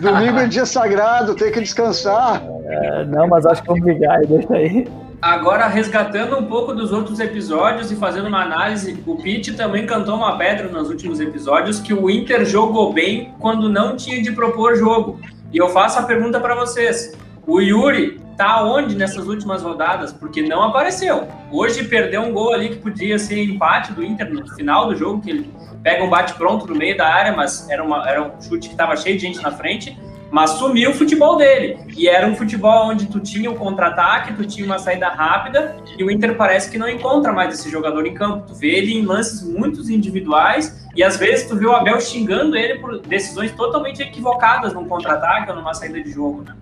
domingo 0.00 0.38
é 0.38 0.46
dia 0.46 0.66
sagrado, 0.66 1.34
tem 1.34 1.50
que 1.50 1.60
descansar. 1.60 2.42
É, 2.64 3.04
não, 3.06 3.26
mas 3.28 3.46
acho 3.46 3.62
que 3.62 3.68
vamos 3.68 3.86
ligar 3.86 4.22
e 4.22 4.26
deixa 4.26 4.54
aí. 4.54 4.86
Agora, 5.26 5.66
resgatando 5.66 6.38
um 6.38 6.44
pouco 6.44 6.72
dos 6.72 6.92
outros 6.92 7.18
episódios 7.18 7.90
e 7.90 7.96
fazendo 7.96 8.28
uma 8.28 8.42
análise, 8.42 9.02
o 9.04 9.16
Pete 9.16 9.54
também 9.54 9.84
cantou 9.84 10.14
uma 10.14 10.38
pedra 10.38 10.68
nos 10.68 10.88
últimos 10.88 11.18
episódios 11.18 11.80
que 11.80 11.92
o 11.92 12.08
Inter 12.08 12.44
jogou 12.44 12.92
bem 12.92 13.34
quando 13.40 13.68
não 13.68 13.96
tinha 13.96 14.22
de 14.22 14.30
propor 14.30 14.76
jogo. 14.76 15.20
E 15.52 15.58
eu 15.58 15.68
faço 15.70 15.98
a 15.98 16.04
pergunta 16.04 16.38
para 16.38 16.54
vocês: 16.54 17.18
o 17.44 17.60
Yuri 17.60 18.20
tá 18.36 18.62
onde 18.62 18.94
nessas 18.94 19.26
últimas 19.26 19.64
rodadas? 19.64 20.12
Porque 20.12 20.42
não 20.42 20.62
apareceu. 20.62 21.26
Hoje 21.50 21.82
perdeu 21.82 22.22
um 22.22 22.32
gol 22.32 22.52
ali 22.52 22.68
que 22.68 22.76
podia 22.76 23.18
ser 23.18 23.42
empate 23.42 23.94
do 23.94 24.04
Inter 24.04 24.32
no 24.32 24.46
final 24.54 24.86
do 24.86 24.94
jogo, 24.94 25.22
que 25.22 25.30
ele 25.30 25.50
pega 25.82 26.04
um 26.04 26.08
bate 26.08 26.34
pronto 26.34 26.68
no 26.68 26.76
meio 26.76 26.96
da 26.96 27.12
área, 27.12 27.34
mas 27.34 27.68
era, 27.68 27.82
uma, 27.82 28.08
era 28.08 28.22
um 28.22 28.40
chute 28.40 28.68
que 28.68 28.74
estava 28.74 28.94
cheio 28.96 29.16
de 29.16 29.22
gente 29.22 29.42
na 29.42 29.50
frente 29.50 29.98
mas 30.30 30.50
sumiu 30.50 30.90
o 30.90 30.94
futebol 30.94 31.36
dele. 31.36 31.78
E 31.96 32.08
era 32.08 32.26
um 32.26 32.34
futebol 32.34 32.88
onde 32.88 33.06
tu 33.06 33.20
tinha 33.20 33.50
o 33.50 33.54
um 33.54 33.56
contra-ataque, 33.56 34.34
tu 34.34 34.44
tinha 34.44 34.66
uma 34.66 34.78
saída 34.78 35.08
rápida, 35.08 35.76
e 35.96 36.04
o 36.04 36.10
Inter 36.10 36.36
parece 36.36 36.70
que 36.70 36.78
não 36.78 36.88
encontra 36.88 37.32
mais 37.32 37.54
esse 37.54 37.70
jogador 37.70 38.06
em 38.06 38.14
campo. 38.14 38.46
Tu 38.46 38.54
vê 38.54 38.68
ele 38.68 38.94
em 38.94 39.04
lances 39.04 39.42
muito 39.42 39.80
individuais, 39.90 40.86
e 40.94 41.02
às 41.02 41.16
vezes 41.16 41.48
tu 41.48 41.56
vê 41.56 41.66
o 41.66 41.72
Abel 41.72 42.00
xingando 42.00 42.56
ele 42.56 42.78
por 42.78 43.00
decisões 43.00 43.52
totalmente 43.52 44.02
equivocadas 44.02 44.72
num 44.72 44.86
contra-ataque 44.86 45.50
ou 45.50 45.56
numa 45.56 45.74
saída 45.74 46.02
de 46.02 46.10
jogo, 46.10 46.42
né? 46.42 46.54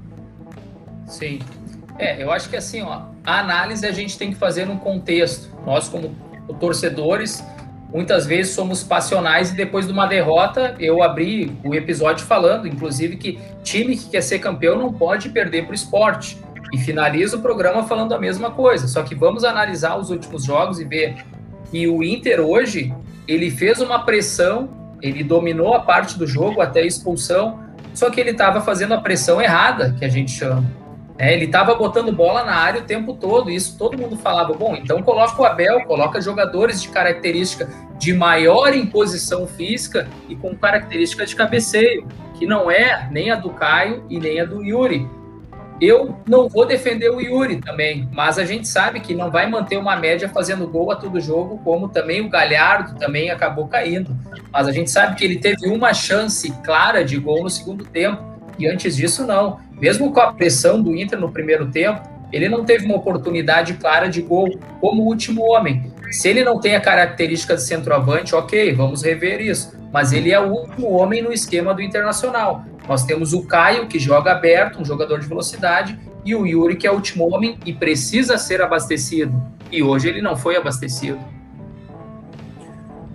Sim. 1.06 1.38
É, 1.98 2.22
eu 2.22 2.30
acho 2.32 2.48
que 2.48 2.56
assim, 2.56 2.82
ó, 2.82 3.02
a 3.24 3.38
análise 3.38 3.86
a 3.86 3.92
gente 3.92 4.18
tem 4.18 4.30
que 4.30 4.36
fazer 4.36 4.66
num 4.66 4.76
contexto. 4.76 5.48
Nós, 5.64 5.88
como 5.88 6.14
torcedores, 6.58 7.44
muitas 7.94 8.26
vezes 8.26 8.52
somos 8.52 8.82
passionais 8.82 9.52
e 9.52 9.54
depois 9.54 9.86
de 9.86 9.92
uma 9.92 10.04
derrota, 10.04 10.74
eu 10.80 11.00
abri 11.00 11.56
o 11.62 11.72
episódio 11.76 12.26
falando, 12.26 12.66
inclusive, 12.66 13.16
que 13.16 13.38
time 13.62 13.96
que 13.96 14.10
quer 14.10 14.20
ser 14.20 14.40
campeão 14.40 14.76
não 14.76 14.92
pode 14.92 15.28
perder 15.28 15.62
para 15.62 15.70
o 15.70 15.74
esporte. 15.74 16.36
E 16.72 16.78
finaliza 16.78 17.36
o 17.36 17.40
programa 17.40 17.84
falando 17.84 18.12
a 18.12 18.18
mesma 18.18 18.50
coisa. 18.50 18.88
Só 18.88 19.04
que 19.04 19.14
vamos 19.14 19.44
analisar 19.44 19.96
os 19.96 20.10
últimos 20.10 20.42
jogos 20.42 20.80
e 20.80 20.84
ver 20.84 21.14
que 21.70 21.86
o 21.86 22.02
Inter 22.02 22.40
hoje, 22.40 22.92
ele 23.28 23.48
fez 23.48 23.80
uma 23.80 24.00
pressão, 24.00 24.68
ele 25.00 25.22
dominou 25.22 25.72
a 25.72 25.80
parte 25.80 26.18
do 26.18 26.26
jogo 26.26 26.60
até 26.60 26.80
a 26.80 26.86
expulsão, 26.86 27.60
só 27.94 28.10
que 28.10 28.20
ele 28.20 28.30
estava 28.30 28.60
fazendo 28.60 28.92
a 28.94 29.00
pressão 29.00 29.40
errada, 29.40 29.94
que 29.96 30.04
a 30.04 30.08
gente 30.08 30.32
chama. 30.32 30.64
É, 31.16 31.32
ele 31.32 31.44
estava 31.44 31.74
botando 31.76 32.10
bola 32.10 32.42
na 32.42 32.56
área 32.56 32.80
o 32.80 32.84
tempo 32.84 33.14
todo, 33.14 33.48
e 33.48 33.54
isso 33.54 33.78
todo 33.78 33.96
mundo 33.96 34.16
falava, 34.16 34.52
bom, 34.52 34.74
então 34.74 35.00
coloca 35.00 35.40
o 35.40 35.44
Abel, 35.44 35.84
coloca 35.84 36.20
jogadores 36.20 36.82
de 36.82 36.88
característica 36.88 37.68
de 37.98 38.12
maior 38.12 38.74
imposição 38.74 39.46
física 39.46 40.08
e 40.28 40.34
com 40.34 40.56
característica 40.56 41.24
de 41.24 41.36
cabeceio, 41.36 42.06
que 42.34 42.46
não 42.46 42.68
é 42.68 43.08
nem 43.12 43.30
a 43.30 43.36
do 43.36 43.50
Caio 43.50 44.04
e 44.10 44.18
nem 44.18 44.40
a 44.40 44.44
do 44.44 44.64
Yuri. 44.64 45.08
Eu 45.80 46.16
não 46.26 46.48
vou 46.48 46.66
defender 46.66 47.10
o 47.10 47.20
Yuri 47.20 47.60
também, 47.60 48.08
mas 48.12 48.38
a 48.38 48.44
gente 48.44 48.66
sabe 48.66 49.00
que 49.00 49.14
não 49.14 49.30
vai 49.30 49.48
manter 49.48 49.76
uma 49.76 49.96
média 49.96 50.28
fazendo 50.28 50.66
gol 50.68 50.90
a 50.90 50.96
todo 50.96 51.20
jogo, 51.20 51.60
como 51.64 51.88
também 51.88 52.20
o 52.20 52.28
Galhardo 52.28 52.96
também 52.98 53.30
acabou 53.30 53.66
caindo. 53.66 54.16
Mas 54.52 54.68
a 54.68 54.72
gente 54.72 54.90
sabe 54.90 55.16
que 55.16 55.24
ele 55.24 55.36
teve 55.36 55.68
uma 55.68 55.92
chance 55.92 56.50
clara 56.62 57.04
de 57.04 57.18
gol 57.18 57.42
no 57.42 57.50
segundo 57.50 57.84
tempo, 57.84 58.22
e 58.56 58.68
antes 58.68 58.96
disso 58.96 59.26
não. 59.26 59.58
Mesmo 59.80 60.12
com 60.12 60.20
a 60.20 60.32
pressão 60.32 60.82
do 60.82 60.94
Inter 60.94 61.18
no 61.18 61.30
primeiro 61.30 61.70
tempo, 61.70 62.00
ele 62.32 62.48
não 62.48 62.64
teve 62.64 62.86
uma 62.86 62.96
oportunidade 62.96 63.74
clara 63.74 64.08
de 64.08 64.20
gol 64.20 64.58
como 64.80 65.02
último 65.02 65.42
homem. 65.42 65.92
Se 66.10 66.28
ele 66.28 66.44
não 66.44 66.58
tem 66.58 66.74
a 66.74 66.80
característica 66.80 67.54
de 67.54 67.62
centroavante, 67.62 68.34
ok, 68.34 68.72
vamos 68.72 69.02
rever 69.02 69.40
isso. 69.40 69.76
Mas 69.92 70.12
ele 70.12 70.32
é 70.32 70.40
o 70.40 70.50
último 70.50 70.90
homem 70.90 71.22
no 71.22 71.32
esquema 71.32 71.72
do 71.72 71.82
Internacional. 71.82 72.64
Nós 72.88 73.04
temos 73.04 73.32
o 73.32 73.46
Caio, 73.46 73.86
que 73.86 73.98
joga 73.98 74.32
aberto, 74.32 74.80
um 74.80 74.84
jogador 74.84 75.20
de 75.20 75.26
velocidade, 75.26 75.98
e 76.24 76.34
o 76.34 76.46
Yuri, 76.46 76.76
que 76.76 76.86
é 76.86 76.90
o 76.90 76.94
último 76.94 77.32
homem 77.32 77.58
e 77.64 77.72
precisa 77.72 78.38
ser 78.38 78.62
abastecido. 78.62 79.40
E 79.70 79.82
hoje 79.82 80.08
ele 80.08 80.22
não 80.22 80.36
foi 80.36 80.56
abastecido. 80.56 81.18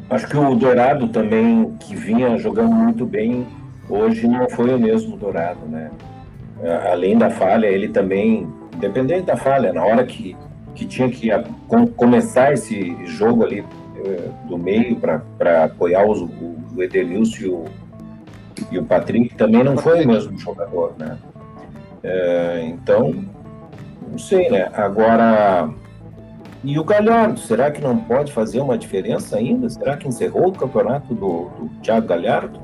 Acho 0.10 0.28
que 0.28 0.38
o 0.38 0.56
Dourado 0.56 1.08
também, 1.10 1.76
que 1.80 1.96
vinha 1.96 2.38
jogando 2.38 2.74
muito 2.74 3.06
bem, 3.06 3.48
hoje 3.90 4.28
não 4.28 4.50
foi 4.50 4.74
o 4.74 4.80
mesmo 4.80 5.18
Dourado, 5.18 5.66
né? 5.68 5.92
Além 6.92 7.18
da 7.18 7.30
falha, 7.30 7.68
ele 7.68 7.88
também, 7.88 8.48
independente 8.76 9.24
da 9.24 9.38
falha, 9.38 9.72
na 9.72 9.84
hora 9.84 10.06
que 10.06 10.36
que 10.80 10.86
tinha 10.86 11.10
que 11.10 11.28
começar 11.98 12.54
esse 12.54 12.96
jogo 13.06 13.44
ali 13.44 13.66
eh, 13.98 14.30
do 14.48 14.58
meio 14.58 14.96
para 14.96 15.66
apoiar 15.66 16.06
os, 16.06 16.22
o, 16.22 16.56
o 16.74 16.82
Edenilson 16.82 17.42
e 17.42 17.50
o, 17.50 17.66
e 18.72 18.80
o 18.80 18.86
Patrick 18.86 19.36
também 19.36 19.62
não 19.62 19.78
foi 19.78 20.06
o 20.06 20.08
mesmo 20.08 20.38
jogador, 20.38 20.94
né? 20.98 21.18
É, 22.02 22.62
então, 22.66 23.14
Não 24.10 24.18
sei, 24.18 24.50
né? 24.50 24.70
Agora, 24.74 25.70
e 26.64 26.80
o 26.80 26.84
Galhardo, 26.86 27.40
será 27.40 27.70
que 27.72 27.82
não 27.82 27.98
pode 27.98 28.32
fazer 28.32 28.62
uma 28.62 28.78
diferença 28.78 29.36
ainda? 29.36 29.70
Será 29.70 29.98
que 29.98 30.08
encerrou 30.08 30.48
o 30.48 30.54
campeonato 30.54 31.14
do, 31.14 31.50
do 31.50 31.70
Thiago 31.82 32.08
Galhardo? 32.08 32.62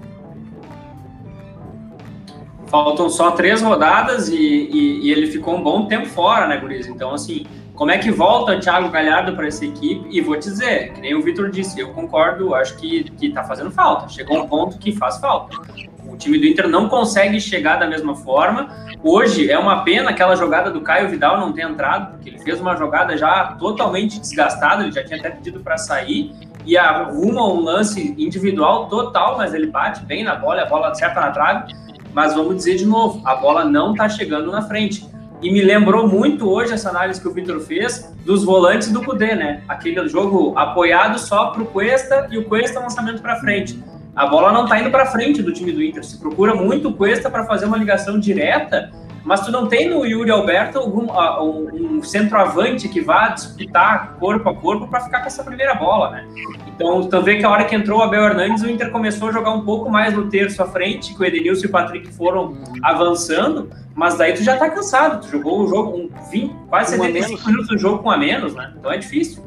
Faltam 2.76 3.10
só 3.10 3.32
três 3.32 3.62
rodadas 3.62 4.28
e, 4.28 4.36
e, 4.36 5.06
e, 5.06 5.10
ele 5.10 5.28
ficou 5.28 5.56
um 5.56 5.64
bom 5.64 5.86
tempo 5.86 6.08
fora, 6.08 6.46
né, 6.46 6.58
Guriz? 6.58 6.88
Então, 6.88 7.14
assim, 7.14 7.46
como 7.74 7.90
é 7.90 7.98
que 7.98 8.12
volta 8.12 8.52
o 8.52 8.60
Thiago 8.60 8.90
Galhardo 8.90 9.34
para 9.34 9.48
essa 9.48 9.64
equipe? 9.64 10.06
E 10.12 10.20
vou 10.20 10.38
te 10.38 10.50
dizer, 10.50 10.92
que 10.92 11.00
nem 11.00 11.16
o 11.16 11.22
Vitor 11.22 11.50
disse, 11.50 11.80
eu 11.80 11.94
concordo, 11.94 12.54
acho 12.54 12.76
que, 12.76 13.06
que 13.12 13.30
tá 13.30 13.46
fazendo 13.46 13.72
falta. 13.72 14.10
Chegou 14.10 14.44
um 14.44 14.46
ponto 14.50 14.78
que 14.78 14.92
faz 14.92 15.18
falta. 15.20 15.58
O 16.06 16.18
time 16.18 16.38
do 16.38 16.46
Inter 16.46 16.68
não 16.68 16.90
consegue 16.90 17.40
chegar 17.40 17.78
da 17.78 17.88
mesma 17.88 18.14
forma. 18.14 18.68
Hoje 19.02 19.50
é 19.50 19.58
uma 19.58 19.86
pena 19.86 20.10
aquela 20.10 20.36
jogada 20.36 20.70
do 20.70 20.82
Caio 20.82 21.08
Vidal 21.08 21.40
não 21.40 21.54
ter 21.54 21.62
entrado, 21.62 22.12
porque 22.12 22.30
ele 22.30 22.40
fez 22.40 22.60
uma 22.60 22.76
jogada 22.76 23.18
já 23.18 23.56
totalmente 23.58 24.20
desgastada, 24.20 24.84
ele 24.84 24.92
já 24.92 25.02
tinha 25.02 25.18
até 25.18 25.30
pedido 25.30 25.62
para 25.62 25.78
sair 25.78 26.36
e 26.66 26.78
arruma 26.78 27.48
um 27.48 27.62
lance 27.62 28.14
individual 28.18 28.88
total, 28.88 29.38
mas 29.38 29.54
ele 29.54 29.68
bate 29.68 30.04
bem 30.04 30.26
na 30.26 30.36
bola, 30.36 30.64
a 30.64 30.66
bola 30.66 30.90
acerta 30.90 31.22
na 31.22 31.32
trave. 31.32 31.85
Mas 32.16 32.34
vamos 32.34 32.56
dizer 32.56 32.78
de 32.78 32.86
novo, 32.86 33.22
a 33.26 33.36
bola 33.36 33.66
não 33.66 33.92
está 33.92 34.08
chegando 34.08 34.50
na 34.52 34.62
frente. 34.62 35.06
E 35.42 35.52
me 35.52 35.62
lembrou 35.62 36.08
muito 36.08 36.50
hoje 36.50 36.74
essa 36.74 36.90
análise 36.90 37.22
que 37.22 37.28
o 37.28 37.34
Vitor 37.34 37.60
fez 37.60 38.12
dos 38.26 38.46
volantes 38.46 38.90
do 38.90 39.04
Cudê, 39.04 39.36
né? 39.36 39.62
Aquele 39.68 40.08
jogo 40.08 40.58
apoiado 40.58 41.20
só 41.20 41.48
para 41.48 41.62
o 41.62 41.66
Cuesta 41.66 42.28
e 42.32 42.38
o 42.38 42.46
Cuesta 42.46 42.80
lançamento 42.80 43.22
para 43.22 43.36
frente 43.42 43.78
a 44.16 44.26
bola 44.28 44.52
não 44.54 44.64
está 44.64 44.80
indo 44.80 44.90
para 44.90 45.06
frente 45.08 45.44
do 45.44 45.52
time 45.52 45.74
do 45.74 45.84
Inter. 45.84 46.04
Se 46.04 46.18
procura 46.18 46.56
muito 46.56 46.94
Cuesta 46.94 47.30
para 47.30 47.44
fazer 47.44 47.66
uma 47.66 47.76
ligação 47.76 48.18
direta, 48.18 48.90
mas 49.26 49.42
tu 49.42 49.52
não 49.52 49.68
tem 49.68 49.90
no 49.90 50.06
Yuri 50.06 50.30
Alberto 50.30 50.78
algum, 50.78 51.08
uh, 51.08 51.44
um, 51.44 51.98
um, 51.98 52.04
centroavante 52.04 52.88
que 52.88 53.02
vá 53.02 53.30
disputar 53.30 54.16
corpo 54.20 54.48
a 54.48 54.56
corpo 54.56 54.88
para 54.88 55.02
ficar 55.02 55.22
com 55.22 55.26
essa 55.26 55.44
primeira 55.44 55.74
bola, 55.74 56.12
né? 56.12 56.28
Então, 56.68 57.10
tu 57.10 57.22
vê 57.24 57.38
que 57.38 57.44
a 57.44 57.50
hora 57.50 57.66
que 57.66 57.74
entrou 57.74 58.00
o 58.00 58.04
Abel 58.04 58.24
Hernandes, 58.24 58.62
o 58.62 58.70
Inter 58.70 58.92
começou 58.92 59.30
a 59.30 59.32
jogar 59.32 59.52
um 59.52 59.66
pouco 59.66 59.90
mais 59.90 60.14
no 60.14 60.30
terço 60.30 60.62
à 60.62 60.68
frente, 60.68 61.16
que 61.16 61.20
o 61.20 61.26
Edenilson 61.26 61.64
e 61.64 61.66
o 61.66 61.72
Patrick 61.72 62.14
foram 62.14 62.56
avançando, 62.84 63.72
mas 63.96 64.16
daí 64.16 64.34
tu 64.34 64.44
já 64.44 64.58
tá 64.58 64.70
cansado, 64.70 65.22
tu 65.22 65.32
jogou 65.32 65.64
um 65.64 65.68
jogo, 65.68 65.98
um 65.98 66.10
20, 66.30 66.56
quase 66.70 66.92
75 66.92 67.48
minutos 67.48 67.68
do 67.70 67.78
jogo 67.80 68.04
com 68.04 68.12
a 68.12 68.18
menos, 68.18 68.54
né? 68.54 68.74
Então 68.78 68.92
é 68.92 68.98
difícil. 68.98 69.44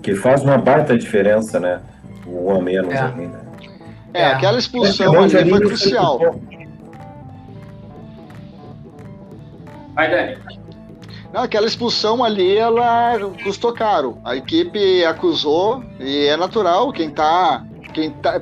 Que 0.00 0.14
faz 0.14 0.42
uma 0.42 0.58
baita 0.58 0.96
diferença, 0.96 1.58
né? 1.58 1.80
O 2.24 2.52
a 2.52 2.62
menos 2.62 2.94
é. 2.94 2.98
ali, 2.98 3.26
né? 3.26 3.40
É, 4.14 4.22
é, 4.22 4.26
aquela 4.26 4.58
expulsão 4.58 5.14
é, 5.14 5.18
ali 5.18 5.50
foi 5.50 5.60
crucial. 5.60 6.40
Vai, 9.98 10.08
Dani. 10.08 10.38
Não, 11.32 11.42
aquela 11.42 11.66
expulsão 11.66 12.22
ali, 12.22 12.56
ela 12.56 13.18
custou 13.42 13.72
caro. 13.72 14.16
A 14.24 14.36
equipe 14.36 15.04
acusou 15.04 15.82
e 15.98 16.26
é 16.26 16.36
natural. 16.36 16.92
Quem 16.92 17.10
tá, 17.10 17.66
quem 17.92 18.12
tá, 18.12 18.40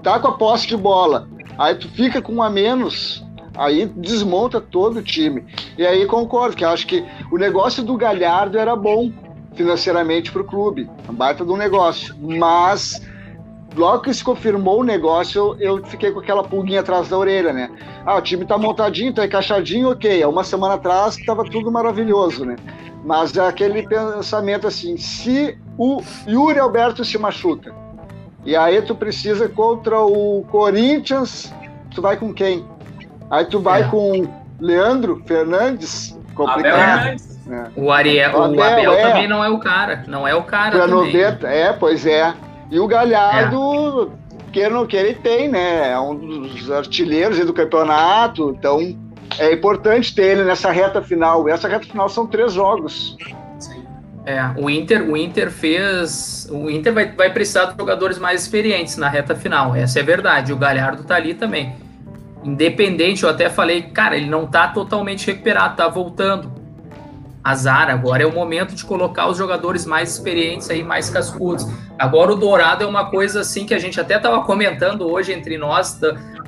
tá 0.00 0.20
com 0.20 0.28
a 0.28 0.38
posse 0.38 0.68
de 0.68 0.76
bola, 0.76 1.28
aí 1.58 1.74
tu 1.74 1.88
fica 1.88 2.22
com 2.22 2.34
um 2.34 2.42
a 2.42 2.48
menos, 2.48 3.24
aí 3.56 3.86
desmonta 3.86 4.60
todo 4.60 4.98
o 4.98 5.02
time. 5.02 5.44
E 5.76 5.84
aí 5.84 6.06
concordo 6.06 6.56
que 6.56 6.64
acho 6.64 6.86
que 6.86 7.04
o 7.32 7.36
negócio 7.36 7.82
do 7.82 7.96
Galhardo 7.96 8.56
era 8.56 8.76
bom 8.76 9.10
financeiramente 9.56 10.30
para 10.30 10.42
o 10.42 10.46
clube, 10.46 10.88
baita 11.10 11.44
de 11.44 11.50
um 11.50 11.56
negócio, 11.56 12.14
mas 12.20 13.02
logo 13.76 14.02
que 14.02 14.14
se 14.14 14.24
confirmou 14.24 14.80
o 14.80 14.84
negócio, 14.84 15.56
eu, 15.58 15.76
eu 15.76 15.84
fiquei 15.84 16.10
com 16.10 16.20
aquela 16.20 16.42
pulguinha 16.42 16.80
atrás 16.80 17.08
da 17.08 17.18
orelha, 17.18 17.52
né? 17.52 17.70
Ah, 18.04 18.16
o 18.16 18.22
time 18.22 18.44
tá 18.44 18.56
montadinho, 18.56 19.12
tá 19.12 19.24
encaixadinho, 19.24 19.90
ok. 19.90 20.22
Há 20.22 20.28
uma 20.28 20.42
semana 20.42 20.74
atrás 20.74 21.16
tava 21.24 21.44
tudo 21.44 21.70
maravilhoso, 21.70 22.44
né? 22.44 22.56
Mas 23.04 23.36
é 23.36 23.46
aquele 23.46 23.86
pensamento 23.86 24.66
assim, 24.66 24.96
se 24.96 25.56
o 25.78 26.02
Yuri 26.26 26.58
Alberto 26.58 27.04
se 27.04 27.16
machuca, 27.18 27.72
e 28.44 28.56
aí 28.56 28.80
tu 28.82 28.94
precisa 28.94 29.48
contra 29.48 30.00
o 30.00 30.44
Corinthians, 30.50 31.52
tu 31.94 32.00
vai 32.00 32.16
com 32.16 32.32
quem? 32.32 32.64
Aí 33.30 33.44
tu 33.44 33.60
vai 33.60 33.82
é. 33.82 33.88
com 33.88 34.26
Leandro 34.60 35.22
Fernandes, 35.26 36.18
complicado. 36.34 37.16
É. 37.48 37.70
O 37.76 37.92
Ariel, 37.92 38.36
o 38.36 38.42
Abel, 38.42 38.62
Abel 38.64 38.92
é. 38.92 39.02
também 39.02 39.28
não 39.28 39.44
é 39.44 39.48
o 39.48 39.58
cara, 39.60 40.04
não 40.08 40.26
é 40.26 40.34
o 40.34 40.42
cara 40.42 40.72
pra 40.72 40.88
também. 40.88 41.12
90, 41.12 41.46
é, 41.48 41.72
pois 41.72 42.04
é. 42.04 42.34
E 42.70 42.80
o 42.80 42.86
Galhardo, 42.86 44.12
é. 44.54 44.68
não 44.68 44.86
queira, 44.86 45.08
ele 45.08 45.18
tem, 45.18 45.48
né? 45.48 45.92
É 45.92 45.98
um 45.98 46.14
dos 46.14 46.70
artilheiros 46.70 47.38
do 47.44 47.52
campeonato, 47.52 48.54
então 48.56 48.80
é 49.38 49.52
importante 49.52 50.14
ter 50.14 50.32
ele 50.32 50.44
nessa 50.44 50.70
reta 50.70 51.00
final. 51.00 51.48
Essa 51.48 51.68
reta 51.68 51.86
final 51.86 52.08
são 52.08 52.26
três 52.26 52.52
jogos. 52.52 53.16
É, 54.24 54.40
o 54.56 54.68
Inter, 54.68 55.08
o 55.08 55.16
Inter 55.16 55.50
fez. 55.50 56.48
O 56.50 56.68
Inter 56.68 56.92
vai, 56.92 57.12
vai 57.12 57.32
precisar 57.32 57.66
de 57.66 57.76
jogadores 57.78 58.18
mais 58.18 58.42
experientes 58.42 58.96
na 58.96 59.08
reta 59.08 59.36
final. 59.36 59.74
Essa 59.74 60.00
é 60.00 60.02
verdade. 60.02 60.52
O 60.52 60.56
Galhardo 60.56 61.04
tá 61.04 61.14
ali 61.14 61.34
também. 61.34 61.76
Independente, 62.42 63.22
eu 63.22 63.30
até 63.30 63.48
falei, 63.48 63.82
cara, 63.82 64.16
ele 64.16 64.28
não 64.28 64.46
tá 64.46 64.68
totalmente 64.68 65.26
recuperado, 65.26 65.76
tá 65.76 65.88
voltando 65.88 66.55
azar. 67.46 67.88
Agora 67.88 68.24
é 68.24 68.26
o 68.26 68.34
momento 68.34 68.74
de 68.74 68.84
colocar 68.84 69.28
os 69.28 69.38
jogadores 69.38 69.86
mais 69.86 70.10
experientes 70.10 70.68
aí, 70.68 70.82
mais 70.82 71.08
cascudos. 71.08 71.64
Agora 71.96 72.32
o 72.32 72.34
Dourado 72.34 72.82
é 72.82 72.86
uma 72.86 73.08
coisa 73.08 73.40
assim 73.40 73.64
que 73.64 73.72
a 73.72 73.78
gente 73.78 74.00
até 74.00 74.16
estava 74.16 74.42
comentando 74.42 75.08
hoje 75.08 75.32
entre 75.32 75.56
nós 75.56 76.00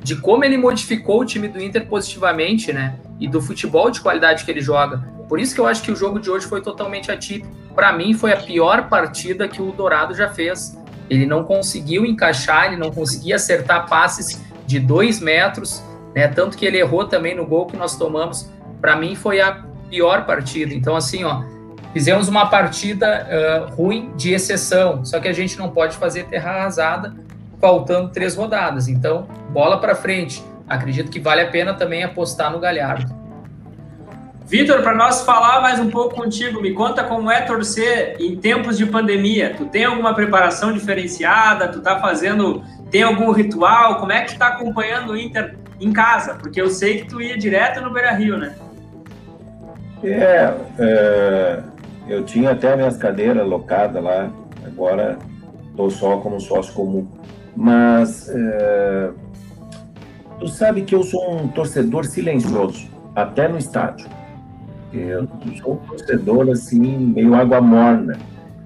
de 0.02 0.16
como 0.16 0.44
ele 0.44 0.56
modificou 0.56 1.20
o 1.20 1.24
time 1.24 1.46
do 1.46 1.62
Inter 1.62 1.86
positivamente, 1.86 2.72
né? 2.72 2.96
E 3.20 3.28
do 3.28 3.40
futebol 3.40 3.90
de 3.92 4.00
qualidade 4.00 4.44
que 4.44 4.50
ele 4.50 4.60
joga. 4.60 4.98
Por 5.28 5.38
isso 5.38 5.54
que 5.54 5.60
eu 5.60 5.66
acho 5.66 5.82
que 5.82 5.92
o 5.92 5.96
jogo 5.96 6.18
de 6.18 6.28
hoje 6.30 6.46
foi 6.46 6.60
totalmente 6.60 7.12
atípico. 7.12 7.54
Para 7.76 7.92
mim 7.92 8.12
foi 8.12 8.32
a 8.32 8.36
pior 8.36 8.88
partida 8.88 9.46
que 9.46 9.62
o 9.62 9.70
Dourado 9.70 10.14
já 10.14 10.28
fez. 10.28 10.76
Ele 11.08 11.26
não 11.26 11.44
conseguiu 11.44 12.04
encaixar, 12.04 12.66
ele 12.66 12.76
não 12.76 12.90
conseguia 12.90 13.36
acertar 13.36 13.88
passes 13.88 14.42
de 14.66 14.80
dois 14.80 15.20
metros, 15.20 15.80
né? 16.12 16.26
Tanto 16.26 16.56
que 16.56 16.66
ele 16.66 16.78
errou 16.78 17.06
também 17.06 17.36
no 17.36 17.46
gol 17.46 17.66
que 17.66 17.76
nós 17.76 17.96
tomamos. 17.96 18.50
Para 18.80 18.96
mim 18.96 19.14
foi 19.14 19.40
a 19.40 19.67
pior 19.88 20.24
partida. 20.26 20.74
Então, 20.74 20.96
assim, 20.96 21.24
ó, 21.24 21.42
fizemos 21.92 22.28
uma 22.28 22.46
partida 22.46 23.26
uh, 23.26 23.74
ruim 23.74 24.12
de 24.16 24.32
exceção, 24.32 25.04
só 25.04 25.18
que 25.20 25.28
a 25.28 25.32
gente 25.32 25.58
não 25.58 25.70
pode 25.70 25.96
fazer 25.96 26.24
terra 26.24 26.50
arrasada 26.50 27.14
faltando 27.60 28.10
três 28.10 28.34
rodadas. 28.36 28.88
Então, 28.88 29.26
bola 29.50 29.80
para 29.80 29.94
frente. 29.94 30.42
Acredito 30.68 31.10
que 31.10 31.18
vale 31.18 31.40
a 31.40 31.50
pena 31.50 31.74
também 31.74 32.04
apostar 32.04 32.52
no 32.52 32.58
Galhardo. 32.58 33.16
Vitor, 34.46 34.80
para 34.80 34.94
nós 34.94 35.22
falar 35.26 35.60
mais 35.60 35.78
um 35.78 35.90
pouco 35.90 36.14
contigo, 36.14 36.62
me 36.62 36.72
conta 36.72 37.04
como 37.04 37.30
é 37.30 37.42
torcer 37.42 38.16
em 38.18 38.34
tempos 38.34 38.78
de 38.78 38.86
pandemia. 38.86 39.54
Tu 39.54 39.66
tem 39.66 39.84
alguma 39.84 40.14
preparação 40.14 40.72
diferenciada? 40.72 41.68
Tu 41.68 41.80
tá 41.80 41.98
fazendo, 41.98 42.64
tem 42.90 43.02
algum 43.02 43.30
ritual? 43.30 43.96
Como 43.96 44.10
é 44.10 44.22
que 44.22 44.32
tu 44.32 44.38
tá 44.38 44.46
acompanhando 44.48 45.12
o 45.12 45.18
Inter 45.18 45.54
em 45.78 45.92
casa? 45.92 46.34
Porque 46.34 46.58
eu 46.58 46.70
sei 46.70 47.02
que 47.02 47.08
tu 47.08 47.20
ia 47.20 47.36
direto 47.36 47.82
no 47.82 47.92
Beira-Rio, 47.92 48.38
né? 48.38 48.54
É, 50.02 50.54
é, 50.78 51.62
eu 52.08 52.24
tinha 52.24 52.50
até 52.50 52.76
minhas 52.76 52.96
cadeiras 52.96 53.46
locadas 53.46 54.02
lá, 54.02 54.30
agora 54.64 55.18
estou 55.70 55.90
só 55.90 56.18
como 56.18 56.40
sócio 56.40 56.72
comum. 56.74 57.06
Mas 57.56 58.28
é, 58.28 59.10
tu 60.38 60.46
sabe 60.48 60.82
que 60.82 60.94
eu 60.94 61.02
sou 61.02 61.34
um 61.34 61.48
torcedor 61.48 62.04
silencioso, 62.04 62.88
até 63.14 63.48
no 63.48 63.58
estádio. 63.58 64.08
Eu 64.92 65.28
sou 65.60 65.74
um 65.74 65.76
torcedor 65.76 66.48
assim, 66.50 66.96
meio 66.96 67.34
água 67.34 67.60
morna. 67.60 68.16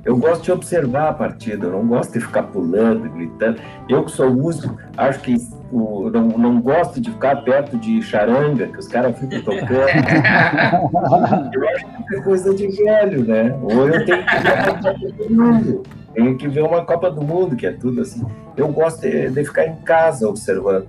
Eu 0.05 0.17
gosto 0.17 0.43
de 0.43 0.53
observar 0.53 1.11
a 1.11 1.13
partida, 1.13 1.67
eu 1.67 1.73
não 1.73 1.87
gosto 1.87 2.13
de 2.13 2.21
ficar 2.21 2.43
pulando, 2.45 3.09
gritando. 3.11 3.61
Eu 3.89 4.05
que 4.05 4.11
sou 4.11 4.31
músico, 4.31 4.77
acho 4.97 5.21
que 5.21 5.37
o, 5.71 6.11
não, 6.11 6.27
não 6.27 6.61
gosto 6.61 7.01
de 7.01 7.11
ficar 7.11 7.37
perto 7.45 7.77
de 7.77 8.03
charanga, 8.03 8.67
que 8.67 8.79
os 8.79 8.89
caras 8.89 9.17
ficam 9.17 9.41
tocando. 9.43 9.71
eu 11.55 11.69
acho 11.69 11.87
que 12.09 12.17
é 12.17 12.21
coisa 12.23 12.53
de 12.53 12.67
velho, 12.67 13.25
né? 13.25 13.57
Ou 13.63 13.89
eu 13.89 14.05
tenho 14.05 14.25
que 14.27 14.37
ver 14.41 14.49
uma 14.49 14.75
Copa 14.75 14.93
do 14.93 15.35
Mundo. 15.35 15.83
Tenho 16.15 16.37
que 16.37 16.49
ver 16.49 16.63
uma 16.63 16.85
Copa 16.85 17.11
do 17.11 17.23
Mundo, 17.23 17.57
que 17.57 17.67
é 17.67 17.73
tudo 17.73 18.01
assim. 18.01 18.25
Eu 18.57 18.69
gosto 18.69 19.03
de, 19.03 19.31
de 19.31 19.45
ficar 19.45 19.67
em 19.67 19.77
casa 19.77 20.29
observando. 20.29 20.89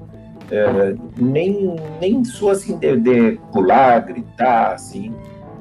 É, 0.51 0.95
nem, 1.18 1.76
nem 2.01 2.26
sou 2.26 2.49
assim 2.49 2.78
de, 2.78 2.97
de 2.97 3.39
pular, 3.51 3.99
gritar, 4.01 4.74
assim. 4.74 5.14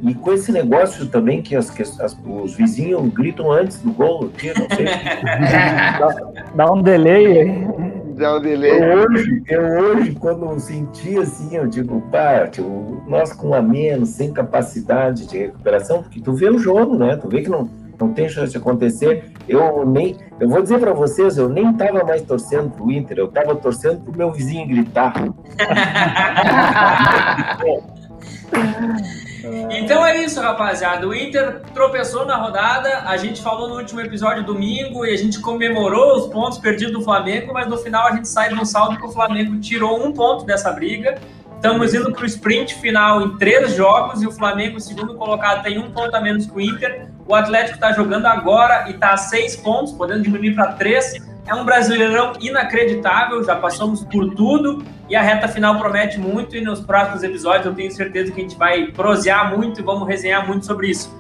E 0.03 0.15
com 0.15 0.33
esse 0.33 0.51
negócio 0.51 1.07
também 1.07 1.41
que, 1.41 1.55
as, 1.55 1.71
que 1.71 1.81
as, 1.81 2.19
os 2.27 2.57
vizinhos 2.57 3.09
gritam 3.13 3.53
antes 3.53 3.79
do 3.79 3.93
gol, 3.93 4.33
aqui, 4.35 4.53
não 4.59 4.67
sei. 4.77 4.87
dá, 6.57 6.73
um 6.73 6.83
delay 6.83 7.41
aí. 7.41 7.69
Dá 8.17 8.37
um 8.37 8.41
delay. 8.41 8.83
Eu 8.83 8.99
hoje, 8.99 9.43
eu 9.49 9.63
hoje, 9.63 10.11
quando 10.17 10.59
senti 10.59 11.17
assim, 11.19 11.55
eu 11.55 11.69
digo, 11.69 12.01
pá, 12.11 12.49
tipo, 12.49 13.01
nós 13.07 13.33
com 13.33 13.55
a 13.55 13.63
menos, 13.63 14.09
sem 14.09 14.33
capacidade 14.33 15.25
de 15.29 15.39
recuperação, 15.39 16.03
porque 16.03 16.21
tu 16.21 16.33
vê 16.33 16.51
o 16.51 16.59
jogo, 16.59 16.99
né? 16.99 17.15
Tu 17.17 17.29
vê 17.29 17.43
que 17.43 17.49
não, 17.49 17.71
não 18.01 18.13
tem 18.13 18.29
chance 18.29 18.51
de 18.51 18.59
acontecer. 18.59 19.31
Eu 19.49 19.87
nem, 19.87 20.17
eu 20.41 20.49
vou 20.49 20.61
dizer 20.61 20.81
para 20.81 20.93
vocês, 20.93 21.39
eu 21.39 21.49
nem 21.49 21.73
tava 21.75 22.03
mais 22.03 22.23
torcendo 22.23 22.71
pro 22.71 22.91
Inter, 22.91 23.19
eu 23.19 23.29
tava 23.29 23.55
torcendo 23.55 24.01
pro 24.01 24.17
meu 24.17 24.33
vizinho 24.33 24.67
gritar. 24.67 25.15
Então 29.71 30.05
é 30.05 30.23
isso, 30.25 30.41
rapaziada. 30.41 31.07
O 31.07 31.15
Inter 31.15 31.61
tropeçou 31.75 32.25
na 32.25 32.37
rodada. 32.37 33.03
A 33.07 33.17
gente 33.17 33.43
falou 33.43 33.69
no 33.69 33.77
último 33.77 34.01
episódio 34.01 34.45
domingo 34.45 35.05
e 35.05 35.13
a 35.13 35.17
gente 35.17 35.41
comemorou 35.41 36.17
os 36.17 36.27
pontos 36.27 36.59
perdidos 36.59 36.93
do 36.93 37.03
Flamengo, 37.03 37.53
mas 37.53 37.67
no 37.67 37.77
final 37.77 38.07
a 38.07 38.13
gente 38.13 38.29
sai 38.29 38.49
de 38.49 38.55
um 38.55 38.65
saldo 38.65 38.97
que 38.97 39.05
o 39.07 39.11
Flamengo 39.11 39.59
tirou 39.61 40.05
um 40.05 40.13
ponto 40.13 40.45
dessa 40.45 40.71
briga. 40.73 41.19
Estamos 41.57 41.95
indo 41.95 42.13
para 42.13 42.25
o 42.25 42.27
sprint 42.27 42.75
final 42.75 43.23
em 43.23 43.39
três 43.39 43.77
jogos 43.77 44.21
e 44.21 44.27
o 44.27 44.33
Flamengo, 44.33 44.81
segundo 44.81 45.15
colocado, 45.15 45.63
tem 45.63 45.79
um 45.79 45.93
ponto 45.93 46.13
a 46.13 46.21
menos 46.21 46.45
que 46.47 46.57
o 46.57 46.61
Inter. 46.61 47.09
O 47.25 47.37
Atlético 47.37 47.77
está 47.77 47.93
jogando 47.93 48.27
agora 48.27 48.89
e 48.89 48.95
está 48.95 49.13
a 49.13 49.17
seis 49.17 49.55
pontos, 49.55 49.93
podendo 49.93 50.23
diminuir 50.23 50.57
para 50.57 50.73
três. 50.73 51.15
É 51.47 51.55
um 51.55 51.65
brasileirão 51.65 52.35
inacreditável, 52.41 53.43
já 53.43 53.57
passamos 53.57 54.05
por 54.05 54.33
tudo 54.35 54.85
e 55.09 55.17
a 55.17 55.23
reta 55.23 55.49
final 55.49 55.79
promete 55.79 56.19
muito. 56.19 56.57
E 56.57 56.61
nos 56.61 56.81
próximos 56.81 57.23
episódios 57.23 57.67
eu 57.67 57.75
tenho 57.75 57.91
certeza 57.91 58.31
que 58.31 58.41
a 58.41 58.43
gente 58.43 58.57
vai 58.57 58.87
prosear 58.93 59.57
muito 59.57 59.81
e 59.81 59.83
vamos 59.85 60.07
resenhar 60.07 60.47
muito 60.47 60.65
sobre 60.65 60.89
isso. 60.89 61.13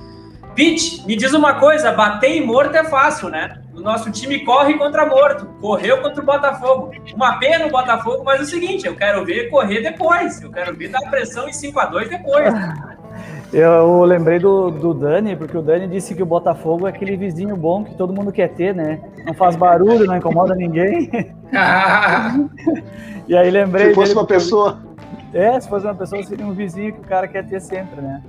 Pete, 0.54 1.04
me 1.06 1.16
diz 1.16 1.32
uma 1.32 1.54
coisa: 1.54 1.90
bater 1.92 2.30
em 2.30 2.46
morto 2.46 2.76
é 2.76 2.84
fácil, 2.84 3.30
né? 3.30 3.60
O 3.74 3.80
nosso 3.80 4.10
time 4.10 4.44
corre 4.44 4.74
contra 4.74 5.06
morto, 5.06 5.46
correu 5.60 6.00
contra 6.00 6.22
o 6.22 6.26
Botafogo. 6.26 6.92
Uma 7.14 7.38
pena 7.38 7.66
o 7.66 7.70
Botafogo, 7.70 8.22
mas 8.24 8.40
é 8.40 8.42
o 8.44 8.46
seguinte: 8.46 8.86
eu 8.86 8.94
quero 8.94 9.24
ver 9.24 9.50
correr 9.50 9.80
depois, 9.80 10.40
eu 10.40 10.52
quero 10.52 10.76
ver 10.76 10.88
dar 10.88 11.00
pressão 11.10 11.48
em 11.48 11.52
5 11.52 11.80
a 11.80 11.86
2 11.86 12.08
depois. 12.08 12.54
Eu 13.52 14.02
lembrei 14.04 14.38
do, 14.38 14.70
do 14.70 14.94
Dani, 14.94 15.36
porque 15.36 15.56
o 15.56 15.60
Dani 15.60 15.86
disse 15.86 16.14
que 16.14 16.22
o 16.22 16.26
Botafogo 16.26 16.86
é 16.86 16.90
aquele 16.90 17.18
vizinho 17.18 17.54
bom 17.54 17.84
que 17.84 17.94
todo 17.94 18.12
mundo 18.12 18.32
quer 18.32 18.48
ter, 18.48 18.74
né? 18.74 18.98
Não 19.26 19.34
faz 19.34 19.56
barulho, 19.56 20.06
não 20.06 20.16
incomoda 20.16 20.54
ninguém. 20.54 21.10
e 23.28 23.36
aí 23.36 23.50
lembrei. 23.50 23.88
Se 23.88 23.94
fosse 23.94 24.14
uma 24.14 24.26
pessoa. 24.26 24.78
É, 25.34 25.60
se 25.60 25.68
fosse 25.68 25.84
uma 25.84 25.94
pessoa, 25.94 26.22
seria 26.22 26.46
um 26.46 26.52
vizinho 26.52 26.94
que 26.94 27.00
o 27.00 27.04
cara 27.04 27.28
quer 27.28 27.46
ter 27.46 27.60
sempre, 27.60 28.00
né? 28.00 28.22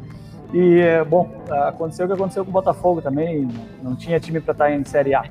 E, 0.54 0.84
bom, 1.10 1.30
aconteceu 1.50 2.06
o 2.06 2.10
que 2.10 2.14
aconteceu 2.14 2.44
com 2.44 2.52
o 2.52 2.54
Botafogo 2.54 3.02
também, 3.02 3.48
não 3.82 3.96
tinha 3.96 4.20
time 4.20 4.40
para 4.40 4.52
estar 4.52 4.72
em 4.72 4.84
Série 4.84 5.16
A. 5.16 5.24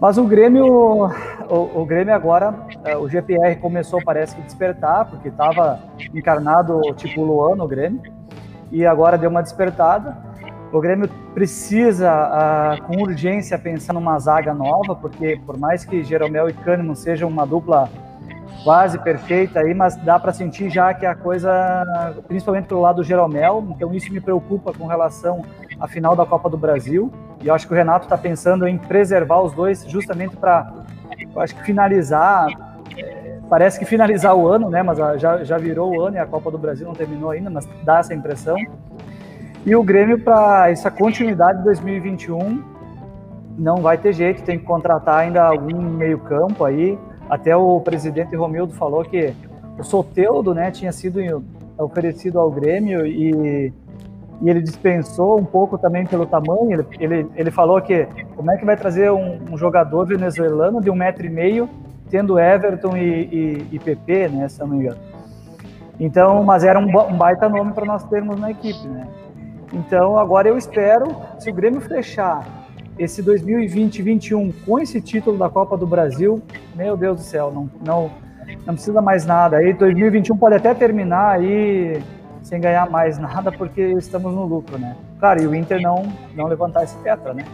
Mas 0.00 0.18
o 0.18 0.24
Grêmio, 0.24 1.06
o, 1.48 1.80
o, 1.80 1.86
Grêmio 1.86 2.12
agora, 2.12 2.52
é, 2.84 2.96
o 2.96 3.08
GPR 3.08 3.56
começou, 3.56 4.00
parece 4.04 4.36
que 4.36 4.42
despertar, 4.42 5.06
porque 5.06 5.28
estava 5.28 5.78
encarnado 6.12 6.80
tipo 6.96 7.22
Luan 7.22 7.56
no 7.56 7.66
Grêmio, 7.66 8.02
e 8.74 8.84
agora 8.84 9.16
deu 9.16 9.30
uma 9.30 9.42
despertada. 9.42 10.16
O 10.72 10.80
Grêmio 10.80 11.08
precisa, 11.32 12.10
uh, 12.10 12.82
com 12.82 13.00
urgência, 13.00 13.56
pensar 13.56 13.92
numa 13.92 14.18
zaga 14.18 14.52
nova, 14.52 14.96
porque 14.96 15.40
por 15.46 15.56
mais 15.56 15.84
que 15.84 16.02
Jeromel 16.02 16.48
e 16.48 16.52
Kahneman 16.52 16.96
sejam 16.96 17.28
uma 17.28 17.46
dupla 17.46 17.88
quase 18.64 18.98
perfeita 18.98 19.60
aí, 19.60 19.72
mas 19.72 19.94
dá 19.96 20.18
para 20.18 20.32
sentir 20.32 20.70
já 20.70 20.92
que 20.92 21.06
a 21.06 21.14
coisa, 21.14 21.50
principalmente 22.26 22.66
pelo 22.66 22.80
lado 22.80 22.96
do 22.96 23.04
Jeromel, 23.04 23.64
então 23.70 23.94
isso 23.94 24.12
me 24.12 24.20
preocupa 24.20 24.72
com 24.72 24.86
relação 24.86 25.44
à 25.78 25.86
final 25.86 26.16
da 26.16 26.26
Copa 26.26 26.50
do 26.50 26.56
Brasil. 26.56 27.12
E 27.40 27.46
eu 27.46 27.54
acho 27.54 27.68
que 27.68 27.72
o 27.72 27.76
Renato 27.76 28.06
está 28.06 28.18
pensando 28.18 28.66
em 28.66 28.76
preservar 28.76 29.42
os 29.42 29.52
dois 29.52 29.84
justamente 29.86 30.34
para, 30.34 30.72
acho 31.36 31.54
que 31.54 31.62
finalizar, 31.62 32.48
parece 33.54 33.78
que 33.78 33.84
finalizar 33.84 34.34
o 34.34 34.48
ano, 34.48 34.68
né? 34.68 34.82
Mas 34.82 34.98
já, 34.98 35.44
já 35.44 35.56
virou 35.56 35.94
o 35.94 36.02
ano 36.02 36.16
e 36.16 36.18
a 36.18 36.26
Copa 36.26 36.50
do 36.50 36.58
Brasil 36.58 36.84
não 36.84 36.92
terminou 36.92 37.30
ainda, 37.30 37.48
mas 37.48 37.68
dá 37.84 38.00
essa 38.00 38.12
impressão. 38.12 38.56
E 39.64 39.76
o 39.76 39.82
Grêmio, 39.84 40.18
para 40.18 40.72
essa 40.72 40.90
continuidade 40.90 41.58
de 41.58 41.64
2021, 41.66 42.64
não 43.56 43.76
vai 43.76 43.96
ter 43.96 44.12
jeito, 44.12 44.42
tem 44.42 44.58
que 44.58 44.64
contratar 44.64 45.20
ainda 45.20 45.44
algum 45.44 45.80
meio-campo 45.80 46.64
aí. 46.64 46.98
Até 47.30 47.56
o 47.56 47.80
presidente 47.80 48.34
Romildo 48.34 48.74
falou 48.74 49.04
que 49.04 49.32
o 49.78 49.84
Soteudo 49.84 50.52
né, 50.52 50.72
tinha 50.72 50.90
sido 50.90 51.20
oferecido 51.78 52.40
ao 52.40 52.50
Grêmio 52.50 53.06
e, 53.06 53.72
e 54.42 54.50
ele 54.50 54.62
dispensou 54.62 55.38
um 55.38 55.44
pouco 55.44 55.78
também 55.78 56.04
pelo 56.04 56.26
tamanho. 56.26 56.72
Ele, 56.72 56.86
ele, 56.98 57.30
ele 57.36 57.50
falou 57.52 57.80
que 57.80 58.08
como 58.34 58.50
é 58.50 58.56
que 58.56 58.64
vai 58.64 58.76
trazer 58.76 59.12
um, 59.12 59.38
um 59.48 59.56
jogador 59.56 60.06
venezuelano 60.06 60.80
de 60.80 60.90
um 60.90 60.96
metro 60.96 61.24
e 61.24 61.30
meio, 61.30 61.70
tendo 62.14 62.38
Everton 62.38 62.96
e, 62.96 63.00
e, 63.02 63.68
e 63.72 63.78
PP, 63.80 64.28
né, 64.28 64.48
se 64.48 64.60
não 64.60 64.68
me 64.68 64.76
engano. 64.76 65.00
Então, 65.98 66.44
mas 66.44 66.62
era 66.62 66.78
um, 66.78 66.84
um 66.84 67.16
baita 67.16 67.48
nome 67.48 67.72
para 67.72 67.84
nós 67.84 68.04
termos 68.04 68.38
na 68.38 68.52
equipe, 68.52 68.86
né? 68.86 69.08
Então, 69.72 70.16
agora 70.16 70.48
eu 70.48 70.56
espero, 70.56 71.08
se 71.40 71.50
o 71.50 71.52
Grêmio 71.52 71.80
fechar 71.80 72.46
esse 72.96 73.20
2020-21 73.20 74.54
com 74.64 74.78
esse 74.78 75.00
título 75.00 75.36
da 75.36 75.50
Copa 75.50 75.76
do 75.76 75.88
Brasil, 75.88 76.40
meu 76.76 76.96
Deus 76.96 77.16
do 77.16 77.22
céu, 77.24 77.50
não, 77.52 77.68
não, 77.84 78.12
não 78.64 78.74
precisa 78.74 79.02
mais 79.02 79.26
nada. 79.26 79.56
Aí 79.56 79.72
2021 79.72 80.36
pode 80.36 80.54
até 80.54 80.72
terminar 80.72 81.30
aí 81.30 82.00
sem 82.42 82.60
ganhar 82.60 82.88
mais 82.88 83.18
nada, 83.18 83.50
porque 83.50 83.82
estamos 83.98 84.32
no 84.32 84.44
lucro, 84.44 84.78
né? 84.78 84.94
Claro, 85.18 85.42
e 85.42 85.48
o 85.48 85.54
Inter 85.54 85.82
não, 85.82 86.04
não 86.32 86.46
levantar 86.46 86.84
esse 86.84 86.96
tetra, 86.98 87.34
né? 87.34 87.44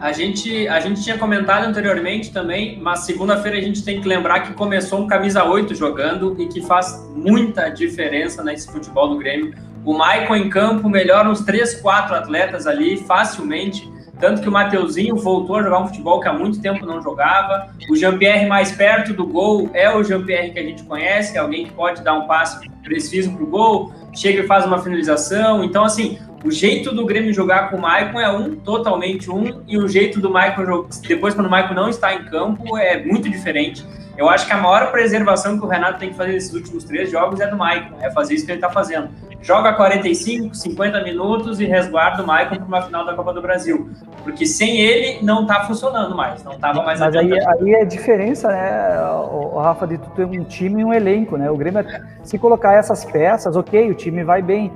A 0.00 0.12
gente, 0.12 0.68
a 0.68 0.78
gente 0.78 1.02
tinha 1.02 1.16
comentado 1.16 1.64
anteriormente 1.64 2.30
também, 2.30 2.78
mas 2.78 3.00
segunda-feira 3.00 3.56
a 3.56 3.60
gente 3.60 3.82
tem 3.82 4.00
que 4.00 4.06
lembrar 4.06 4.40
que 4.40 4.52
começou 4.52 5.00
um 5.00 5.06
camisa 5.06 5.42
8 5.42 5.74
jogando 5.74 6.36
e 6.38 6.46
que 6.46 6.60
faz 6.60 7.08
muita 7.14 7.70
diferença 7.70 8.44
nesse 8.44 8.70
futebol 8.70 9.08
do 9.08 9.16
Grêmio. 9.16 9.54
O 9.86 9.94
Maicon 9.94 10.36
em 10.36 10.50
campo 10.50 10.88
melhora 10.88 11.30
uns 11.30 11.40
3, 11.40 11.80
4 11.80 12.14
atletas 12.14 12.66
ali 12.66 12.98
facilmente. 12.98 13.90
Tanto 14.20 14.42
que 14.42 14.48
o 14.48 14.52
Mateuzinho 14.52 15.16
voltou 15.16 15.56
a 15.56 15.62
jogar 15.62 15.80
um 15.80 15.86
futebol 15.86 16.20
que 16.20 16.28
há 16.28 16.32
muito 16.32 16.60
tempo 16.60 16.84
não 16.84 17.00
jogava. 17.02 17.70
O 17.90 17.96
Jean-Pierre 17.96 18.46
mais 18.46 18.72
perto 18.72 19.12
do 19.12 19.26
gol 19.26 19.70
é 19.72 19.94
o 19.94 20.02
Jean-Pierre 20.02 20.50
que 20.50 20.58
a 20.58 20.62
gente 20.62 20.82
conhece, 20.84 21.36
é 21.36 21.40
alguém 21.40 21.66
que 21.66 21.72
pode 21.72 22.02
dar 22.02 22.14
um 22.14 22.26
passe 22.26 22.68
preciso 22.82 23.32
para 23.32 23.44
o 23.44 23.46
gol, 23.46 23.92
chega 24.14 24.42
e 24.42 24.46
faz 24.46 24.64
uma 24.64 24.78
finalização. 24.78 25.62
Então, 25.62 25.84
assim, 25.84 26.18
o 26.44 26.50
jeito 26.50 26.94
do 26.94 27.04
Grêmio 27.04 27.32
jogar 27.32 27.70
com 27.70 27.76
o 27.76 27.80
Maicon 27.80 28.20
é 28.20 28.30
um, 28.30 28.54
totalmente 28.56 29.30
um, 29.30 29.62
e 29.66 29.78
o 29.78 29.88
jeito 29.88 30.20
do 30.20 30.30
Maicon, 30.30 30.86
depois 31.06 31.34
quando 31.34 31.46
o 31.46 31.50
Maicon 31.50 31.74
não 31.74 31.88
está 31.88 32.14
em 32.14 32.24
campo, 32.24 32.76
é 32.76 33.02
muito 33.02 33.28
diferente. 33.28 33.84
Eu 34.16 34.30
acho 34.30 34.46
que 34.46 34.52
a 34.52 34.56
maior 34.56 34.90
preservação 34.90 35.58
que 35.58 35.64
o 35.64 35.68
Renato 35.68 35.98
tem 35.98 36.10
que 36.10 36.16
fazer 36.16 36.32
nesses 36.32 36.52
últimos 36.52 36.84
três 36.84 37.10
jogos 37.10 37.38
é 37.40 37.46
do 37.46 37.56
Maicon, 37.56 37.96
é 38.00 38.10
fazer 38.10 38.34
isso 38.34 38.46
que 38.46 38.52
ele 38.52 38.58
está 38.58 38.70
fazendo. 38.70 39.08
Joga 39.42 39.74
45, 39.74 40.54
50 40.54 41.04
minutos 41.04 41.60
e 41.60 41.66
resguarda 41.66 42.22
o 42.22 42.26
Maicon 42.26 42.56
para 42.56 42.64
uma 42.64 42.82
final 42.82 43.04
da 43.04 43.14
Copa 43.14 43.32
do 43.32 43.42
Brasil. 43.42 43.90
Porque 44.24 44.46
sem 44.46 44.80
ele 44.80 45.24
não 45.24 45.42
está 45.42 45.64
funcionando 45.64 46.16
mais, 46.16 46.42
não 46.42 46.52
estava 46.52 46.82
mais 46.82 46.98
Mas 46.98 47.14
aí, 47.14 47.30
aí 47.32 47.74
é 47.74 47.82
a 47.82 47.84
diferença, 47.84 48.48
né, 48.48 49.00
o, 49.30 49.58
Rafa, 49.58 49.86
de 49.86 49.98
tu 49.98 50.10
ter 50.10 50.24
um 50.24 50.44
time 50.44 50.80
e 50.80 50.84
um 50.84 50.92
elenco, 50.92 51.36
né? 51.36 51.50
O 51.50 51.56
Grêmio, 51.56 51.84
se 52.24 52.38
colocar 52.38 52.72
essas 52.72 53.04
peças, 53.04 53.54
ok, 53.54 53.90
o 53.90 53.94
time 53.94 54.24
vai 54.24 54.40
bem. 54.42 54.72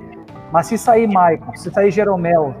Mas 0.51 0.67
se 0.67 0.77
sair 0.77 1.07
Maicon, 1.07 1.55
se 1.55 1.71
sair 1.71 1.91
Jeromel, 1.91 2.55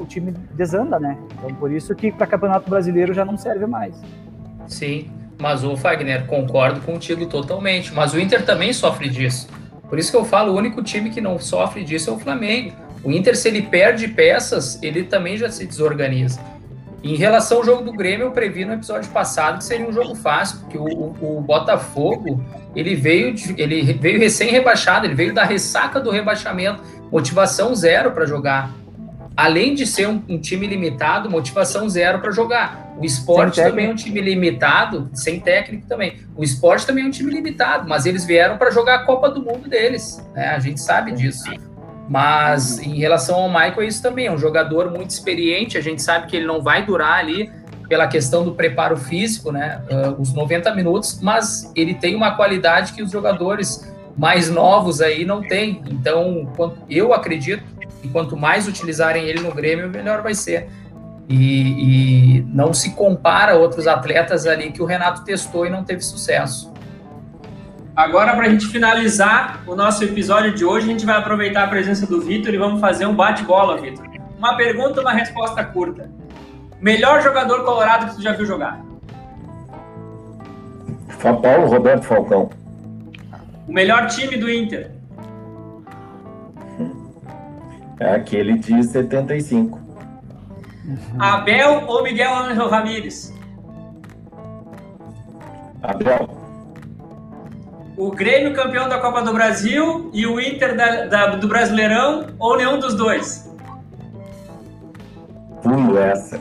o 0.00 0.06
time 0.06 0.32
desanda, 0.52 0.98
né? 0.98 1.18
Então 1.36 1.54
por 1.54 1.70
isso 1.70 1.94
que 1.94 2.10
para 2.10 2.26
Campeonato 2.26 2.68
Brasileiro 2.70 3.12
já 3.12 3.24
não 3.24 3.36
serve 3.36 3.66
mais. 3.66 3.94
Sim. 4.66 5.10
Mas 5.38 5.64
o 5.64 5.76
Fagner, 5.76 6.26
concordo 6.26 6.80
contigo 6.80 7.26
totalmente. 7.26 7.92
Mas 7.92 8.14
o 8.14 8.20
Inter 8.20 8.44
também 8.44 8.72
sofre 8.72 9.08
disso. 9.08 9.48
Por 9.88 9.98
isso 9.98 10.10
que 10.10 10.16
eu 10.16 10.24
falo, 10.24 10.52
o 10.52 10.56
único 10.56 10.82
time 10.82 11.10
que 11.10 11.20
não 11.20 11.38
sofre 11.38 11.84
disso 11.84 12.10
é 12.10 12.12
o 12.12 12.18
Flamengo. 12.18 12.72
O 13.02 13.10
Inter, 13.10 13.36
se 13.36 13.48
ele 13.48 13.62
perde 13.62 14.08
peças, 14.08 14.82
ele 14.82 15.04
também 15.04 15.36
já 15.36 15.50
se 15.50 15.66
desorganiza. 15.66 16.40
Em 17.02 17.16
relação 17.16 17.58
ao 17.58 17.64
jogo 17.64 17.84
do 17.84 17.92
Grêmio, 17.92 18.28
eu 18.28 18.30
previ 18.30 18.64
no 18.64 18.72
episódio 18.72 19.10
passado 19.10 19.58
que 19.58 19.64
seria 19.64 19.86
um 19.86 19.92
jogo 19.92 20.14
fácil, 20.14 20.60
porque 20.60 20.78
o, 20.78 20.84
o, 20.84 21.38
o 21.38 21.40
Botafogo 21.42 22.42
ele 22.74 22.94
veio, 22.94 23.34
ele 23.58 23.92
veio 23.92 24.18
recém-rebaixado, 24.18 25.06
ele 25.06 25.14
veio 25.14 25.34
da 25.34 25.44
ressaca 25.44 26.00
do 26.00 26.10
rebaixamento, 26.10 26.82
motivação 27.10 27.74
zero 27.74 28.12
para 28.12 28.26
jogar 28.26 28.72
além 29.36 29.74
de 29.74 29.86
ser 29.86 30.08
um, 30.08 30.22
um 30.28 30.38
time 30.38 30.66
limitado, 30.66 31.30
motivação 31.30 31.88
zero 31.88 32.20
para 32.20 32.30
jogar. 32.30 32.94
O 32.98 33.04
esporte 33.04 33.60
também 33.60 33.86
é 33.86 33.90
um 33.90 33.94
time 33.94 34.20
limitado, 34.20 35.10
sem 35.12 35.40
técnico 35.40 35.86
também. 35.88 36.20
O 36.36 36.44
esporte 36.44 36.86
também 36.86 37.04
é 37.04 37.06
um 37.08 37.10
time 37.10 37.32
limitado, 37.32 37.88
mas 37.88 38.06
eles 38.06 38.24
vieram 38.24 38.56
para 38.56 38.70
jogar 38.70 38.94
a 38.96 39.04
Copa 39.04 39.28
do 39.28 39.42
Mundo 39.42 39.68
deles. 39.68 40.24
Né? 40.32 40.48
A 40.48 40.58
gente 40.60 40.80
sabe 40.80 41.12
disso. 41.12 41.44
Mas 42.08 42.78
em 42.78 42.98
relação 42.98 43.36
ao 43.36 43.48
Michael, 43.48 43.82
é 43.82 43.86
isso 43.86 44.02
também. 44.02 44.26
É 44.26 44.32
um 44.32 44.38
jogador 44.38 44.90
muito 44.90 45.10
experiente. 45.10 45.76
A 45.76 45.80
gente 45.80 46.02
sabe 46.02 46.26
que 46.28 46.36
ele 46.36 46.46
não 46.46 46.62
vai 46.62 46.84
durar 46.84 47.18
ali 47.18 47.50
pela 47.88 48.06
questão 48.06 48.44
do 48.44 48.54
preparo 48.54 48.96
físico, 48.96 49.50
né? 49.50 49.82
Uh, 49.90 50.20
os 50.20 50.32
90 50.32 50.74
minutos, 50.74 51.18
mas 51.20 51.70
ele 51.74 51.94
tem 51.94 52.14
uma 52.14 52.36
qualidade 52.36 52.92
que 52.92 53.02
os 53.02 53.10
jogadores 53.10 53.92
mais 54.16 54.50
novos 54.50 55.00
aí 55.00 55.24
não 55.24 55.42
têm. 55.42 55.82
Então, 55.90 56.52
eu 56.88 57.12
acredito 57.12 57.64
e 58.02 58.08
quanto 58.08 58.36
mais 58.36 58.68
utilizarem 58.68 59.24
ele 59.24 59.40
no 59.40 59.52
Grêmio, 59.52 59.88
melhor 59.88 60.22
vai 60.22 60.34
ser. 60.34 60.68
E, 61.26 62.38
e 62.38 62.42
não 62.42 62.74
se 62.74 62.94
compara 62.94 63.52
a 63.52 63.56
outros 63.56 63.86
atletas 63.86 64.46
ali 64.46 64.70
que 64.70 64.82
o 64.82 64.84
Renato 64.84 65.24
testou 65.24 65.66
e 65.66 65.70
não 65.70 65.82
teve 65.82 66.02
sucesso. 66.02 66.72
Agora, 67.96 68.34
para 68.34 68.46
a 68.46 68.48
gente 68.48 68.66
finalizar 68.66 69.62
o 69.66 69.74
nosso 69.74 70.04
episódio 70.04 70.52
de 70.52 70.64
hoje, 70.64 70.86
a 70.86 70.92
gente 70.92 71.06
vai 71.06 71.16
aproveitar 71.16 71.64
a 71.64 71.68
presença 71.68 72.06
do 72.06 72.20
Vitor 72.20 72.52
e 72.52 72.58
vamos 72.58 72.80
fazer 72.80 73.06
um 73.06 73.14
bate-bola, 73.14 73.80
Vitor. 73.80 74.04
Uma 74.36 74.56
pergunta, 74.56 75.00
uma 75.00 75.12
resposta 75.12 75.64
curta. 75.64 76.10
Melhor 76.80 77.22
jogador 77.22 77.64
colorado 77.64 78.10
que 78.10 78.16
tu 78.16 78.22
já 78.22 78.32
viu 78.32 78.44
jogar? 78.44 78.84
Paulo 81.40 81.66
Roberto 81.68 82.02
Falcão. 82.02 82.50
O 83.66 83.72
melhor 83.72 84.06
time 84.06 84.36
do 84.36 84.50
Inter? 84.50 84.90
É 87.98 88.14
aquele 88.14 88.58
de 88.58 88.82
75. 88.82 89.78
Abel 91.18 91.84
ou 91.86 92.02
Miguel 92.02 92.34
Angel 92.34 92.68
Ramírez? 92.68 93.32
Abel. 95.82 96.28
O 97.96 98.10
Grêmio 98.10 98.52
campeão 98.54 98.88
da 98.88 98.98
Copa 98.98 99.22
do 99.22 99.32
Brasil 99.32 100.10
e 100.12 100.26
o 100.26 100.40
Inter 100.40 100.76
da, 100.76 101.06
da, 101.06 101.26
do 101.36 101.46
Brasileirão 101.46 102.26
ou 102.38 102.56
nenhum 102.56 102.78
dos 102.78 102.94
dois? 102.94 103.48
Pulo 105.62 105.96
essa. 105.96 106.40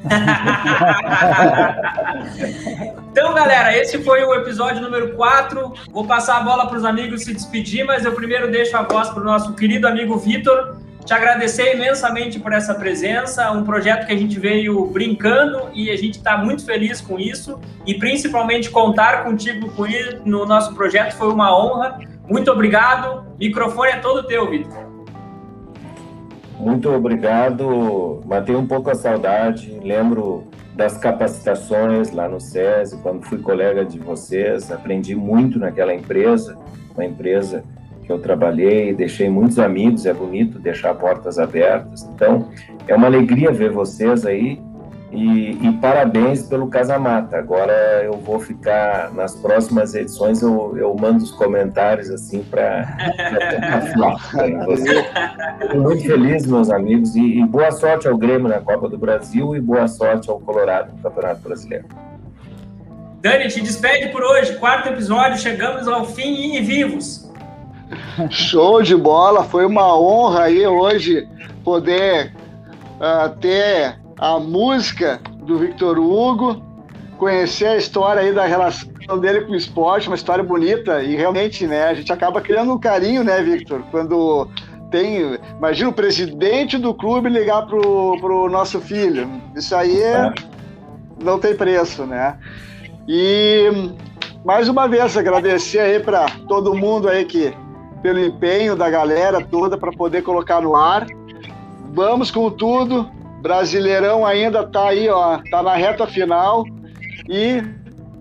então, 3.10 3.34
galera, 3.34 3.76
esse 3.76 4.02
foi 4.02 4.24
o 4.24 4.34
episódio 4.34 4.80
número 4.80 5.14
4. 5.14 5.74
Vou 5.90 6.06
passar 6.06 6.38
a 6.38 6.40
bola 6.40 6.66
para 6.66 6.78
os 6.78 6.84
amigos 6.84 7.24
se 7.24 7.34
despedir, 7.34 7.84
mas 7.84 8.04
eu 8.04 8.12
primeiro 8.12 8.50
deixo 8.50 8.76
a 8.76 8.82
voz 8.82 9.10
para 9.10 9.20
o 9.20 9.24
nosso 9.24 9.54
querido 9.54 9.86
amigo 9.86 10.16
Vitor. 10.16 10.78
Te 11.04 11.14
agradecer 11.14 11.74
imensamente 11.74 12.38
por 12.38 12.52
essa 12.52 12.74
presença, 12.74 13.50
um 13.50 13.64
projeto 13.64 14.06
que 14.06 14.12
a 14.12 14.16
gente 14.16 14.38
veio 14.38 14.86
brincando 14.86 15.70
e 15.72 15.90
a 15.90 15.96
gente 15.96 16.18
está 16.18 16.36
muito 16.36 16.64
feliz 16.64 17.00
com 17.00 17.18
isso 17.18 17.58
e 17.86 17.94
principalmente 17.94 18.70
contar 18.70 19.24
contigo 19.24 19.72
no 20.24 20.46
nosso 20.46 20.74
projeto 20.74 21.14
foi 21.14 21.32
uma 21.32 21.58
honra. 21.58 21.98
Muito 22.28 22.50
obrigado. 22.50 23.24
Microfone 23.38 23.92
é 23.92 23.96
todo 23.96 24.26
teu, 24.26 24.48
Vitor. 24.48 24.89
Muito 26.60 26.90
obrigado. 26.90 28.20
Matei 28.26 28.54
um 28.54 28.66
pouco 28.66 28.90
a 28.90 28.94
saudade. 28.94 29.80
Lembro 29.82 30.44
das 30.76 30.98
capacitações 30.98 32.12
lá 32.12 32.28
no 32.28 32.38
SESI, 32.38 32.98
quando 32.98 33.24
fui 33.24 33.38
colega 33.38 33.84
de 33.84 33.98
vocês. 33.98 34.70
Aprendi 34.70 35.14
muito 35.14 35.58
naquela 35.58 35.94
empresa, 35.94 36.58
uma 36.94 37.04
empresa 37.04 37.64
que 38.04 38.12
eu 38.12 38.18
trabalhei, 38.18 38.94
deixei 38.94 39.30
muitos 39.30 39.58
amigos. 39.58 40.04
É 40.04 40.12
bonito 40.12 40.58
deixar 40.58 40.94
portas 40.94 41.38
abertas. 41.38 42.08
Então, 42.14 42.50
é 42.86 42.94
uma 42.94 43.06
alegria 43.06 43.50
ver 43.50 43.72
vocês 43.72 44.26
aí 44.26 44.60
e, 45.12 45.58
e, 45.66 45.72
parabéns 45.80 46.42
pelo 46.42 46.68
Casamata. 46.68 47.36
Agora 47.36 47.72
eu 48.04 48.12
vou 48.14 48.38
ficar 48.38 49.12
nas 49.12 49.34
próximas 49.34 49.94
edições, 49.94 50.40
eu, 50.40 50.76
eu 50.76 50.94
mando 50.94 51.24
os 51.24 51.32
comentários 51.32 52.10
assim 52.10 52.42
para 52.42 52.96
Estou 55.60 55.82
muito 55.82 56.04
feliz, 56.04 56.46
meus 56.46 56.70
amigos, 56.70 57.16
e, 57.16 57.40
e, 57.40 57.46
boa 57.46 57.72
sorte 57.72 58.06
ao 58.06 58.16
Grêmio 58.16 58.48
na 58.48 58.60
Copa 58.60 58.88
do 58.88 58.96
Brasil 58.96 59.56
e 59.56 59.60
boa 59.60 59.88
sorte 59.88 60.30
ao 60.30 60.38
Colorado 60.40 60.92
no 60.94 61.02
Campeonato 61.02 61.40
Brasileiro. 61.40 61.86
Dani, 63.20 63.48
te 63.48 63.60
despede 63.60 64.10
por 64.10 64.22
hoje. 64.22 64.54
Quarto 64.56 64.88
episódio, 64.88 65.36
chegamos 65.38 65.86
ao 65.86 66.06
fim 66.06 66.56
e 66.56 66.62
vivos. 66.62 67.30
Show 68.30 68.82
de 68.82 68.96
bola, 68.96 69.44
foi 69.44 69.66
uma 69.66 69.98
honra 69.98 70.44
aí 70.44 70.66
hoje 70.66 71.28
poder 71.62 72.32
uh, 73.00 73.28
ter 73.40 73.99
a 74.20 74.38
música 74.38 75.18
do 75.44 75.58
Victor 75.58 75.98
Hugo, 75.98 76.62
conhecer 77.16 77.68
a 77.68 77.76
história 77.78 78.20
aí 78.20 78.34
da 78.34 78.44
relação 78.44 79.18
dele 79.18 79.40
com 79.40 79.52
o 79.52 79.56
esporte, 79.56 80.08
uma 80.08 80.14
história 80.14 80.44
bonita 80.44 81.02
e 81.02 81.16
realmente, 81.16 81.66
né, 81.66 81.84
a 81.84 81.94
gente 81.94 82.12
acaba 82.12 82.38
criando 82.42 82.74
um 82.74 82.78
carinho, 82.78 83.24
né, 83.24 83.42
Victor, 83.42 83.82
quando 83.90 84.46
tem, 84.90 85.38
imagina 85.56 85.88
o 85.88 85.92
presidente 85.92 86.76
do 86.76 86.92
clube 86.92 87.30
ligar 87.30 87.66
pro, 87.66 88.18
pro 88.20 88.50
nosso 88.50 88.78
filho, 88.78 89.26
isso 89.56 89.74
aí 89.74 90.02
é, 90.02 90.34
não 91.22 91.38
tem 91.38 91.54
preço, 91.54 92.04
né? 92.04 92.36
E 93.08 93.70
mais 94.44 94.68
uma 94.68 94.86
vez 94.86 95.16
agradecer 95.16 95.78
aí 95.78 95.98
para 95.98 96.26
todo 96.46 96.74
mundo 96.74 97.08
aí 97.08 97.24
que 97.24 97.54
pelo 98.02 98.20
empenho 98.20 98.76
da 98.76 98.90
galera 98.90 99.42
toda 99.44 99.78
para 99.78 99.92
poder 99.92 100.22
colocar 100.22 100.60
no 100.60 100.76
ar. 100.76 101.06
Vamos 101.92 102.30
com 102.30 102.50
tudo. 102.50 103.19
Brasileirão 103.40 104.26
ainda 104.26 104.66
tá 104.66 104.88
aí, 104.88 105.08
ó, 105.08 105.38
tá 105.50 105.62
na 105.62 105.74
reta 105.74 106.06
final 106.06 106.64
e 107.28 107.62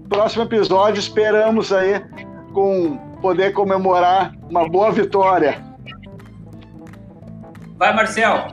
próximo 0.08 0.44
episódio 0.44 1.00
esperamos 1.00 1.72
aí 1.72 2.02
com 2.54 2.98
poder 3.22 3.54
comemorar 3.54 4.34
uma 4.50 4.68
boa 4.68 4.92
vitória. 4.92 5.62
Vai, 7.78 7.94
Marcel. 7.94 8.48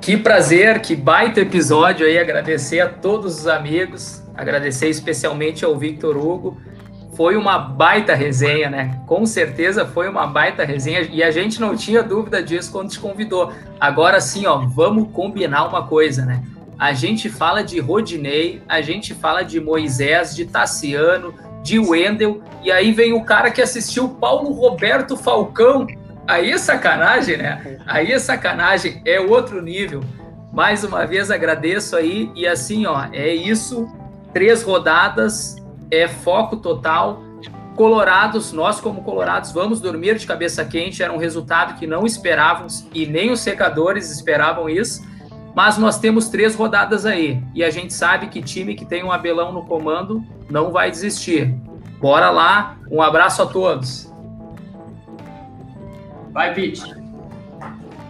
Que 0.00 0.16
prazer, 0.16 0.80
que 0.80 0.96
baita 0.96 1.40
episódio 1.40 2.06
aí, 2.06 2.18
agradecer 2.18 2.80
a 2.80 2.88
todos 2.88 3.40
os 3.40 3.46
amigos, 3.46 4.22
agradecer 4.34 4.88
especialmente 4.88 5.64
ao 5.64 5.76
Victor 5.76 6.16
Hugo 6.16 6.56
foi 7.18 7.36
uma 7.36 7.58
baita 7.58 8.14
resenha, 8.14 8.70
né? 8.70 9.00
Com 9.04 9.26
certeza 9.26 9.84
foi 9.84 10.08
uma 10.08 10.24
baita 10.24 10.64
resenha 10.64 11.00
e 11.00 11.20
a 11.20 11.32
gente 11.32 11.60
não 11.60 11.74
tinha 11.74 12.00
dúvida 12.00 12.40
disso 12.40 12.70
quando 12.70 12.90
te 12.90 13.00
convidou. 13.00 13.52
Agora 13.80 14.20
sim, 14.20 14.46
ó, 14.46 14.58
vamos 14.58 15.08
combinar 15.12 15.66
uma 15.66 15.84
coisa, 15.84 16.24
né? 16.24 16.44
A 16.78 16.92
gente 16.92 17.28
fala 17.28 17.64
de 17.64 17.80
Rodinei, 17.80 18.62
a 18.68 18.80
gente 18.80 19.14
fala 19.14 19.42
de 19.42 19.60
Moisés, 19.60 20.36
de 20.36 20.44
Tassiano, 20.44 21.34
de 21.60 21.80
Wendel, 21.80 22.40
e 22.62 22.70
aí 22.70 22.92
vem 22.92 23.12
o 23.12 23.24
cara 23.24 23.50
que 23.50 23.60
assistiu 23.60 24.10
Paulo 24.10 24.52
Roberto 24.52 25.16
Falcão. 25.16 25.88
Aí 26.24 26.52
é 26.52 26.56
sacanagem, 26.56 27.36
né? 27.36 27.80
Aí 27.84 28.12
é 28.12 28.18
sacanagem, 28.20 29.02
é 29.04 29.18
outro 29.18 29.60
nível. 29.60 30.04
Mais 30.52 30.84
uma 30.84 31.04
vez 31.04 31.32
agradeço 31.32 31.96
aí 31.96 32.30
e 32.36 32.46
assim, 32.46 32.86
ó, 32.86 33.06
é 33.12 33.34
isso. 33.34 33.88
Três 34.32 34.62
rodadas, 34.62 35.56
é 35.90 36.06
foco 36.08 36.56
total. 36.56 37.22
Colorados, 37.76 38.52
nós 38.52 38.80
como 38.80 39.02
colorados 39.02 39.52
vamos 39.52 39.80
dormir 39.80 40.18
de 40.18 40.26
cabeça 40.26 40.64
quente, 40.64 41.02
era 41.02 41.12
um 41.12 41.16
resultado 41.16 41.78
que 41.78 41.86
não 41.86 42.04
esperávamos 42.04 42.88
e 42.92 43.06
nem 43.06 43.30
os 43.30 43.40
secadores 43.40 44.10
esperavam 44.10 44.68
isso, 44.68 45.06
mas 45.54 45.78
nós 45.78 45.98
temos 45.98 46.28
três 46.28 46.56
rodadas 46.56 47.06
aí 47.06 47.40
e 47.54 47.62
a 47.62 47.70
gente 47.70 47.94
sabe 47.94 48.26
que 48.28 48.42
time 48.42 48.74
que 48.74 48.84
tem 48.84 49.04
um 49.04 49.12
Abelão 49.12 49.52
no 49.52 49.64
comando 49.64 50.24
não 50.50 50.72
vai 50.72 50.90
desistir. 50.90 51.54
Bora 52.00 52.30
lá, 52.30 52.76
um 52.90 53.00
abraço 53.00 53.42
a 53.42 53.46
todos. 53.46 54.12
Vai, 56.32 56.54
Pete. 56.54 56.82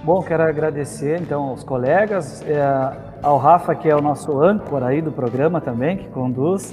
Bom, 0.02 0.22
quero 0.22 0.42
agradecer 0.42 1.20
então 1.20 1.42
aos 1.44 1.62
colegas, 1.62 2.42
é, 2.42 2.62
ao 3.22 3.36
Rafa, 3.36 3.74
que 3.74 3.88
é 3.88 3.94
o 3.94 4.00
nosso 4.00 4.42
âncora 4.42 4.86
aí 4.86 5.02
do 5.02 5.12
programa 5.12 5.60
também, 5.60 5.98
que 5.98 6.08
conduz 6.08 6.72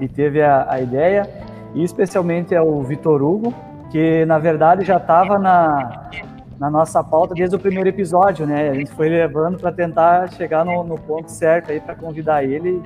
e 0.00 0.08
teve 0.08 0.42
a, 0.42 0.66
a 0.68 0.80
ideia, 0.80 1.28
e 1.74 1.84
especialmente 1.84 2.54
ao 2.54 2.82
Vitor 2.82 3.22
Hugo, 3.22 3.54
que 3.90 4.24
na 4.24 4.38
verdade 4.38 4.84
já 4.84 4.96
estava 4.96 5.38
na, 5.38 6.10
na 6.58 6.70
nossa 6.70 7.02
pauta 7.02 7.34
desde 7.34 7.56
o 7.56 7.58
primeiro 7.58 7.88
episódio, 7.88 8.46
né? 8.46 8.68
A 8.68 8.74
gente 8.74 8.90
foi 8.92 9.08
levando 9.08 9.58
para 9.58 9.72
tentar 9.72 10.30
chegar 10.32 10.64
no, 10.64 10.84
no, 10.84 10.98
ponto 10.98 11.30
certo 11.30 11.72
aí 11.72 11.80
para 11.80 11.94
convidar 11.94 12.44
ele. 12.44 12.82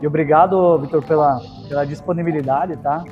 E 0.00 0.06
obrigado, 0.06 0.78
Vitor, 0.78 1.02
pela, 1.04 1.40
pela 1.68 1.84
disponibilidade, 1.84 2.76
tá? 2.76 3.04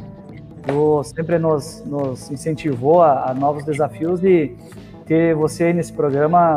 Tu 0.67 1.03
sempre 1.05 1.39
nos, 1.39 1.85
nos 1.85 2.31
incentivou 2.31 3.03
a, 3.03 3.31
a, 3.31 3.35
novos 3.35 3.65
desafios 3.65 4.23
e 4.23 4.57
ter 5.05 5.35
você 5.35 5.73
nesse 5.73 5.93
programa, 5.93 6.55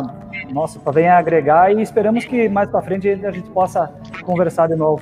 nossa, 0.52 0.80
só 0.80 0.92
vem 0.92 1.10
agregar 1.10 1.72
e 1.74 1.82
esperamos 1.82 2.24
que 2.26 2.48
mais 2.48 2.70
para 2.70 2.82
frente 2.82 3.10
a 3.10 3.32
gente 3.32 3.50
possa 3.50 3.92
conversar 4.24 4.68
de 4.68 4.76
novo. 4.76 5.02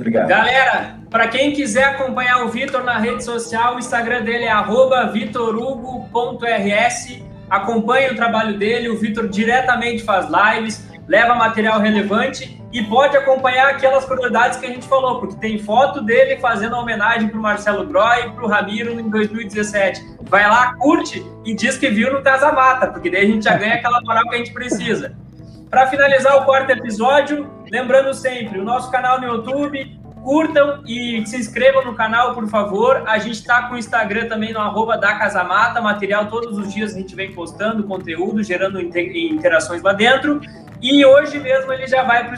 Obrigado. 0.00 0.28
Galera, 0.28 0.96
para 1.10 1.28
quem 1.28 1.52
quiser 1.52 1.84
acompanhar 1.84 2.42
o 2.44 2.48
Vitor 2.48 2.82
na 2.82 2.98
rede 2.98 3.22
social, 3.22 3.76
o 3.76 3.78
Instagram 3.78 4.22
dele 4.22 4.46
é 4.46 4.54
vitorugo.rs. 5.12 7.22
Acompanhe 7.50 8.10
o 8.10 8.16
trabalho 8.16 8.56
dele, 8.56 8.88
o 8.88 8.96
Vitor 8.96 9.28
diretamente 9.28 10.02
faz 10.02 10.26
lives, 10.26 10.88
leva 11.06 11.34
material 11.34 11.80
relevante 11.80 12.58
e 12.72 12.82
pode 12.84 13.16
acompanhar 13.16 13.68
aquelas 13.68 14.04
curiosidades 14.04 14.58
que 14.58 14.66
a 14.66 14.70
gente 14.70 14.88
falou, 14.88 15.18
porque 15.18 15.36
tem 15.36 15.58
foto 15.58 16.00
dele 16.00 16.38
fazendo 16.38 16.76
homenagem 16.76 17.28
para 17.28 17.38
o 17.38 17.42
Marcelo 17.42 17.86
Groy 17.86 18.26
e 18.26 18.30
para 18.30 18.44
o 18.44 18.48
Ramiro 18.48 18.98
em 18.98 19.10
2017. 19.10 20.18
Vai 20.22 20.48
lá, 20.48 20.74
curte 20.74 21.26
e 21.44 21.52
diz 21.52 21.76
que 21.76 21.90
viu 21.90 22.12
no 22.12 22.22
Casa 22.22 22.52
Mata, 22.52 22.86
porque 22.86 23.10
daí 23.10 23.26
a 23.26 23.26
gente 23.26 23.44
já 23.44 23.56
ganha 23.56 23.74
aquela 23.74 24.00
moral 24.02 24.22
que 24.28 24.36
a 24.36 24.38
gente 24.38 24.52
precisa. 24.52 25.14
Para 25.70 25.86
finalizar 25.86 26.36
o 26.36 26.44
quarto 26.44 26.70
episódio, 26.70 27.48
lembrando 27.70 28.12
sempre, 28.12 28.58
o 28.58 28.64
nosso 28.64 28.90
canal 28.90 29.20
no 29.20 29.26
YouTube, 29.28 30.00
curtam 30.20 30.82
e 30.84 31.24
se 31.24 31.36
inscrevam 31.36 31.84
no 31.84 31.94
canal, 31.94 32.34
por 32.34 32.48
favor. 32.48 33.04
A 33.06 33.18
gente 33.20 33.36
está 33.36 33.68
com 33.68 33.76
o 33.76 33.78
Instagram 33.78 34.28
também 34.28 34.52
no 34.52 34.58
arroba 34.58 34.98
da 34.98 35.14
Casamata, 35.14 35.80
material 35.80 36.26
todos 36.26 36.58
os 36.58 36.74
dias 36.74 36.92
a 36.92 36.98
gente 36.98 37.14
vem 37.14 37.32
postando 37.32 37.84
conteúdo, 37.84 38.42
gerando 38.42 38.80
interações 38.80 39.80
lá 39.80 39.92
dentro. 39.92 40.40
E 40.82 41.04
hoje 41.06 41.38
mesmo 41.38 41.72
ele 41.72 41.86
já 41.86 42.02
vai 42.02 42.24
para 42.24 42.32
o 42.32 42.34